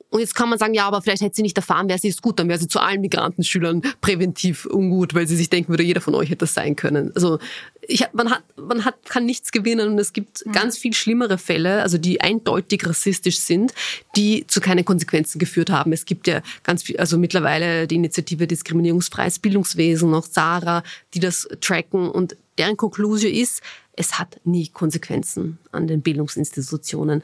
Und 0.09 0.21
jetzt 0.21 0.35
kann 0.35 0.47
man 0.47 0.57
sagen, 0.57 0.73
ja, 0.73 0.87
aber 0.87 1.01
vielleicht 1.01 1.21
hätte 1.21 1.35
sie 1.35 1.41
nicht 1.41 1.57
erfahren, 1.57 1.89
wäre 1.89 1.99
sie 1.99 2.07
ist 2.07 2.21
gut, 2.21 2.39
dann 2.39 2.47
wäre 2.47 2.59
sie 2.59 2.69
zu 2.69 2.79
allen 2.79 3.01
Migrantenschülern 3.01 3.81
präventiv 3.99 4.65
ungut, 4.65 5.13
weil 5.13 5.27
sie 5.27 5.35
sich 5.35 5.49
denken 5.49 5.69
würde, 5.69 5.83
jeder 5.83 5.99
von 5.99 6.15
euch 6.15 6.29
hätte 6.29 6.39
das 6.39 6.53
sein 6.53 6.77
können. 6.77 7.11
Also 7.13 7.39
ich, 7.81 8.05
man 8.13 8.31
hat, 8.31 8.43
man 8.55 8.85
hat, 8.85 8.95
kann 9.05 9.25
nichts 9.25 9.51
gewinnen 9.51 9.89
und 9.89 9.99
es 9.99 10.13
gibt 10.13 10.45
mhm. 10.45 10.53
ganz 10.53 10.77
viel 10.77 10.93
schlimmere 10.93 11.37
Fälle, 11.37 11.81
also 11.81 11.97
die 11.97 12.21
eindeutig 12.21 12.87
rassistisch 12.87 13.39
sind, 13.39 13.73
die 14.15 14.47
zu 14.47 14.61
keinen 14.61 14.85
Konsequenzen 14.85 15.39
geführt 15.39 15.69
haben. 15.69 15.91
Es 15.91 16.05
gibt 16.05 16.27
ja 16.27 16.41
ganz 16.63 16.83
viel, 16.83 16.97
also 16.97 17.17
mittlerweile 17.17 17.85
die 17.85 17.95
Initiative 17.95 18.47
Diskriminierungsfreies 18.47 19.39
Bildungswesen, 19.39 20.09
noch 20.09 20.25
Sarah, 20.25 20.83
die 21.13 21.19
das 21.19 21.49
tracken 21.59 22.09
und 22.09 22.37
deren 22.57 22.77
Konklusion 22.77 23.31
ist, 23.31 23.61
es 23.93 24.19
hat 24.19 24.39
nie 24.45 24.67
Konsequenzen 24.67 25.57
an 25.71 25.87
den 25.87 26.01
Bildungsinstitutionen. 26.01 27.23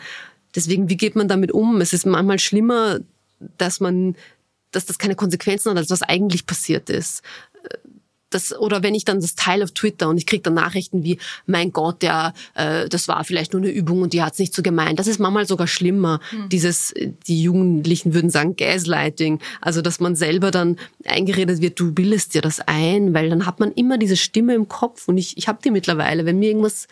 Deswegen, 0.55 0.89
wie 0.89 0.97
geht 0.97 1.15
man 1.15 1.27
damit 1.27 1.51
um? 1.51 1.81
Es 1.81 1.93
ist 1.93 2.05
manchmal 2.05 2.39
schlimmer, 2.39 2.99
dass 3.57 3.79
man, 3.79 4.15
dass 4.71 4.85
das 4.85 4.97
keine 4.97 5.15
Konsequenzen 5.15 5.71
hat, 5.71 5.77
als 5.77 5.89
was 5.89 6.01
eigentlich 6.01 6.45
passiert 6.45 6.89
ist 6.89 7.23
das, 8.33 8.57
oder 8.57 8.83
wenn 8.83 8.95
ich 8.95 9.05
dann 9.05 9.21
das 9.21 9.35
teile 9.35 9.63
auf 9.63 9.71
Twitter 9.71 10.09
und 10.09 10.17
ich 10.17 10.25
kriege 10.25 10.43
dann 10.43 10.53
Nachrichten 10.53 11.03
wie, 11.03 11.17
mein 11.45 11.71
Gott, 11.71 12.03
ja, 12.03 12.33
äh, 12.55 12.89
das 12.89 13.07
war 13.07 13.23
vielleicht 13.23 13.53
nur 13.53 13.61
eine 13.61 13.71
Übung 13.71 14.01
und 14.01 14.13
die 14.13 14.21
hat's 14.21 14.39
nicht 14.39 14.53
so 14.53 14.61
gemeint. 14.61 14.99
Das 14.99 15.07
ist 15.07 15.19
manchmal 15.19 15.47
sogar 15.47 15.67
schlimmer. 15.67 16.19
Mhm. 16.31 16.49
Dieses, 16.49 16.93
die 17.27 17.43
Jugendlichen 17.43 18.13
würden 18.13 18.29
sagen, 18.29 18.55
Gaslighting. 18.55 19.39
Also, 19.61 19.81
dass 19.81 19.99
man 19.99 20.15
selber 20.15 20.51
dann 20.51 20.77
eingeredet 21.05 21.61
wird, 21.61 21.79
du 21.79 21.93
bildest 21.93 22.33
dir 22.33 22.41
das 22.41 22.59
ein, 22.59 23.13
weil 23.13 23.29
dann 23.29 23.45
hat 23.45 23.59
man 23.59 23.71
immer 23.71 23.97
diese 23.97 24.17
Stimme 24.17 24.55
im 24.55 24.67
Kopf 24.67 25.07
und 25.07 25.17
ich, 25.17 25.37
ich 25.37 25.47
habe 25.47 25.59
die 25.63 25.71
mittlerweile, 25.71 26.25
wenn 26.25 26.39
mir 26.39 26.49
irgendwas 26.49 26.87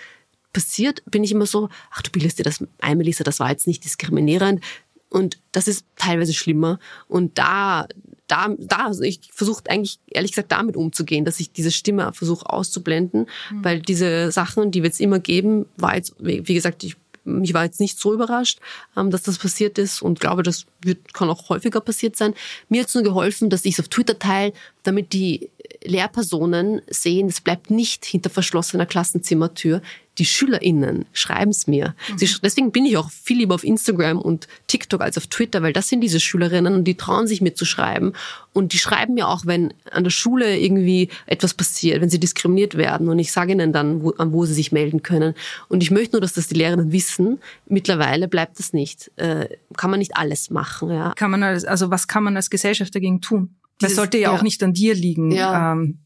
passiert, 0.54 1.04
bin 1.10 1.24
ich 1.24 1.32
immer 1.32 1.46
so, 1.46 1.70
ach, 1.92 2.02
du 2.02 2.12
bildest 2.12 2.40
dir 2.40 2.44
das 2.44 2.64
ein, 2.80 2.98
Melissa, 2.98 3.24
das 3.24 3.40
war 3.40 3.50
jetzt 3.50 3.68
nicht 3.68 3.84
diskriminierend. 3.84 4.64
Und 5.10 5.40
das 5.52 5.68
ist 5.68 5.86
teilweise 5.98 6.34
schlimmer. 6.34 6.80
Und 7.08 7.38
da, 7.38 7.88
da, 8.28 8.56
da, 8.58 8.86
also 8.86 9.04
ich 9.04 9.20
versuche 9.34 9.64
eigentlich 9.70 10.00
ehrlich 10.08 10.32
gesagt 10.32 10.54
damit 10.54 10.78
umzugehen, 10.78 11.26
dass 11.26 11.42
ich 11.42 11.52
diese 11.52 11.72
Stimme 11.72 12.14
versuche 12.14 12.50
auszublenden, 12.50 13.28
mhm. 13.52 13.64
weil 13.64 13.82
diese 13.82 14.32
Sachen, 14.32 14.72
die 14.72 14.84
wird 14.84 14.94
es 14.94 15.02
immer 15.02 15.20
geben, 15.20 15.66
war 15.76 15.96
jetzt, 15.98 16.16
wie 16.20 16.54
gesagt, 16.54 16.84
ich 16.84 16.96
mich 17.24 17.54
war 17.54 17.64
jetzt 17.64 17.80
nicht 17.80 18.00
so 18.00 18.14
überrascht, 18.14 18.60
ähm, 18.98 19.12
dass 19.12 19.24
das 19.24 19.38
passiert 19.38 19.78
ist 19.78 20.02
und 20.02 20.20
glaube, 20.20 20.44
das 20.44 20.66
wird, 20.82 21.14
kann 21.14 21.30
auch 21.30 21.50
häufiger 21.50 21.80
passiert 21.80 22.16
sein. 22.16 22.34
Mir 22.70 22.82
hat 22.82 22.88
es 22.88 22.96
nur 22.96 23.04
geholfen, 23.04 23.50
dass 23.50 23.66
ich 23.66 23.76
es 23.76 23.80
auf 23.80 23.90
Twitter 23.90 24.18
teile, 24.18 24.54
damit 24.84 25.14
die 25.14 25.50
Lehrpersonen 25.84 26.82
sehen, 26.88 27.28
es 27.28 27.42
bleibt 27.42 27.72
nicht 27.72 28.06
hinter 28.06 28.30
verschlossener 28.30 28.86
Klassenzimmertür 28.86 29.82
die 30.18 30.26
SchülerInnen 30.26 31.06
schreiben 31.14 31.52
es 31.52 31.68
mir. 31.68 31.96
Mhm. 32.10 32.18
Sie, 32.18 32.30
deswegen 32.44 32.72
bin 32.72 32.86
ich 32.86 32.98
auch 32.98 33.10
viel 33.10 33.38
lieber 33.38 33.56
auf 33.56 33.64
Instagram 33.64 34.20
und 34.20 34.48
TikTok 34.68 35.02
als 35.02 35.18
auf 35.18 35.28
Twitter, 35.28 35.62
weil 35.62 35.72
das 35.72 35.88
sind 35.88 36.02
diese 36.02 36.20
Schülerinnen 36.20 36.74
und 36.74 36.84
die 36.84 36.96
trauen 36.96 37.28
sich 37.28 37.42
mir 37.42 37.56
zu 37.56 37.64
schreiben. 37.64 38.14
Und 38.54 38.74
die 38.74 38.78
schreiben 38.78 39.14
mir 39.14 39.30
auch, 39.30 39.46
wenn 39.46 39.74
an 39.90 40.04
der 40.04 40.12
Schule 40.12 40.60
irgendwie 40.60 41.10
etwas 41.28 41.54
passiert, 41.54 42.02
wenn 42.02 42.10
sie 42.10 42.20
diskriminiert 42.20 42.76
werden. 42.76 43.08
Und 43.08 43.20
ich 43.20 43.32
sage 43.32 43.54
ihnen 43.54 43.72
dann, 43.72 44.04
wo, 44.04 44.12
an 44.12 44.34
wo 44.34 44.46
sie 44.46 44.54
sich 44.54 44.74
melden 44.74 45.02
können. 45.02 45.34
Und 45.70 45.82
ich 45.82 45.92
möchte 45.92 46.16
nur, 46.16 46.22
dass 46.22 46.34
das 46.34 46.48
die 46.48 46.56
Lehrerinnen 46.56 46.92
wissen. 46.92 47.40
Mittlerweile 47.68 48.28
bleibt 48.28 48.60
das 48.60 48.74
nicht. 48.74 49.10
Äh, 49.16 49.48
kann 49.78 49.90
man 49.90 50.00
nicht 50.00 50.18
alles 50.18 50.50
machen. 50.50 50.90
Ja. 50.90 51.14
Kann 51.16 51.32
man 51.32 51.42
als, 51.42 51.64
also 51.64 51.90
was 51.90 52.10
kann 52.10 52.24
man 52.24 52.36
als 52.36 52.50
Gesellschaft 52.50 52.94
dagegen 52.94 53.22
tun? 53.22 53.56
Das 53.82 53.96
sollte 53.96 54.18
ja, 54.18 54.32
ja, 54.32 54.38
auch 54.38 54.42
nicht 54.42 54.62
an 54.64 54.74
dir 54.74 54.96
liegen. 54.96 55.32
Ja. 55.32 55.74
Ähm, 55.74 56.00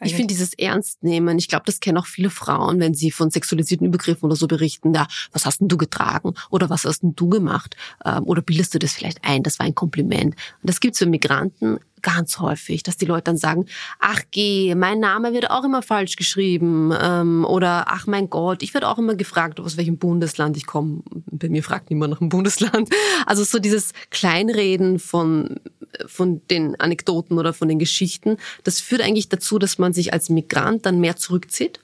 ich 0.00 0.14
finde 0.14 0.28
dieses 0.28 0.54
Ernstnehmen, 0.54 1.38
ich 1.38 1.48
glaube, 1.48 1.64
das 1.66 1.80
kennen 1.80 1.98
auch 1.98 2.06
viele 2.06 2.30
Frauen, 2.30 2.78
wenn 2.78 2.94
sie 2.94 3.10
von 3.10 3.30
sexualisierten 3.30 3.86
Übergriffen 3.86 4.26
oder 4.26 4.36
so 4.36 4.46
berichten, 4.46 4.94
ja, 4.94 5.08
was 5.32 5.44
hast 5.44 5.60
denn 5.60 5.66
du 5.66 5.76
getragen 5.76 6.34
oder 6.50 6.70
was 6.70 6.84
hast 6.84 7.02
denn 7.02 7.16
du 7.16 7.28
gemacht 7.28 7.76
ähm, 8.04 8.22
oder 8.22 8.40
bildest 8.40 8.74
du 8.74 8.78
das 8.78 8.92
vielleicht 8.92 9.24
ein, 9.24 9.42
das 9.42 9.58
war 9.58 9.66
ein 9.66 9.74
Kompliment. 9.74 10.36
Und 10.62 10.70
das 10.70 10.78
gibt's 10.78 11.00
für 11.00 11.06
Migranten 11.06 11.80
ganz 12.02 12.38
häufig, 12.38 12.82
dass 12.82 12.96
die 12.96 13.06
Leute 13.06 13.24
dann 13.24 13.36
sagen, 13.36 13.66
ach 13.98 14.20
geh, 14.30 14.74
mein 14.74 15.00
Name 15.00 15.32
wird 15.32 15.50
auch 15.50 15.64
immer 15.64 15.82
falsch 15.82 16.16
geschrieben 16.16 16.92
ähm, 17.00 17.44
oder 17.44 17.86
ach 17.88 18.06
mein 18.06 18.30
Gott, 18.30 18.62
ich 18.62 18.74
werde 18.74 18.88
auch 18.88 18.98
immer 18.98 19.14
gefragt, 19.14 19.60
aus 19.60 19.76
welchem 19.76 19.98
Bundesland 19.98 20.56
ich 20.56 20.66
komme. 20.66 21.02
Bei 21.30 21.48
mir 21.48 21.62
fragt 21.62 21.90
niemand 21.90 22.12
nach 22.12 22.18
dem 22.18 22.28
Bundesland. 22.28 22.88
Also 23.26 23.44
so 23.44 23.58
dieses 23.58 23.92
Kleinreden 24.10 24.98
von 24.98 25.60
von 26.06 26.42
den 26.48 26.78
Anekdoten 26.78 27.38
oder 27.38 27.52
von 27.52 27.68
den 27.68 27.78
Geschichten, 27.78 28.36
das 28.62 28.80
führt 28.80 29.00
eigentlich 29.00 29.28
dazu, 29.28 29.58
dass 29.58 29.78
man 29.78 29.92
sich 29.92 30.12
als 30.12 30.28
Migrant 30.28 30.86
dann 30.86 31.00
mehr 31.00 31.16
zurückzieht. 31.16 31.80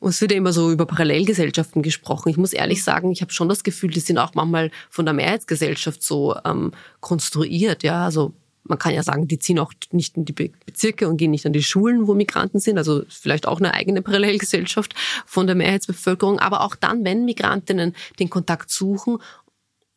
Und 0.00 0.10
es 0.10 0.20
wird 0.20 0.32
ja 0.32 0.38
immer 0.38 0.52
so 0.52 0.70
über 0.70 0.86
Parallelgesellschaften 0.86 1.82
gesprochen. 1.82 2.28
Ich 2.28 2.36
muss 2.36 2.52
ehrlich 2.52 2.84
sagen, 2.84 3.10
ich 3.10 3.20
habe 3.20 3.32
schon 3.32 3.48
das 3.48 3.64
Gefühl, 3.64 3.90
die 3.90 4.00
sind 4.00 4.18
auch 4.18 4.34
manchmal 4.34 4.70
von 4.90 5.04
der 5.04 5.14
Mehrheitsgesellschaft 5.14 6.02
so 6.02 6.36
ähm, 6.44 6.72
konstruiert. 7.00 7.82
Ja, 7.82 8.04
also 8.04 8.32
man 8.68 8.78
kann 8.78 8.94
ja 8.94 9.02
sagen, 9.02 9.28
die 9.28 9.38
ziehen 9.38 9.58
auch 9.58 9.72
nicht 9.90 10.16
in 10.16 10.24
die 10.24 10.32
Bezirke 10.32 11.08
und 11.08 11.16
gehen 11.16 11.30
nicht 11.30 11.46
an 11.46 11.52
die 11.52 11.62
Schulen, 11.62 12.06
wo 12.06 12.14
Migranten 12.14 12.60
sind. 12.60 12.78
Also 12.78 13.02
vielleicht 13.08 13.46
auch 13.46 13.58
eine 13.58 13.74
eigene 13.74 14.02
Parallelgesellschaft 14.02 14.94
von 15.26 15.46
der 15.46 15.56
Mehrheitsbevölkerung. 15.56 16.38
Aber 16.38 16.62
auch 16.62 16.74
dann, 16.74 17.04
wenn 17.04 17.24
Migrantinnen 17.24 17.94
den 18.18 18.30
Kontakt 18.30 18.70
suchen 18.70 19.18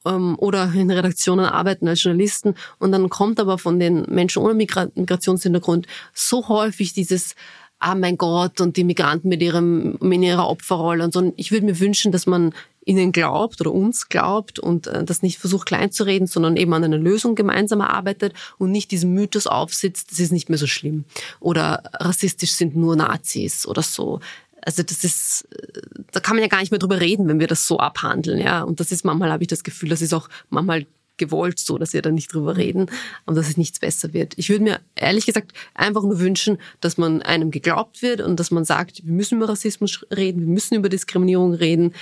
ähm, 0.05 0.35
oder 0.37 0.71
in 0.73 0.91
Redaktionen 0.91 1.45
arbeiten 1.45 1.87
als 1.87 2.03
Journalisten 2.03 2.55
und 2.79 2.91
dann 2.91 3.09
kommt 3.09 3.39
aber 3.39 3.57
von 3.57 3.79
den 3.79 4.03
Menschen 4.09 4.41
ohne 4.41 4.53
Migra 4.53 4.87
Migrationshintergrund 4.95 5.87
so 6.13 6.47
häufig 6.47 6.93
dieses 6.93 7.35
ah 7.81 7.95
mein 7.95 8.17
Gott 8.17 8.61
und 8.61 8.77
die 8.77 8.83
Migranten 8.83 9.27
mit 9.27 9.41
ihrem 9.41 9.97
mit 9.99 10.21
ihrer 10.21 10.47
Opferrolle 10.47 11.03
und 11.03 11.13
so. 11.13 11.33
Ich 11.35 11.51
würde 11.51 11.65
mir 11.65 11.79
wünschen, 11.79 12.11
dass 12.11 12.27
man 12.27 12.53
ihnen 12.85 13.11
glaubt 13.11 13.59
oder 13.61 13.71
uns 13.71 14.07
glaubt 14.09 14.59
und 14.59 14.87
äh, 14.87 15.03
das 15.03 15.21
nicht 15.21 15.39
versucht 15.39 15.67
klein 15.67 15.91
zu 15.91 16.03
reden, 16.03 16.27
sondern 16.27 16.57
eben 16.57 16.73
an 16.73 16.83
einer 16.83 16.97
Lösung 16.97 17.35
gemeinsam 17.35 17.81
arbeitet 17.81 18.33
und 18.57 18.71
nicht 18.71 18.91
diesem 18.91 19.13
Mythos 19.13 19.47
aufsitzt, 19.47 20.11
das 20.11 20.19
ist 20.19 20.31
nicht 20.31 20.49
mehr 20.49 20.57
so 20.57 20.67
schlimm 20.67 21.05
oder 21.39 21.83
rassistisch 21.93 22.51
sind 22.51 22.75
nur 22.75 22.95
Nazis 22.95 23.67
oder 23.67 23.81
so. 23.81 24.19
Also 24.63 24.83
das 24.83 25.03
ist, 25.03 25.47
äh, 25.51 25.81
da 26.11 26.19
kann 26.19 26.35
man 26.35 26.43
ja 26.43 26.49
gar 26.49 26.59
nicht 26.59 26.71
mehr 26.71 26.79
drüber 26.79 26.99
reden, 26.99 27.27
wenn 27.27 27.39
wir 27.39 27.47
das 27.47 27.67
so 27.67 27.79
abhandeln, 27.79 28.39
ja. 28.39 28.61
Und 28.61 28.79
das 28.79 28.91
ist 28.91 29.03
manchmal 29.03 29.31
habe 29.31 29.43
ich 29.43 29.49
das 29.49 29.63
Gefühl, 29.63 29.89
das 29.89 30.01
ist 30.01 30.13
auch 30.13 30.29
manchmal 30.49 30.85
gewollt 31.17 31.59
so, 31.59 31.77
dass 31.77 31.93
wir 31.93 32.01
da 32.01 32.09
nicht 32.09 32.33
drüber 32.33 32.57
reden 32.57 32.87
und 33.25 33.35
dass 33.35 33.49
es 33.49 33.57
nichts 33.57 33.79
besser 33.79 34.13
wird. 34.13 34.33
Ich 34.37 34.49
würde 34.49 34.63
mir 34.63 34.79
ehrlich 34.95 35.25
gesagt 35.25 35.53
einfach 35.73 36.03
nur 36.03 36.19
wünschen, 36.19 36.57
dass 36.79 36.97
man 36.97 37.21
einem 37.21 37.51
geglaubt 37.51 38.01
wird 38.01 38.21
und 38.21 38.39
dass 38.39 38.51
man 38.51 38.65
sagt, 38.65 39.05
wir 39.05 39.13
müssen 39.13 39.37
über 39.37 39.49
Rassismus 39.49 40.05
reden, 40.15 40.41
wir 40.41 40.47
müssen 40.47 40.75
über 40.75 40.89
Diskriminierung 40.89 41.53
reden, 41.53 41.93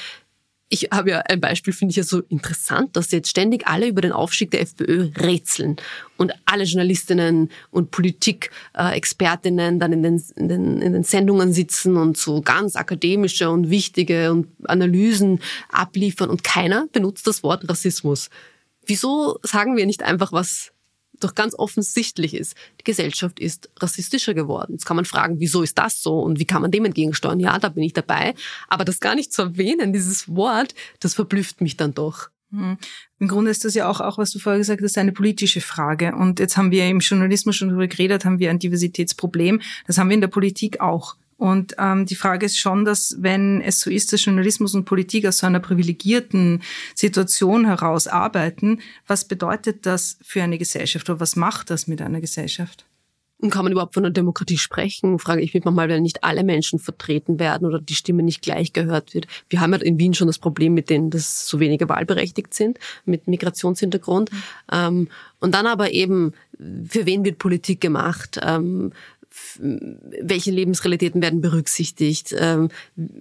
ich 0.70 0.90
habe 0.92 1.10
ja 1.10 1.20
ein 1.22 1.42
Beispiel, 1.42 1.74
finde 1.74 1.92
ich 1.92 1.98
ja 1.98 2.04
so 2.04 2.22
interessant, 2.30 2.96
dass 2.96 3.12
jetzt 3.12 3.30
ständig 3.30 3.68
alle 3.68 3.88
über 3.88 4.02
den 4.02 4.12
Aufstieg 4.12 4.52
der 4.52 4.62
FPÖ 4.62 5.10
rätseln 5.18 5.78
und 6.18 6.32
alle 6.46 6.64
Journalistinnen 6.64 7.50
und 7.72 7.90
Politikexpertinnen 7.90 9.80
dann 9.80 9.94
in 9.94 10.04
den, 10.04 10.24
in, 10.36 10.48
den, 10.48 10.82
in 10.82 10.94
den 10.94 11.04
Sendungen 11.04 11.54
sitzen 11.54 11.98
und 11.98 12.18
so 12.18 12.42
ganz 12.42 12.76
akademische 12.76 13.50
und 13.50 13.72
wichtige 13.72 14.32
und 14.32 14.48
Analysen 14.66 15.42
abliefern 15.70 16.30
und 16.30 16.44
keiner 16.44 16.88
benutzt 16.92 17.26
das 17.26 17.42
Wort 17.42 17.68
Rassismus. 17.68 18.30
Wieso 18.90 19.40
sagen 19.44 19.78
wir 19.78 19.86
nicht 19.86 20.02
einfach, 20.02 20.32
was 20.34 20.72
doch 21.20 21.36
ganz 21.36 21.54
offensichtlich 21.54 22.34
ist, 22.34 22.56
die 22.80 22.84
Gesellschaft 22.84 23.40
ist 23.40 23.70
rassistischer 23.80 24.34
geworden. 24.34 24.74
Jetzt 24.74 24.86
kann 24.86 24.96
man 24.96 25.06
fragen, 25.06 25.40
wieso 25.40 25.62
ist 25.62 25.78
das 25.78 26.02
so 26.02 26.20
und 26.20 26.40
wie 26.40 26.46
kann 26.46 26.62
man 26.62 26.72
dem 26.72 26.86
entgegensteuern? 26.86 27.40
Ja, 27.40 27.60
da 27.60 27.70
bin 27.70 27.84
ich 27.84 27.94
dabei. 27.94 28.34
Aber 28.68 28.86
das 28.86 29.00
gar 29.00 29.16
nicht 29.16 29.34
zu 29.34 29.44
erwähnen, 29.44 29.94
dieses 29.94 30.34
Wort, 30.34 30.74
das 31.00 31.14
verblüfft 31.14 31.62
mich 31.62 31.78
dann 31.78 31.94
doch. 31.94 32.30
Hm. 32.52 32.78
Im 33.20 33.28
Grunde 33.28 33.52
ist 33.52 33.66
das 33.66 33.76
ja 33.76 33.90
auch, 33.90 34.00
auch, 34.00 34.18
was 34.18 34.32
du 34.32 34.40
vorher 34.40 34.60
gesagt 34.60 34.82
hast, 34.82 34.98
eine 34.98 35.12
politische 35.12 35.62
Frage. 35.62 36.16
Und 36.16 36.40
jetzt 36.40 36.58
haben 36.58 36.72
wir 36.72 36.88
im 36.88 37.00
Journalismus 37.00 37.56
schon 37.56 37.70
darüber 37.70 37.88
geredet, 37.88 38.26
haben 38.26 38.40
wir 38.40 38.50
ein 38.50 38.60
Diversitätsproblem. 38.60 39.62
Das 39.86 39.98
haben 39.98 40.10
wir 40.10 40.16
in 40.16 40.22
der 40.22 40.30
Politik 40.30 40.80
auch. 40.80 41.16
Und 41.40 41.76
ähm, 41.80 42.06
die 42.06 42.16
Frage 42.16 42.46
ist 42.46 42.60
schon, 42.60 42.84
dass 42.84 43.16
wenn 43.18 43.62
es 43.62 43.80
so 43.80 43.90
ist, 43.90 44.12
dass 44.12 44.26
Journalismus 44.26 44.76
und 44.76 44.84
Politik 44.84 45.26
aus 45.26 45.38
so 45.38 45.48
einer 45.48 45.62
privilegierten 45.62 46.62
Situation 46.94 47.66
heraus 47.66 48.08
arbeiten, 48.08 48.82
was 49.08 49.24
bedeutet 49.24 49.86
das 49.86 50.18
für 50.22 50.44
eine 50.44 50.58
Gesellschaft 50.58 51.10
oder 51.10 51.22
was 51.22 51.38
macht 51.38 51.70
das 51.70 51.88
mit 51.88 52.02
einer 52.02 52.20
Gesellschaft? 52.20 52.86
Und 53.42 53.52
kann 53.52 53.64
man 53.64 53.72
überhaupt 53.72 53.94
von 53.94 54.04
einer 54.04 54.12
Demokratie 54.12 54.58
sprechen? 54.58 55.18
Frage 55.18 55.42
ich 55.42 55.54
mich 55.54 55.64
manchmal, 55.64 55.88
wenn 55.88 56.04
nicht 56.04 56.26
alle 56.26 56.44
Menschen 56.44 56.78
vertreten 56.78 57.40
werden 57.40 57.66
oder 57.66 57.80
die 57.80 57.96
Stimme 57.96 58.22
nicht 58.22 58.42
gleich 58.42 58.74
gehört 58.74 59.14
wird. 59.14 59.28
Wir 59.48 59.62
haben 59.62 59.72
ja 59.72 59.80
in 59.80 59.98
Wien 59.98 60.14
schon 60.14 60.28
das 60.28 60.40
Problem 60.40 60.74
mit 60.74 60.90
denen, 60.90 61.10
dass 61.10 61.48
so 61.48 61.62
wenige 61.62 61.88
wahlberechtigt 61.88 62.54
sind, 62.54 62.80
mit 63.06 63.30
Migrationshintergrund. 63.30 64.30
Mhm. 64.34 64.44
Ähm, 64.74 65.08
und 65.40 65.54
dann 65.56 65.68
aber 65.68 65.92
eben, 65.92 66.34
für 66.58 67.06
wen 67.06 67.24
wird 67.24 67.38
Politik 67.38 67.80
gemacht? 67.80 68.42
Welche 69.60 70.52
Lebensrealitäten 70.52 71.22
werden 71.22 71.42
berücksichtigt. 71.42 72.36
Ähm, 72.38 72.70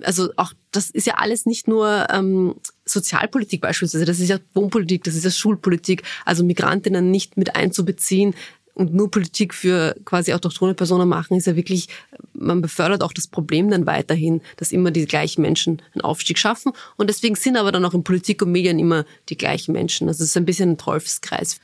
also 0.02 0.30
auch 0.36 0.52
das 0.70 0.90
ist 0.90 1.06
ja 1.06 1.14
alles 1.14 1.46
nicht 1.46 1.68
nur 1.68 2.06
ähm, 2.10 2.54
Sozialpolitik 2.84 3.60
beispielsweise, 3.60 4.04
das 4.04 4.20
ist 4.20 4.28
ja 4.28 4.38
Wohnpolitik, 4.54 5.04
das 5.04 5.14
ist 5.14 5.24
ja 5.24 5.30
Schulpolitik, 5.30 6.02
also 6.24 6.44
Migrantinnen 6.44 7.10
nicht 7.10 7.36
mit 7.36 7.56
einzubeziehen 7.56 8.34
und 8.78 8.94
nur 8.94 9.10
Politik 9.10 9.54
für 9.54 9.96
quasi 10.04 10.32
autochtone 10.32 10.72
Personen 10.72 11.08
machen, 11.08 11.36
ist 11.36 11.48
ja 11.48 11.56
wirklich, 11.56 11.88
man 12.32 12.62
befördert 12.62 13.02
auch 13.02 13.12
das 13.12 13.26
Problem 13.26 13.70
dann 13.70 13.86
weiterhin, 13.86 14.40
dass 14.56 14.70
immer 14.70 14.92
die 14.92 15.04
gleichen 15.04 15.42
Menschen 15.42 15.82
einen 15.92 16.02
Aufstieg 16.02 16.38
schaffen. 16.38 16.72
Und 16.96 17.10
deswegen 17.10 17.34
sind 17.34 17.56
aber 17.56 17.72
dann 17.72 17.84
auch 17.84 17.92
in 17.92 18.04
Politik 18.04 18.40
und 18.40 18.52
Medien 18.52 18.78
immer 18.78 19.04
die 19.30 19.36
gleichen 19.36 19.72
Menschen. 19.72 20.06
Also 20.06 20.22
es 20.22 20.30
ist 20.30 20.36
ein 20.36 20.44
bisschen 20.44 20.70
ein 20.70 20.78
Teufelskreis. 20.78 21.58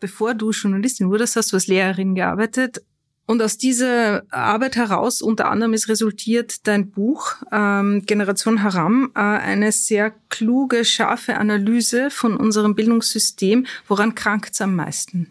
Bevor 0.00 0.34
du 0.34 0.50
Journalistin 0.50 1.10
wurdest, 1.10 1.36
hast 1.36 1.52
du 1.52 1.56
als 1.56 1.68
Lehrerin 1.68 2.16
gearbeitet. 2.16 2.82
Und 3.28 3.42
aus 3.42 3.58
dieser 3.58 4.22
Arbeit 4.30 4.76
heraus 4.76 5.20
unter 5.20 5.50
anderem 5.50 5.74
ist 5.74 5.90
resultiert 5.90 6.66
dein 6.66 6.90
Buch 6.90 7.34
ähm, 7.52 8.04
Generation 8.06 8.62
Haram, 8.62 9.12
äh, 9.14 9.18
eine 9.20 9.70
sehr 9.70 10.14
kluge, 10.30 10.86
scharfe 10.86 11.36
Analyse 11.36 12.08
von 12.08 12.38
unserem 12.38 12.74
Bildungssystem. 12.74 13.66
Woran 13.86 14.14
krankt 14.14 14.54
es 14.54 14.62
am 14.62 14.74
meisten? 14.74 15.30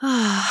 Ah. 0.00 0.42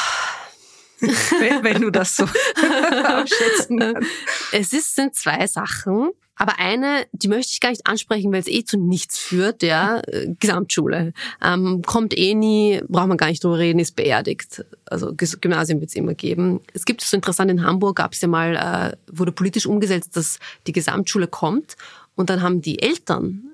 wenn, 1.01 1.61
wenn 1.61 1.81
du 1.81 1.89
das 1.89 2.15
so 2.15 2.23
abschätzen 3.03 3.79
kannst. 3.79 4.09
Es 4.53 4.71
ist, 4.71 4.95
sind 4.95 5.15
zwei 5.15 5.45
Sachen. 5.45 6.11
Aber 6.35 6.59
eine, 6.59 7.05
die 7.11 7.27
möchte 7.27 7.51
ich 7.51 7.59
gar 7.59 7.69
nicht 7.69 7.85
ansprechen, 7.85 8.31
weil 8.31 8.39
es 8.39 8.47
eh 8.47 8.63
zu 8.63 8.77
nichts 8.77 9.19
führt, 9.19 9.61
ja, 9.61 10.01
äh, 10.07 10.33
Gesamtschule. 10.39 11.13
Ähm, 11.43 11.83
kommt 11.85 12.17
eh 12.17 12.33
nie, 12.33 12.81
braucht 12.87 13.07
man 13.07 13.17
gar 13.17 13.27
nicht 13.27 13.43
drüber 13.43 13.59
reden, 13.59 13.79
ist 13.79 13.95
beerdigt. 13.95 14.65
Also 14.85 15.13
Gymnasium 15.15 15.79
wird 15.79 15.91
es 15.91 15.95
immer 15.95 16.15
geben. 16.15 16.61
Es 16.73 16.85
gibt 16.85 17.01
so 17.01 17.15
interessant, 17.15 17.51
in 17.51 17.63
Hamburg 17.63 17.97
gab 17.97 18.13
es 18.13 18.21
ja 18.21 18.27
mal, 18.27 18.55
äh, 18.55 19.15
wurde 19.15 19.31
politisch 19.31 19.67
umgesetzt, 19.67 20.17
dass 20.17 20.39
die 20.65 20.71
Gesamtschule 20.71 21.27
kommt. 21.27 21.75
Und 22.15 22.29
dann 22.29 22.41
haben 22.41 22.61
die 22.61 22.81
Eltern 22.81 23.53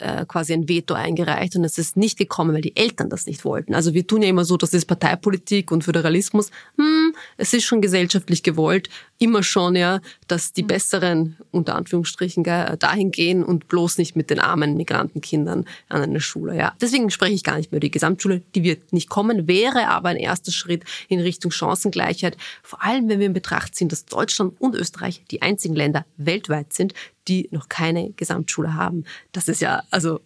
äh, 0.00 0.24
quasi 0.26 0.52
ein 0.52 0.68
Veto 0.68 0.94
eingereicht 0.94 1.56
und 1.56 1.64
es 1.64 1.78
ist 1.78 1.96
nicht 1.96 2.18
gekommen, 2.18 2.54
weil 2.54 2.62
die 2.62 2.76
Eltern 2.76 3.10
das 3.10 3.26
nicht 3.26 3.44
wollten. 3.44 3.74
Also 3.74 3.94
wir 3.94 4.06
tun 4.06 4.22
ja 4.22 4.28
immer 4.28 4.44
so, 4.44 4.56
das 4.56 4.72
ist 4.72 4.86
Parteipolitik 4.86 5.70
und 5.70 5.84
Föderalismus. 5.84 6.50
Hm, 6.76 7.14
es 7.36 7.52
ist 7.52 7.64
schon 7.64 7.82
gesellschaftlich 7.82 8.42
gewollt, 8.42 8.88
immer 9.20 9.42
schon 9.42 9.76
ja, 9.76 10.00
dass 10.28 10.52
die 10.52 10.62
Besseren 10.62 11.36
unter 11.50 11.76
Anführungsstrichen 11.76 12.42
dahin 12.42 13.10
gehen 13.10 13.44
und 13.44 13.68
bloß 13.68 13.98
nicht 13.98 14.16
mit 14.16 14.30
den 14.30 14.40
armen 14.40 14.76
Migrantenkindern 14.76 15.66
an 15.88 16.02
eine 16.02 16.20
Schule. 16.20 16.56
Ja, 16.56 16.74
deswegen 16.80 17.10
spreche 17.10 17.34
ich 17.34 17.44
gar 17.44 17.58
nicht 17.58 17.70
mehr 17.70 17.76
über 17.76 17.86
die 17.86 17.90
Gesamtschule. 17.90 18.42
Die 18.54 18.64
wird 18.64 18.92
nicht 18.94 19.10
kommen, 19.10 19.46
wäre 19.46 19.88
aber 19.88 20.08
ein 20.08 20.16
erster 20.16 20.52
Schritt 20.52 20.84
in 21.08 21.20
Richtung 21.20 21.50
Chancengleichheit. 21.50 22.38
Vor 22.62 22.82
allem, 22.82 23.08
wenn 23.10 23.20
wir 23.20 23.26
in 23.26 23.34
Betracht 23.34 23.74
ziehen, 23.76 23.90
dass 23.90 24.06
Deutschland 24.06 24.54
und 24.58 24.74
Österreich 24.74 25.22
die 25.30 25.42
einzigen 25.42 25.76
Länder 25.76 26.06
weltweit 26.16 26.72
sind, 26.72 26.94
die 27.28 27.48
noch 27.52 27.68
keine 27.68 28.12
Gesamtschule 28.12 28.74
haben. 28.74 29.04
Das 29.32 29.48
ist 29.48 29.60
ja, 29.60 29.82
also 29.90 30.20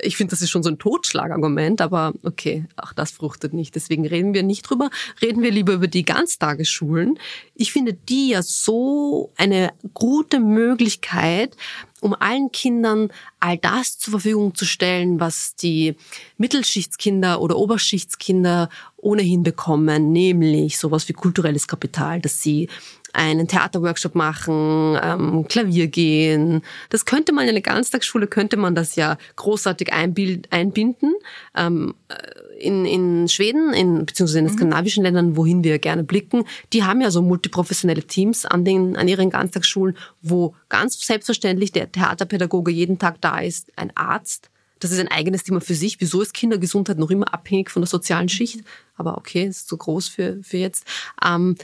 ich 0.00 0.16
finde, 0.16 0.30
das 0.30 0.42
ist 0.42 0.50
schon 0.50 0.62
so 0.62 0.70
ein 0.70 0.78
Totschlagargument, 0.78 1.80
aber 1.80 2.12
okay, 2.22 2.66
auch 2.76 2.92
das 2.92 3.10
fruchtet 3.10 3.52
nicht. 3.52 3.74
Deswegen 3.74 4.06
reden 4.06 4.34
wir 4.34 4.42
nicht 4.42 4.62
drüber. 4.62 4.90
Reden 5.20 5.42
wir 5.42 5.50
lieber 5.50 5.72
über 5.72 5.88
die 5.88 6.04
Ganztagesschulen. 6.04 7.18
Ich 7.54 7.72
finde 7.72 7.94
die 7.94 8.30
ja 8.30 8.42
so 8.42 9.32
eine 9.36 9.72
gute 9.94 10.40
Möglichkeit, 10.40 11.56
um 12.00 12.14
allen 12.14 12.52
Kindern 12.52 13.10
all 13.40 13.58
das 13.58 13.98
zur 13.98 14.12
Verfügung 14.12 14.54
zu 14.54 14.64
stellen, 14.64 15.18
was 15.20 15.56
die 15.56 15.96
Mittelschichtskinder 16.36 17.40
oder 17.40 17.56
Oberschichtskinder 17.56 18.68
ohnehin 18.96 19.42
bekommen, 19.42 20.12
nämlich 20.12 20.78
sowas 20.78 21.08
wie 21.08 21.12
kulturelles 21.12 21.66
Kapital, 21.66 22.20
dass 22.20 22.40
sie 22.40 22.68
einen 23.12 23.48
Theaterworkshop 23.48 24.14
machen, 24.14 24.98
ähm, 25.02 25.46
Klavier 25.48 25.86
gehen. 25.86 26.62
Das 26.90 27.04
könnte 27.04 27.32
man 27.32 27.44
in 27.44 27.50
eine 27.50 27.62
Ganztagsschule, 27.62 28.26
könnte 28.26 28.56
man 28.56 28.74
das 28.74 28.96
ja 28.96 29.18
großartig 29.36 29.92
einbinden. 29.92 31.14
Ähm, 31.56 31.94
in, 32.58 32.84
in 32.84 33.28
Schweden, 33.28 33.72
in, 33.72 34.04
beziehungsweise 34.04 34.40
in 34.40 34.44
den 34.46 34.52
mhm. 34.52 34.56
skandinavischen 34.56 35.04
Ländern, 35.04 35.36
wohin 35.36 35.62
wir 35.64 35.78
gerne 35.78 36.04
blicken, 36.04 36.44
die 36.72 36.84
haben 36.84 37.00
ja 37.00 37.10
so 37.10 37.22
multiprofessionelle 37.22 38.02
Teams 38.02 38.44
an, 38.44 38.64
den, 38.64 38.96
an 38.96 39.08
ihren 39.08 39.30
Ganztagsschulen, 39.30 39.96
wo 40.22 40.54
ganz 40.68 40.98
selbstverständlich 41.00 41.72
der 41.72 41.90
Theaterpädagoge 41.90 42.70
jeden 42.70 42.98
Tag 42.98 43.20
da 43.20 43.38
ist, 43.38 43.70
ein 43.76 43.92
Arzt, 43.96 44.50
das 44.80 44.92
ist 44.92 45.00
ein 45.00 45.08
eigenes 45.08 45.42
Thema 45.42 45.60
für 45.60 45.74
sich. 45.74 46.00
Wieso 46.00 46.22
ist 46.22 46.34
Kindergesundheit 46.34 46.98
noch 46.98 47.10
immer 47.10 47.32
abhängig 47.34 47.70
von 47.70 47.82
der 47.82 47.88
sozialen 47.88 48.28
Schicht? 48.28 48.60
Aber 48.96 49.16
okay, 49.18 49.44
ist 49.44 49.68
zu 49.68 49.76
groß 49.76 50.08
für, 50.08 50.38
für 50.42 50.58
jetzt. 50.58 50.84
Ähm, 51.24 51.56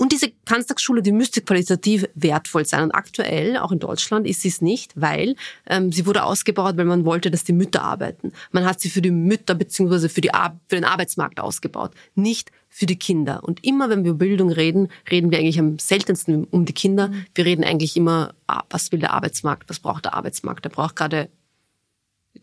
und 0.00 0.12
diese 0.12 0.32
Ganztagsschule, 0.46 1.02
die 1.02 1.12
müsste 1.12 1.42
qualitativ 1.42 2.08
wertvoll 2.14 2.64
sein. 2.64 2.84
Und 2.84 2.92
aktuell, 2.92 3.58
auch 3.58 3.70
in 3.70 3.80
Deutschland, 3.80 4.26
ist 4.26 4.40
sie 4.40 4.48
es 4.48 4.62
nicht, 4.62 4.98
weil 4.98 5.36
ähm, 5.66 5.92
sie 5.92 6.06
wurde 6.06 6.24
ausgebaut, 6.24 6.78
weil 6.78 6.86
man 6.86 7.04
wollte, 7.04 7.30
dass 7.30 7.44
die 7.44 7.52
Mütter 7.52 7.82
arbeiten. 7.82 8.32
Man 8.50 8.64
hat 8.64 8.80
sie 8.80 8.88
für 8.88 9.02
die 9.02 9.10
Mütter 9.10 9.54
beziehungsweise 9.54 10.08
für, 10.08 10.22
die 10.22 10.32
Ar 10.32 10.58
für 10.68 10.76
den 10.76 10.86
Arbeitsmarkt 10.86 11.38
ausgebaut, 11.38 11.90
nicht 12.14 12.50
für 12.70 12.86
die 12.86 12.96
Kinder. 12.96 13.44
Und 13.44 13.62
immer, 13.62 13.90
wenn 13.90 14.04
wir 14.04 14.12
über 14.12 14.20
Bildung 14.20 14.50
reden, 14.50 14.88
reden 15.10 15.30
wir 15.30 15.38
eigentlich 15.38 15.58
am 15.58 15.78
seltensten 15.78 16.44
um 16.44 16.64
die 16.64 16.72
Kinder. 16.72 17.08
Mhm. 17.08 17.26
Wir 17.34 17.44
reden 17.44 17.62
eigentlich 17.62 17.94
immer, 17.94 18.32
ah, 18.46 18.62
was 18.70 18.92
will 18.92 19.00
der 19.00 19.12
Arbeitsmarkt, 19.12 19.68
was 19.68 19.80
braucht 19.80 20.06
der 20.06 20.14
Arbeitsmarkt? 20.14 20.64
Der 20.64 20.70
braucht 20.70 20.96
gerade 20.96 21.28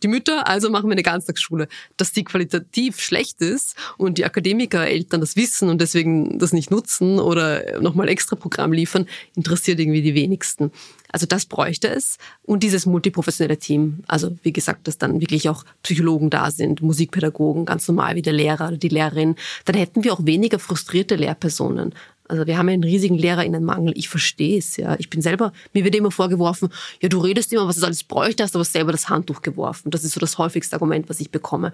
die 0.03 0.07
Mütter, 0.07 0.47
also 0.47 0.69
machen 0.69 0.87
wir 0.87 0.93
eine 0.93 1.03
Ganztagsschule. 1.03 1.67
Dass 1.97 2.11
die 2.11 2.23
qualitativ 2.23 2.99
schlecht 2.99 3.41
ist 3.41 3.75
und 3.97 4.17
die 4.17 4.25
Akademiker, 4.25 4.87
Eltern 4.87 5.21
das 5.21 5.35
wissen 5.35 5.69
und 5.69 5.81
deswegen 5.81 6.39
das 6.39 6.53
nicht 6.53 6.71
nutzen 6.71 7.19
oder 7.19 7.79
nochmal 7.81 8.09
extra 8.09 8.35
Programm 8.35 8.73
liefern, 8.73 9.07
interessiert 9.35 9.79
irgendwie 9.79 10.01
die 10.01 10.15
wenigsten. 10.15 10.71
Also 11.11 11.25
das 11.25 11.45
bräuchte 11.45 11.87
es 11.87 12.17
und 12.43 12.63
dieses 12.63 12.85
multiprofessionelle 12.85 13.57
Team. 13.57 14.03
Also 14.07 14.37
wie 14.43 14.51
gesagt, 14.51 14.87
dass 14.87 14.97
dann 14.97 15.21
wirklich 15.21 15.47
auch 15.49 15.63
Psychologen 15.83 16.29
da 16.29 16.51
sind, 16.51 16.81
Musikpädagogen, 16.81 17.65
ganz 17.65 17.87
normal 17.87 18.15
wie 18.15 18.21
der 18.21 18.33
Lehrer 18.33 18.67
oder 18.67 18.77
die 18.77 18.89
Lehrerin. 18.89 19.35
Dann 19.65 19.77
hätten 19.77 20.03
wir 20.03 20.13
auch 20.13 20.25
weniger 20.25 20.59
frustrierte 20.59 21.15
Lehrpersonen. 21.15 21.93
Also 22.28 22.47
wir 22.47 22.57
haben 22.57 22.69
einen 22.69 22.84
riesigen 22.84 23.17
Lehrerinnenmangel. 23.17 23.93
Ich 23.95 24.09
verstehe 24.09 24.57
es, 24.57 24.78
ja. 24.78 24.95
Ich 24.99 25.09
bin 25.09 25.21
selber, 25.21 25.53
mir 25.73 25.84
wird 25.84 25.95
immer 25.95 26.11
vorgeworfen, 26.11 26.69
ja, 27.01 27.09
du 27.09 27.19
redest 27.19 27.51
immer, 27.53 27.67
was 27.67 27.78
du 27.78 27.86
alles 27.86 28.03
bräuchte, 28.03 28.43
hast 28.43 28.55
aber 28.55 28.65
selber 28.65 28.91
das 28.91 29.09
Handtuch 29.09 29.41
geworfen. 29.41 29.91
Das 29.91 30.03
ist 30.03 30.13
so 30.13 30.19
das 30.19 30.38
häufigste 30.38 30.75
Argument, 30.75 31.09
was 31.09 31.19
ich 31.19 31.32
bekomme. 31.32 31.73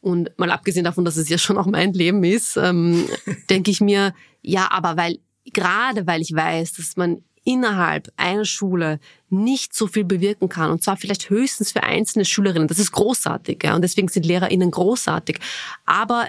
Und 0.00 0.36
mal 0.36 0.50
abgesehen 0.50 0.84
davon, 0.84 1.04
dass 1.04 1.16
es 1.16 1.28
ja 1.28 1.38
schon 1.38 1.58
auch 1.58 1.66
mein 1.66 1.92
Leben 1.92 2.24
ist, 2.24 2.56
ähm, 2.56 3.06
denke 3.50 3.70
ich 3.70 3.80
mir, 3.80 4.14
ja, 4.42 4.70
aber 4.70 4.96
weil, 4.96 5.18
gerade 5.52 6.06
weil 6.06 6.20
ich 6.20 6.34
weiß, 6.34 6.74
dass 6.74 6.96
man 6.96 7.22
innerhalb 7.44 8.12
einer 8.16 8.44
Schule 8.44 9.00
nicht 9.28 9.74
so 9.74 9.86
viel 9.86 10.04
bewirken 10.04 10.48
kann. 10.48 10.70
Und 10.70 10.82
zwar 10.82 10.96
vielleicht 10.96 11.30
höchstens 11.30 11.72
für 11.72 11.82
einzelne 11.82 12.24
Schülerinnen. 12.24 12.68
Das 12.68 12.78
ist 12.78 12.92
großartig. 12.92 13.62
Ja? 13.64 13.74
Und 13.74 13.82
deswegen 13.82 14.08
sind 14.08 14.26
LehrerInnen 14.26 14.70
großartig. 14.70 15.38
Aber 15.84 16.28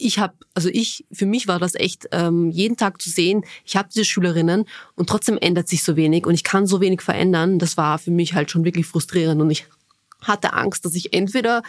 ich 0.00 0.18
habe, 0.18 0.34
also 0.54 0.68
ich, 0.72 1.04
für 1.12 1.26
mich 1.26 1.48
war 1.48 1.58
das 1.58 1.74
echt 1.74 2.08
ähm, 2.12 2.50
jeden 2.50 2.76
Tag 2.76 3.00
zu 3.00 3.10
sehen, 3.10 3.44
ich 3.64 3.76
habe 3.76 3.88
diese 3.92 4.04
Schülerinnen 4.04 4.64
und 4.96 5.08
trotzdem 5.08 5.38
ändert 5.38 5.68
sich 5.68 5.82
so 5.82 5.96
wenig 5.96 6.26
und 6.26 6.34
ich 6.34 6.44
kann 6.44 6.66
so 6.66 6.80
wenig 6.80 7.02
verändern. 7.02 7.58
Das 7.58 7.76
war 7.76 7.98
für 7.98 8.10
mich 8.10 8.34
halt 8.34 8.50
schon 8.50 8.64
wirklich 8.64 8.86
frustrierend 8.86 9.40
und 9.40 9.50
ich 9.50 9.66
hatte 10.22 10.52
Angst, 10.52 10.84
dass 10.84 10.94
ich 10.94 11.12
entweder 11.12 11.62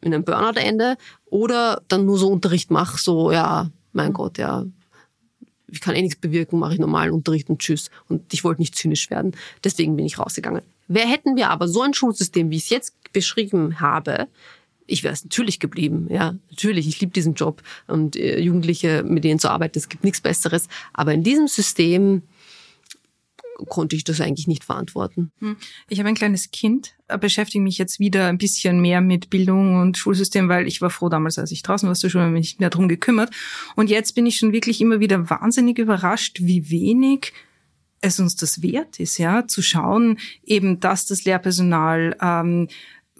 in 0.00 0.12
einem 0.12 0.24
Burnout 0.24 0.58
ende 0.58 0.96
oder 1.26 1.82
dann 1.88 2.04
nur 2.04 2.18
so 2.18 2.28
Unterricht 2.28 2.70
mache, 2.70 2.98
so 2.98 3.32
ja, 3.32 3.70
mein 3.92 4.12
Gott, 4.12 4.38
ja, 4.38 4.64
ich 5.68 5.80
kann 5.80 5.94
eh 5.94 6.02
nichts 6.02 6.20
bewirken, 6.20 6.58
mache 6.58 6.74
ich 6.74 6.78
normalen 6.78 7.12
Unterricht 7.12 7.48
und 7.50 7.58
tschüss. 7.58 7.90
Und 8.08 8.32
ich 8.32 8.44
wollte 8.44 8.60
nicht 8.60 8.76
zynisch 8.76 9.10
werden. 9.10 9.32
Deswegen 9.64 9.96
bin 9.96 10.06
ich 10.06 10.18
rausgegangen. 10.18 10.62
Wer 10.88 11.06
hätten 11.06 11.36
wir 11.36 11.50
aber 11.50 11.66
so 11.66 11.82
ein 11.82 11.94
Schulsystem, 11.94 12.50
wie 12.50 12.56
ich 12.56 12.64
es 12.64 12.70
jetzt 12.70 13.12
beschrieben 13.12 13.80
habe, 13.80 14.28
ich 14.86 15.02
wäre 15.02 15.14
es 15.14 15.24
natürlich 15.24 15.60
geblieben, 15.60 16.06
ja, 16.10 16.36
natürlich. 16.50 16.88
Ich 16.88 17.00
liebe 17.00 17.12
diesen 17.12 17.34
Job 17.34 17.62
und 17.86 18.16
äh, 18.16 18.40
Jugendliche, 18.40 19.02
mit 19.02 19.24
denen 19.24 19.38
zu 19.38 19.50
arbeiten, 19.50 19.78
es 19.78 19.88
gibt 19.88 20.04
nichts 20.04 20.20
Besseres. 20.20 20.68
Aber 20.92 21.12
in 21.12 21.22
diesem 21.22 21.48
System 21.48 22.22
konnte 23.68 23.96
ich 23.96 24.04
das 24.04 24.20
eigentlich 24.20 24.46
nicht 24.46 24.64
verantworten. 24.64 25.32
Hm. 25.40 25.56
Ich 25.88 25.98
habe 25.98 26.08
ein 26.08 26.14
kleines 26.14 26.50
Kind, 26.50 26.94
äh, 27.08 27.18
beschäftige 27.18 27.62
mich 27.62 27.78
jetzt 27.78 27.98
wieder 27.98 28.26
ein 28.28 28.38
bisschen 28.38 28.80
mehr 28.80 29.00
mit 29.00 29.30
Bildung 29.30 29.80
und 29.80 29.96
Schulsystem, 29.96 30.48
weil 30.48 30.66
ich 30.66 30.82
war 30.82 30.90
froh 30.90 31.08
damals, 31.08 31.38
als 31.38 31.50
ich 31.52 31.62
draußen 31.62 31.88
war 31.88 31.94
zur 31.94 32.10
Schule, 32.10 32.28
mich 32.28 32.58
mehr 32.58 32.70
darum 32.70 32.88
gekümmert. 32.88 33.30
Und 33.74 33.90
jetzt 33.90 34.14
bin 34.14 34.26
ich 34.26 34.36
schon 34.36 34.52
wirklich 34.52 34.80
immer 34.80 35.00
wieder 35.00 35.30
wahnsinnig 35.30 35.78
überrascht, 35.78 36.38
wie 36.40 36.70
wenig 36.70 37.32
es 38.02 38.20
uns 38.20 38.36
das 38.36 38.62
wert 38.62 39.00
ist, 39.00 39.18
ja, 39.18 39.46
zu 39.46 39.62
schauen, 39.62 40.18
eben, 40.44 40.80
dass 40.80 41.06
das 41.06 41.24
Lehrpersonal 41.24 42.16
ähm, 42.20 42.68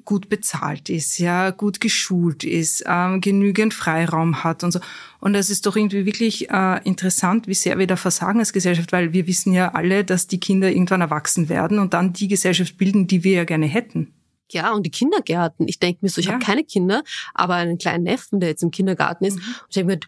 gut 0.06 0.30
bezahlt 0.30 0.88
ist, 0.88 1.18
ja, 1.18 1.50
gut 1.50 1.80
geschult 1.80 2.44
ist, 2.44 2.84
ähm, 2.86 3.20
genügend 3.20 3.74
Freiraum 3.74 4.42
hat 4.42 4.64
und 4.64 4.72
so. 4.72 4.80
Und 5.20 5.34
das 5.34 5.50
ist 5.50 5.66
doch 5.66 5.76
irgendwie 5.76 6.06
wirklich 6.06 6.48
äh, 6.48 6.80
interessant, 6.84 7.46
wie 7.46 7.54
sehr 7.54 7.78
wir 7.78 7.86
da 7.86 7.96
versagen 7.96 8.38
als 8.38 8.54
Gesellschaft, 8.54 8.92
weil 8.92 9.12
wir 9.12 9.26
wissen 9.26 9.52
ja 9.52 9.74
alle, 9.74 10.04
dass 10.04 10.28
die 10.28 10.40
Kinder 10.40 10.70
irgendwann 10.70 11.02
erwachsen 11.02 11.50
werden 11.50 11.78
und 11.78 11.92
dann 11.92 12.14
die 12.14 12.28
Gesellschaft 12.28 12.78
bilden, 12.78 13.06
die 13.06 13.24
wir 13.24 13.32
ja 13.32 13.44
gerne 13.44 13.66
hätten. 13.66 14.14
Ja, 14.52 14.72
und 14.72 14.86
die 14.86 14.90
Kindergärten. 14.90 15.66
Ich 15.68 15.80
denke 15.80 15.98
mir 16.02 16.08
so, 16.08 16.20
ich 16.20 16.28
ja. 16.28 16.34
habe 16.34 16.44
keine 16.44 16.64
Kinder, 16.64 17.02
aber 17.34 17.54
einen 17.54 17.78
kleinen 17.78 18.04
Neffen, 18.04 18.38
der 18.38 18.50
jetzt 18.50 18.62
im 18.62 18.70
Kindergarten 18.70 19.24
ist. 19.24 19.36
Mhm. 19.36 19.42
Und 19.42 19.66
ich 19.68 19.74
denke 19.74 19.92
mir, 19.92 20.00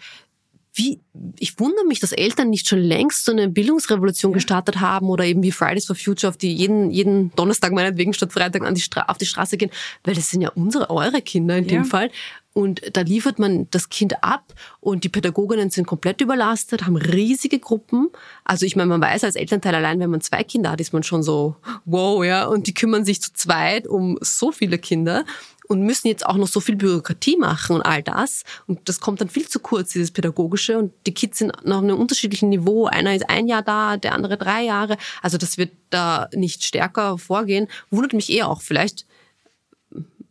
wie, 0.74 1.00
ich 1.38 1.58
wundere 1.58 1.84
mich, 1.86 2.00
dass 2.00 2.12
Eltern 2.12 2.50
nicht 2.50 2.68
schon 2.68 2.78
längst 2.78 3.24
so 3.24 3.32
eine 3.32 3.48
Bildungsrevolution 3.48 4.32
ja. 4.32 4.34
gestartet 4.34 4.80
haben 4.80 5.08
oder 5.08 5.24
eben 5.24 5.42
wie 5.42 5.52
Fridays 5.52 5.86
for 5.86 5.96
Future, 5.96 6.30
auf 6.30 6.36
die 6.36 6.54
jeden, 6.54 6.90
jeden 6.90 7.34
Donnerstag 7.34 7.72
meinetwegen 7.72 8.12
statt 8.12 8.32
Freitag 8.32 8.62
an 8.62 8.74
die 8.74 8.84
auf 9.06 9.18
die 9.18 9.26
Straße 9.26 9.56
gehen, 9.56 9.70
weil 10.04 10.14
das 10.14 10.30
sind 10.30 10.42
ja 10.42 10.50
unsere, 10.50 10.90
eure 10.90 11.22
Kinder 11.22 11.56
in 11.56 11.66
dem 11.66 11.84
Fall. 11.84 12.10
Und 12.58 12.82
da 12.96 13.02
liefert 13.02 13.38
man 13.38 13.68
das 13.70 13.88
Kind 13.88 14.24
ab 14.24 14.52
und 14.80 15.04
die 15.04 15.08
Pädagoginnen 15.08 15.70
sind 15.70 15.86
komplett 15.86 16.20
überlastet, 16.20 16.86
haben 16.86 16.96
riesige 16.96 17.60
Gruppen. 17.60 18.08
Also 18.42 18.66
ich 18.66 18.74
meine, 18.74 18.88
man 18.88 19.00
weiß 19.00 19.22
als 19.22 19.36
Elternteil 19.36 19.76
allein, 19.76 20.00
wenn 20.00 20.10
man 20.10 20.22
zwei 20.22 20.42
Kinder 20.42 20.72
hat, 20.72 20.80
ist 20.80 20.92
man 20.92 21.04
schon 21.04 21.22
so, 21.22 21.54
wow, 21.84 22.24
ja. 22.24 22.46
Und 22.46 22.66
die 22.66 22.74
kümmern 22.74 23.04
sich 23.04 23.22
zu 23.22 23.32
zweit 23.32 23.86
um 23.86 24.18
so 24.22 24.50
viele 24.50 24.76
Kinder 24.78 25.24
und 25.68 25.82
müssen 25.82 26.08
jetzt 26.08 26.26
auch 26.26 26.36
noch 26.36 26.48
so 26.48 26.58
viel 26.58 26.74
Bürokratie 26.74 27.36
machen 27.36 27.76
und 27.76 27.82
all 27.82 28.02
das. 28.02 28.42
Und 28.66 28.88
das 28.88 28.98
kommt 28.98 29.20
dann 29.20 29.28
viel 29.28 29.46
zu 29.46 29.60
kurz, 29.60 29.92
dieses 29.92 30.10
Pädagogische. 30.10 30.78
Und 30.78 30.92
die 31.06 31.14
Kids 31.14 31.38
sind 31.38 31.52
noch 31.64 31.76
auf 31.76 31.84
einem 31.84 31.96
unterschiedlichen 31.96 32.48
Niveau. 32.48 32.86
Einer 32.86 33.14
ist 33.14 33.30
ein 33.30 33.46
Jahr 33.46 33.62
da, 33.62 33.96
der 33.96 34.14
andere 34.14 34.36
drei 34.36 34.64
Jahre. 34.64 34.96
Also 35.22 35.38
das 35.38 35.58
wird 35.58 35.70
da 35.90 36.28
nicht 36.34 36.64
stärker 36.64 37.18
vorgehen. 37.18 37.68
Wundert 37.90 38.14
mich 38.14 38.30
eher 38.30 38.48
auch 38.48 38.62
vielleicht, 38.62 39.06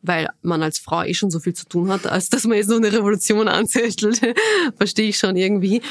weil 0.08 0.30
man 0.42 0.64
als 0.64 0.80
Frau 0.80 1.04
eh 1.04 1.14
schon 1.14 1.32
so 1.32 1.40
viel 1.40 1.54
zu 1.54 1.66
tun 1.66 1.90
hat, 1.90 2.08
als 2.08 2.30
dass 2.30 2.46
man 2.46 2.58
jetzt 2.58 2.70
nur 2.70 2.78
eine 2.78 2.92
Revolution 2.92 3.48
anzettelt. 3.48 4.22
Verstehe 4.78 5.10
ich 5.10 5.18
schon 5.18 5.36
irgendwie. 5.36 5.82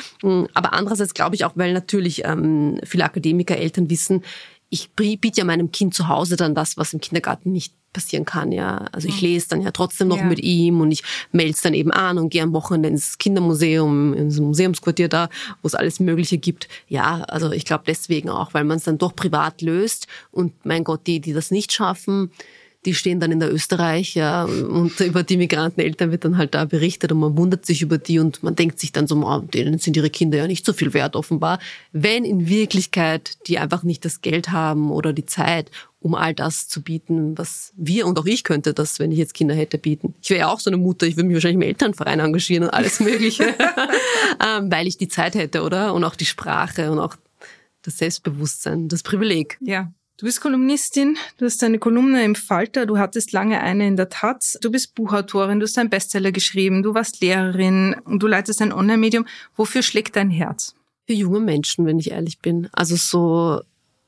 Aber 0.55 0.73
andererseits 0.73 1.15
glaube 1.15 1.37
ich 1.37 1.45
auch, 1.45 1.53
weil 1.55 1.73
natürlich 1.73 2.25
ähm, 2.25 2.81
viele 2.85 3.05
Akademiker, 3.05 3.57
Eltern 3.57 3.91
wissen, 3.91 4.23
ich 4.69 4.91
biete 4.91 5.39
ja 5.39 5.45
meinem 5.45 5.71
Kind 5.71 5.95
zu 5.95 6.09
Hause 6.09 6.37
dann 6.37 6.55
das, 6.55 6.77
was 6.77 6.93
im 6.93 7.01
Kindergarten 7.01 7.53
nicht 7.53 7.73
passieren 7.93 8.25
kann, 8.25 8.53
ja. 8.53 8.85
Also 8.93 9.09
ich 9.09 9.21
lese 9.23 9.49
dann 9.49 9.63
ja 9.63 9.71
trotzdem 9.71 10.09
noch 10.09 10.19
ja. 10.19 10.25
mit 10.25 10.41
ihm 10.41 10.81
und 10.81 10.91
ich 10.91 11.03
melde 11.33 11.53
es 11.53 11.63
dann 11.63 11.73
eben 11.73 11.91
an 11.93 12.19
und 12.19 12.29
gehe 12.29 12.43
am 12.43 12.53
Wochenende 12.53 12.89
ins 12.89 13.17
Kindermuseum, 13.17 14.13
ins 14.13 14.39
Museumsquartier 14.39 15.09
da, 15.09 15.31
wo 15.63 15.67
es 15.67 15.75
alles 15.75 15.99
Mögliche 15.99 16.37
gibt. 16.37 16.69
Ja, 16.89 17.23
also 17.23 17.53
ich 17.53 17.65
glaube 17.65 17.85
deswegen 17.87 18.29
auch, 18.29 18.53
weil 18.53 18.65
man 18.65 18.77
es 18.79 18.85
dann 18.85 18.99
doch 18.99 19.17
privat 19.17 19.63
löst 19.63 20.09
und 20.31 20.53
mein 20.67 20.85
Gott, 20.85 21.07
die, 21.07 21.21
die 21.21 21.33
das 21.33 21.51
nicht 21.51 21.73
schaffen, 21.73 22.31
die 22.87 22.95
stehen 22.95 23.21
dann 23.21 23.33
in 23.33 23.41
der 23.41 23.53
Österreich, 23.53 24.15
ja, 24.15 24.45
und 24.45 24.99
über 25.01 25.23
die 25.23 25.37
Migranteneltern 25.37 26.11
wird 26.11 26.25
dann 26.25 26.39
halt 26.39 26.55
da 26.55 26.65
berichtet 26.65 27.13
und 27.13 27.19
man 27.19 27.37
wundert 27.37 27.67
sich 27.67 27.83
über 27.83 27.99
die 27.99 28.19
und 28.19 28.43
man 28.43 28.55
denkt 28.55 28.81
sich 28.81 28.93
dann 28.93 29.07
so, 29.07 29.17
oh, 29.17 29.41
denen 29.41 29.79
sind 29.79 29.97
ihre 29.97 30.09
Kinder 30.09 30.39
ja 30.39 30.47
nicht 30.47 30.65
so 30.65 30.73
viel 30.73 30.95
wert 30.95 31.17
offenbar, 31.17 31.59
wenn 31.93 32.25
in 32.25 32.49
Wirklichkeit 32.49 33.37
die 33.49 33.59
einfach 33.59 33.83
nicht 33.83 34.05
das 34.05 34.23
Geld 34.23 34.53
haben 34.53 34.91
oder 34.91 35.13
die 35.13 35.27
Zeit, 35.27 35.71
um 36.01 36.15
all 36.15 36.35
das 36.35 36.69
zu 36.69 36.83
bieten, 36.83 37.37
was 37.37 37.73
wir 37.77 38.07
und 38.07 38.19
auch 38.19 38.27
ich 38.27 38.45
könnte 38.45 38.73
das, 38.73 39.01
wenn 39.01 39.11
ich 39.11 39.19
jetzt 39.19 39.35
Kinder 39.35 39.55
hätte, 39.55 39.77
bieten. 39.77 40.15
Ich 40.23 40.31
wäre 40.31 40.41
ja 40.41 40.49
auch 40.49 40.61
so 40.61 40.71
eine 40.71 40.77
Mutter, 40.77 41.07
ich 41.07 41.17
würde 41.17 41.27
mich 41.27 41.35
wahrscheinlich 41.35 41.57
im 41.57 41.69
Elternverein 41.69 42.21
engagieren 42.21 42.65
und 42.65 42.71
alles 42.71 43.01
Mögliche, 43.01 43.45
ähm, 44.47 44.71
weil 44.71 44.87
ich 44.87 44.97
die 44.97 45.09
Zeit 45.09 45.35
hätte, 45.35 45.63
oder? 45.63 45.93
Und 45.93 46.05
auch 46.05 46.15
die 46.15 46.27
Sprache 46.27 46.91
und 46.91 47.01
auch 47.01 47.17
das 47.83 47.99
Selbstbewusstsein, 47.99 48.89
das 48.89 49.03
Privileg. 49.03 49.59
Ja, 49.61 49.93
Du 50.19 50.25
bist 50.25 50.41
Kolumnistin, 50.41 51.19
du 51.37 51.45
hast 51.45 51.63
eine 51.63 51.79
Kolumne 51.79 52.25
im 52.25 52.35
Falter, 52.35 52.87
du 52.87 52.97
hattest 52.97 53.33
lange 53.33 53.61
eine 53.61 53.87
in 53.87 53.97
der 53.97 54.09
Taz, 54.09 54.57
du 54.63 54.71
bist 54.71 54.95
Buchautorin, 54.95 55.61
du 55.61 55.65
hast 55.65 55.77
einen 55.77 55.91
Bestseller 55.91 56.33
geschrieben, 56.33 56.83
du 56.83 56.95
warst 56.95 57.21
Lehrerin 57.21 57.95
und 58.07 58.23
du 58.23 58.27
leitest 58.27 58.63
ein 58.63 58.73
Online-Medium. 58.73 59.27
Wofür 59.57 59.83
schlägt 59.83 60.17
dein 60.17 60.31
Herz? 60.31 60.75
Für 61.07 61.13
junge 61.13 61.41
Menschen, 61.41 61.85
wenn 61.85 61.99
ich 61.99 62.13
ehrlich 62.13 62.39
bin. 62.39 62.71
Also 62.73 62.97
so, 62.97 63.61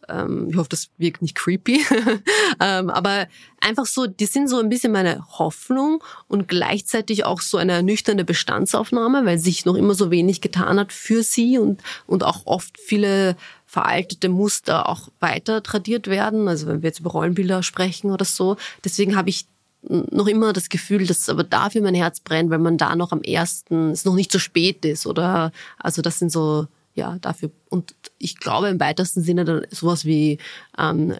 ähm, 0.08 0.48
ich 0.48 0.56
hoffe, 0.56 0.70
das 0.70 0.88
wirkt 0.96 1.20
nicht 1.20 1.34
creepy, 1.34 1.84
ähm, 2.60 2.88
aber 2.88 3.28
einfach 3.60 3.84
so, 3.84 4.06
die 4.06 4.24
sind 4.24 4.48
so 4.48 4.60
ein 4.60 4.70
bisschen 4.70 4.92
meine 4.92 5.22
Hoffnung 5.38 6.02
und 6.26 6.48
gleichzeitig 6.48 7.26
auch 7.26 7.42
so 7.42 7.58
eine 7.58 7.72
ernüchternde 7.72 8.24
Bestandsaufnahme, 8.24 9.26
weil 9.26 9.38
sich 9.38 9.66
noch 9.66 9.74
immer 9.74 9.92
so 9.92 10.10
wenig 10.10 10.40
getan 10.40 10.80
hat 10.80 10.90
für 10.90 11.22
sie 11.22 11.58
und, 11.58 11.82
und 12.06 12.24
auch 12.24 12.46
oft 12.46 12.80
viele 12.80 13.36
veraltete 13.68 14.30
Muster 14.30 14.88
auch 14.88 15.08
weiter 15.20 15.62
tradiert 15.62 16.08
werden. 16.08 16.48
Also 16.48 16.66
wenn 16.66 16.82
wir 16.82 16.88
jetzt 16.88 17.00
über 17.00 17.10
Rollenbilder 17.10 17.62
sprechen 17.62 18.10
oder 18.10 18.24
so. 18.24 18.56
Deswegen 18.82 19.14
habe 19.14 19.28
ich 19.28 19.46
noch 19.82 20.26
immer 20.26 20.52
das 20.54 20.70
Gefühl, 20.70 21.06
dass 21.06 21.28
aber 21.28 21.44
dafür 21.44 21.82
mein 21.82 21.94
Herz 21.94 22.18
brennt, 22.20 22.50
weil 22.50 22.58
man 22.58 22.78
da 22.78 22.96
noch 22.96 23.12
am 23.12 23.22
ersten, 23.22 23.90
es 23.90 24.06
noch 24.06 24.14
nicht 24.14 24.32
so 24.32 24.38
spät 24.38 24.84
ist 24.84 25.06
oder, 25.06 25.52
also 25.78 26.02
das 26.02 26.18
sind 26.18 26.32
so, 26.32 26.66
ja, 26.94 27.18
dafür. 27.20 27.50
Und 27.68 27.94
ich 28.18 28.38
glaube 28.38 28.68
im 28.68 28.80
weitesten 28.80 29.22
Sinne 29.22 29.44
dann 29.44 29.66
sowas 29.70 30.04
wie 30.06 30.38
ähm, 30.78 31.14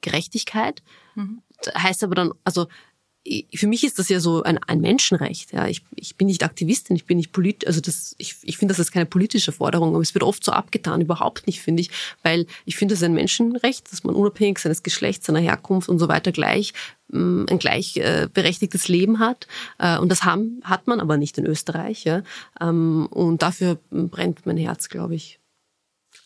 Gerechtigkeit. 0.00 0.82
Mhm. 1.14 1.42
Heißt 1.74 2.02
aber 2.02 2.16
dann, 2.16 2.32
also 2.42 2.66
für 3.54 3.68
mich 3.68 3.84
ist 3.84 3.98
das 3.98 4.08
ja 4.08 4.18
so 4.18 4.42
ein, 4.42 4.58
ein 4.58 4.80
Menschenrecht. 4.80 5.52
Ja, 5.52 5.68
ich, 5.68 5.82
ich 5.94 6.16
bin 6.16 6.26
nicht 6.26 6.42
Aktivistin, 6.42 6.96
ich 6.96 7.04
bin 7.04 7.18
nicht 7.18 7.32
polit, 7.32 7.66
also 7.66 7.80
das, 7.80 8.16
ich, 8.18 8.36
ich 8.42 8.58
finde, 8.58 8.72
das 8.72 8.80
ist 8.80 8.90
keine 8.90 9.06
politische 9.06 9.52
Forderung, 9.52 9.90
aber 9.90 10.02
es 10.02 10.14
wird 10.14 10.24
oft 10.24 10.44
so 10.44 10.50
abgetan, 10.50 11.00
überhaupt 11.00 11.46
nicht, 11.46 11.60
finde 11.60 11.82
ich, 11.82 11.90
weil 12.22 12.46
ich 12.64 12.76
finde, 12.76 12.94
es 12.94 13.00
ist 13.00 13.04
ein 13.04 13.14
Menschenrecht, 13.14 13.92
dass 13.92 14.02
man 14.02 14.16
unabhängig 14.16 14.58
seines 14.58 14.82
Geschlechts, 14.82 15.26
seiner 15.26 15.38
Herkunft 15.38 15.88
und 15.88 16.00
so 16.00 16.08
weiter 16.08 16.32
gleich 16.32 16.72
mm, 17.08 17.44
ein 17.48 17.58
gleichberechtigtes 17.58 18.88
äh, 18.88 18.92
Leben 18.92 19.20
hat. 19.20 19.46
Äh, 19.78 19.98
und 19.98 20.08
das 20.08 20.24
haben, 20.24 20.60
hat 20.64 20.88
man 20.88 20.98
aber 20.98 21.16
nicht 21.16 21.38
in 21.38 21.46
Österreich. 21.46 22.02
Ja? 22.04 22.22
Ähm, 22.60 23.06
und 23.06 23.42
dafür 23.42 23.78
brennt 23.90 24.46
mein 24.46 24.56
Herz, 24.56 24.88
glaube 24.88 25.14
ich. 25.14 25.38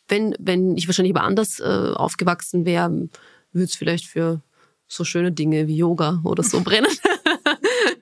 Wenn, 0.09 0.34
wenn 0.38 0.76
ich 0.78 0.88
wahrscheinlich 0.88 1.14
aber 1.14 1.26
anders 1.26 1.61
äh, 1.61 1.92
aufgewachsen 1.94 2.64
wäre, 2.64 3.09
würde 3.53 3.64
es 3.64 3.74
vielleicht 3.74 4.07
für 4.07 4.40
so 4.89 5.05
schöne 5.05 5.32
Dinge 5.32 5.66
wie 5.66 5.76
Yoga 5.76 6.20
oder 6.24 6.43
so 6.43 6.61
brennen. 6.61 6.91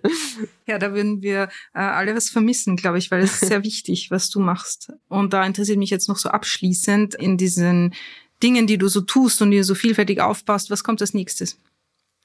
Ja, 0.67 0.79
da 0.79 0.95
würden 0.95 1.23
wir 1.23 1.49
äh, 1.75 1.79
alle 1.79 2.15
was 2.15 2.31
vermissen, 2.31 2.77
glaube 2.77 2.99
ich, 2.99 3.11
weil 3.11 3.23
es 3.23 3.43
ist 3.43 3.49
sehr 3.49 3.65
wichtig, 3.65 4.11
was 4.11 4.31
du 4.31 4.41
machst. 4.41 4.93
Und 5.09 5.33
da 5.33 5.45
interessiert 5.45 5.79
mich 5.79 5.91
jetzt 5.91 6.09
noch 6.09 6.17
so 6.17 6.31
abschließend 6.31 7.15
in 7.15 7.37
diesen 7.37 7.95
Dingen, 8.43 8.67
die 8.67 8.79
du 8.79 8.89
so 8.89 9.01
tust 9.01 9.43
und 9.43 9.51
die 9.51 9.59
du 9.59 9.65
so 9.65 9.75
vielfältig 9.75 10.21
aufbaust, 10.21 10.71
was 10.71 10.85
kommt 10.85 11.01
als 11.01 11.15
nächstes? 11.15 11.59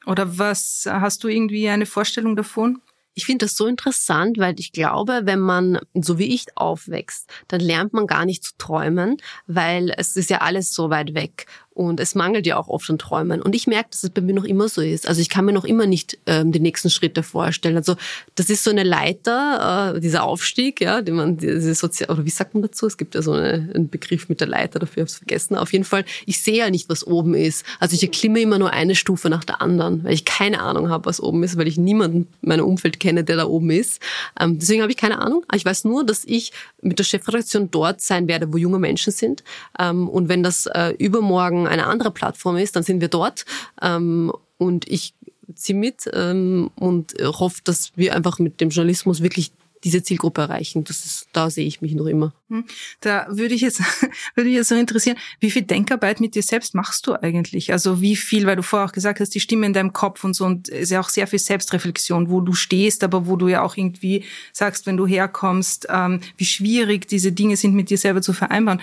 Oder 0.05 0.37
was 0.37 0.87
hast 0.89 1.23
du 1.23 1.27
irgendwie 1.27 1.69
eine 1.69 1.85
Vorstellung 1.85 2.35
davon? 2.35 2.81
Ich 3.13 3.25
finde 3.25 3.45
das 3.45 3.57
so 3.57 3.67
interessant, 3.67 4.37
weil 4.37 4.57
ich 4.59 4.71
glaube, 4.71 5.21
wenn 5.25 5.41
man 5.41 5.79
so 5.93 6.17
wie 6.17 6.33
ich 6.33 6.45
aufwächst, 6.55 7.29
dann 7.49 7.59
lernt 7.59 7.91
man 7.91 8.07
gar 8.07 8.25
nicht 8.25 8.43
zu 8.45 8.53
träumen, 8.57 9.17
weil 9.45 9.93
es 9.97 10.15
ist 10.15 10.29
ja 10.29 10.37
alles 10.37 10.73
so 10.73 10.89
weit 10.89 11.13
weg. 11.13 11.47
Und 11.79 12.01
es 12.01 12.13
mangelt 12.13 12.45
ja 12.45 12.57
auch 12.57 12.67
oft 12.67 12.89
an 12.89 12.97
Träumen. 12.97 13.41
Und 13.41 13.55
ich 13.55 13.65
merke, 13.65 13.91
dass 13.91 14.03
es 14.03 14.09
bei 14.09 14.19
mir 14.19 14.33
noch 14.33 14.43
immer 14.43 14.67
so 14.67 14.81
ist. 14.81 15.07
Also 15.07 15.21
ich 15.21 15.29
kann 15.29 15.45
mir 15.45 15.53
noch 15.53 15.63
immer 15.63 15.85
nicht 15.85 16.17
ähm, 16.25 16.51
die 16.51 16.59
nächsten 16.59 16.89
Schritte 16.89 17.23
vorstellen. 17.23 17.77
Also 17.77 17.95
das 18.35 18.49
ist 18.49 18.65
so 18.65 18.69
eine 18.69 18.83
Leiter, 18.83 19.93
äh, 19.95 20.01
dieser 20.01 20.23
Aufstieg, 20.23 20.81
ja, 20.81 21.01
den 21.01 21.15
man, 21.15 21.37
diese 21.37 21.73
sozial 21.73 22.09
oder 22.09 22.25
wie 22.25 22.31
sagt 22.31 22.53
man 22.53 22.63
dazu? 22.63 22.85
Es 22.85 22.97
gibt 22.97 23.15
ja 23.15 23.21
so 23.21 23.31
eine, 23.31 23.71
einen 23.73 23.87
Begriff 23.87 24.27
mit 24.27 24.41
der 24.41 24.49
Leiter, 24.49 24.79
dafür 24.79 25.03
habe 25.03 25.07
ich 25.07 25.13
es 25.13 25.17
vergessen. 25.19 25.55
Auf 25.55 25.71
jeden 25.71 25.85
Fall, 25.85 26.03
ich 26.25 26.41
sehe 26.41 26.57
ja 26.57 26.69
nicht, 26.69 26.89
was 26.89 27.07
oben 27.07 27.33
ist. 27.33 27.65
Also 27.79 27.95
ich 27.95 28.03
erklimme 28.03 28.41
immer 28.41 28.59
nur 28.59 28.73
eine 28.73 28.93
Stufe 28.93 29.29
nach 29.29 29.45
der 29.45 29.61
anderen, 29.61 30.03
weil 30.03 30.11
ich 30.11 30.25
keine 30.25 30.59
Ahnung 30.59 30.89
habe, 30.89 31.05
was 31.05 31.21
oben 31.21 31.43
ist, 31.43 31.55
weil 31.55 31.69
ich 31.69 31.77
niemanden 31.77 32.27
in 32.41 32.49
meinem 32.49 32.65
Umfeld 32.65 32.99
kenne, 32.99 33.23
der 33.23 33.37
da 33.37 33.45
oben 33.45 33.69
ist. 33.69 34.01
Ähm, 34.37 34.59
deswegen 34.59 34.81
habe 34.81 34.91
ich 34.91 34.97
keine 34.97 35.19
Ahnung. 35.19 35.45
Ich 35.55 35.63
weiß 35.63 35.85
nur, 35.85 36.03
dass 36.03 36.25
ich 36.25 36.51
mit 36.81 36.99
der 36.99 37.05
Chefredaktion 37.05 37.71
dort 37.71 38.01
sein 38.01 38.27
werde, 38.27 38.51
wo 38.51 38.57
junge 38.57 38.79
Menschen 38.79 39.13
sind. 39.13 39.45
Ähm, 39.79 40.09
und 40.09 40.27
wenn 40.27 40.43
das 40.43 40.65
äh, 40.65 40.93
übermorgen 40.97 41.68
eine 41.69 41.87
andere 41.87 42.11
Plattform 42.11 42.57
ist, 42.57 42.75
dann 42.75 42.83
sind 42.83 43.01
wir 43.01 43.07
dort. 43.07 43.45
Ähm, 43.81 44.31
und 44.57 44.87
ich 44.87 45.13
ziehe 45.55 45.77
mit 45.77 46.09
ähm, 46.13 46.69
und 46.75 47.13
hoffe, 47.21 47.61
dass 47.63 47.91
wir 47.95 48.15
einfach 48.15 48.39
mit 48.39 48.61
dem 48.61 48.69
Journalismus 48.69 49.21
wirklich 49.21 49.51
diese 49.83 50.03
Zielgruppe 50.03 50.41
erreichen. 50.41 50.83
Das 50.83 51.05
ist, 51.05 51.27
da 51.31 51.49
sehe 51.49 51.65
ich 51.65 51.81
mich 51.81 51.93
noch 51.95 52.05
immer. 52.05 52.33
Hm. 52.49 52.65
Da 53.01 53.27
würde 53.29 53.55
ich 53.55 53.61
jetzt, 53.61 53.81
würde 54.35 54.49
ich 54.49 54.55
jetzt 54.55 54.69
so 54.69 54.75
interessieren, 54.75 55.17
wie 55.39 55.51
viel 55.51 55.61
Denkarbeit 55.61 56.19
mit 56.19 56.35
dir 56.35 56.43
selbst 56.43 56.75
machst 56.75 57.07
du 57.07 57.13
eigentlich? 57.13 57.71
Also 57.71 58.01
wie 58.01 58.15
viel, 58.15 58.45
weil 58.45 58.55
du 58.55 58.63
vorher 58.63 58.87
auch 58.87 58.91
gesagt 58.93 59.19
hast, 59.19 59.33
die 59.35 59.39
Stimme 59.39 59.65
in 59.65 59.73
deinem 59.73 59.93
Kopf 59.93 60.23
und 60.23 60.33
so 60.33 60.45
und 60.45 60.69
es 60.69 60.83
ist 60.83 60.91
ja 60.91 60.99
auch 60.99 61.09
sehr 61.09 61.27
viel 61.27 61.39
Selbstreflexion, 61.39 62.29
wo 62.29 62.41
du 62.41 62.53
stehst, 62.53 63.03
aber 63.03 63.27
wo 63.27 63.35
du 63.35 63.47
ja 63.47 63.61
auch 63.61 63.77
irgendwie 63.77 64.25
sagst, 64.51 64.85
wenn 64.85 64.97
du 64.97 65.07
herkommst, 65.07 65.87
ähm, 65.89 66.21
wie 66.37 66.45
schwierig 66.45 67.07
diese 67.07 67.31
Dinge 67.31 67.55
sind 67.55 67.73
mit 67.73 67.89
dir 67.89 67.97
selber 67.97 68.21
zu 68.21 68.33
vereinbaren. 68.33 68.81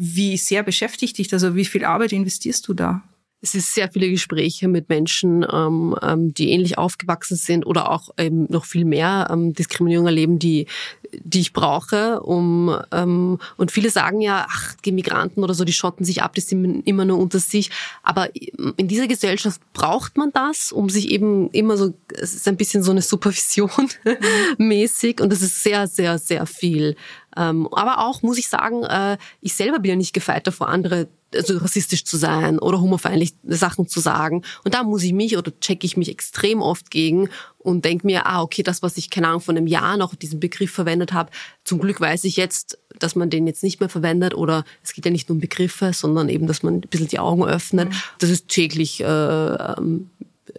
Wie 0.00 0.36
sehr 0.36 0.62
beschäftigt 0.62 1.18
dich 1.18 1.26
das? 1.26 1.42
Also 1.42 1.56
wie 1.56 1.64
viel 1.64 1.84
Arbeit 1.84 2.12
investierst 2.12 2.68
du 2.68 2.72
da? 2.72 3.02
Es 3.40 3.54
ist 3.54 3.72
sehr 3.72 3.88
viele 3.88 4.10
Gespräche 4.10 4.66
mit 4.66 4.88
Menschen, 4.88 5.46
ähm, 5.52 5.96
ähm, 6.02 6.34
die 6.34 6.50
ähnlich 6.50 6.78
aufgewachsen 6.78 7.36
sind 7.36 7.66
oder 7.66 7.90
auch 7.90 8.10
ähm, 8.16 8.46
noch 8.48 8.64
viel 8.64 8.84
mehr 8.84 9.28
ähm, 9.30 9.54
Diskriminierung 9.54 10.06
erleben, 10.06 10.38
die, 10.38 10.66
die 11.12 11.40
ich 11.40 11.52
brauche. 11.52 12.20
Um, 12.20 12.76
ähm, 12.90 13.38
und 13.56 13.72
viele 13.72 13.90
sagen 13.90 14.20
ja, 14.20 14.46
ach, 14.48 14.74
die 14.84 14.90
Migranten 14.90 15.44
oder 15.44 15.54
so, 15.54 15.64
die 15.64 15.72
schotten 15.72 16.04
sich 16.04 16.22
ab, 16.22 16.34
die 16.34 16.40
sind 16.40 16.86
immer 16.86 17.04
nur 17.04 17.18
unter 17.18 17.38
sich. 17.40 17.70
Aber 18.02 18.28
in 18.76 18.88
dieser 18.88 19.06
Gesellschaft 19.06 19.60
braucht 19.72 20.16
man 20.16 20.32
das, 20.32 20.72
um 20.72 20.88
sich 20.90 21.10
eben 21.10 21.50
immer 21.50 21.76
so, 21.76 21.94
es 22.14 22.34
ist 22.34 22.46
ein 22.46 22.56
bisschen 22.56 22.82
so 22.82 22.90
eine 22.90 23.02
Supervision 23.02 23.88
mäßig 24.58 25.20
und 25.20 25.32
das 25.32 25.42
ist 25.42 25.62
sehr, 25.62 25.86
sehr, 25.86 26.18
sehr 26.18 26.46
viel. 26.46 26.96
Ähm, 27.36 27.68
aber 27.72 27.98
auch, 28.06 28.22
muss 28.22 28.38
ich 28.38 28.48
sagen, 28.48 28.84
äh, 28.84 29.18
ich 29.40 29.54
selber 29.54 29.78
bin 29.78 29.90
ja 29.90 29.96
nicht 29.96 30.14
gefeit 30.14 30.46
davor, 30.46 30.68
andere 30.68 31.08
also 31.34 31.58
rassistisch 31.58 32.04
zu 32.04 32.16
sein 32.16 32.58
oder 32.58 32.80
homofeindlich 32.80 33.34
Sachen 33.46 33.86
zu 33.86 34.00
sagen. 34.00 34.42
Und 34.64 34.74
da 34.74 34.82
muss 34.82 35.02
ich 35.02 35.12
mich 35.12 35.36
oder 35.36 35.52
checke 35.60 35.84
ich 35.84 35.96
mich 35.96 36.08
extrem 36.08 36.62
oft 36.62 36.90
gegen 36.90 37.28
und 37.58 37.84
denke 37.84 38.06
mir, 38.06 38.26
ah, 38.26 38.42
okay, 38.42 38.62
das, 38.62 38.82
was 38.82 38.96
ich, 38.96 39.10
keine 39.10 39.28
Ahnung, 39.28 39.40
von 39.40 39.56
einem 39.56 39.66
Jahr 39.66 39.96
noch 39.96 40.14
diesen 40.14 40.40
Begriff 40.40 40.70
verwendet 40.70 41.12
habe, 41.12 41.30
zum 41.64 41.80
Glück 41.80 42.00
weiß 42.00 42.24
ich 42.24 42.36
jetzt, 42.36 42.78
dass 42.98 43.14
man 43.14 43.30
den 43.30 43.46
jetzt 43.46 43.62
nicht 43.62 43.80
mehr 43.80 43.88
verwendet 43.88 44.34
oder 44.34 44.64
es 44.82 44.94
geht 44.94 45.04
ja 45.04 45.10
nicht 45.10 45.28
nur 45.28 45.36
um 45.36 45.40
Begriffe, 45.40 45.92
sondern 45.92 46.28
eben, 46.28 46.46
dass 46.46 46.62
man 46.62 46.76
ein 46.76 46.80
bisschen 46.80 47.08
die 47.08 47.18
Augen 47.18 47.44
öffnet. 47.44 47.90
Mhm. 47.90 47.94
Das 48.20 48.30
ist 48.30 48.48
täglich 48.48 49.00
äh, 49.00 49.04
ähm, 49.04 50.10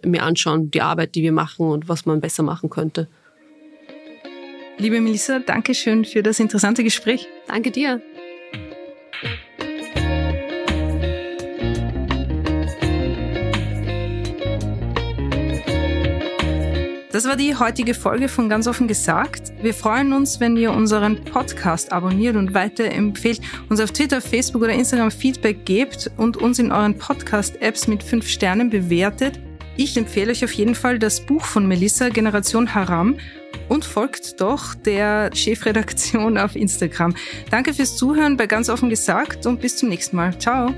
mir 0.04 0.22
anschauen, 0.22 0.70
die 0.70 0.82
Arbeit, 0.82 1.14
die 1.16 1.22
wir 1.22 1.32
machen 1.32 1.66
und 1.66 1.88
was 1.88 2.06
man 2.06 2.20
besser 2.20 2.42
machen 2.42 2.70
könnte. 2.70 3.08
Liebe 4.80 4.98
Melissa, 5.02 5.40
danke 5.40 5.74
schön 5.74 6.06
für 6.06 6.22
das 6.22 6.40
interessante 6.40 6.82
Gespräch. 6.82 7.28
Danke 7.46 7.70
dir. 7.70 8.00
Das 17.12 17.28
war 17.28 17.36
die 17.36 17.54
heutige 17.56 17.92
Folge 17.92 18.28
von 18.28 18.48
Ganz 18.48 18.66
offen 18.66 18.88
gesagt. 18.88 19.52
Wir 19.60 19.74
freuen 19.74 20.14
uns, 20.14 20.40
wenn 20.40 20.56
ihr 20.56 20.72
unseren 20.72 21.26
Podcast 21.26 21.92
abonniert 21.92 22.36
und 22.36 22.54
weiterempfehlt, 22.54 23.42
uns 23.68 23.80
auf 23.80 23.92
Twitter, 23.92 24.22
Facebook 24.22 24.62
oder 24.62 24.72
Instagram 24.72 25.10
Feedback 25.10 25.66
gebt 25.66 26.10
und 26.16 26.38
uns 26.38 26.58
in 26.58 26.72
euren 26.72 26.96
Podcast-Apps 26.96 27.86
mit 27.86 28.02
fünf 28.02 28.26
Sternen 28.26 28.70
bewertet. 28.70 29.40
Ich 29.76 29.98
empfehle 29.98 30.30
euch 30.30 30.42
auf 30.42 30.52
jeden 30.52 30.74
Fall 30.74 30.98
das 30.98 31.20
Buch 31.20 31.44
von 31.44 31.66
Melissa, 31.66 32.08
Generation 32.08 32.74
Haram, 32.74 33.18
und 33.70 33.84
folgt 33.84 34.40
doch 34.40 34.74
der 34.74 35.30
Chefredaktion 35.32 36.36
auf 36.36 36.56
Instagram. 36.56 37.14
Danke 37.50 37.72
fürs 37.72 37.96
Zuhören 37.96 38.36
bei 38.36 38.46
Ganz 38.46 38.68
offen 38.68 38.90
gesagt 38.90 39.46
und 39.46 39.60
bis 39.60 39.76
zum 39.76 39.88
nächsten 39.88 40.16
Mal. 40.16 40.36
Ciao. 40.38 40.74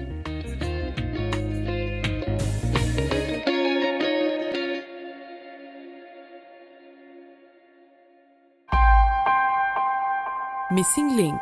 Missing 10.71 11.17
Link 11.17 11.41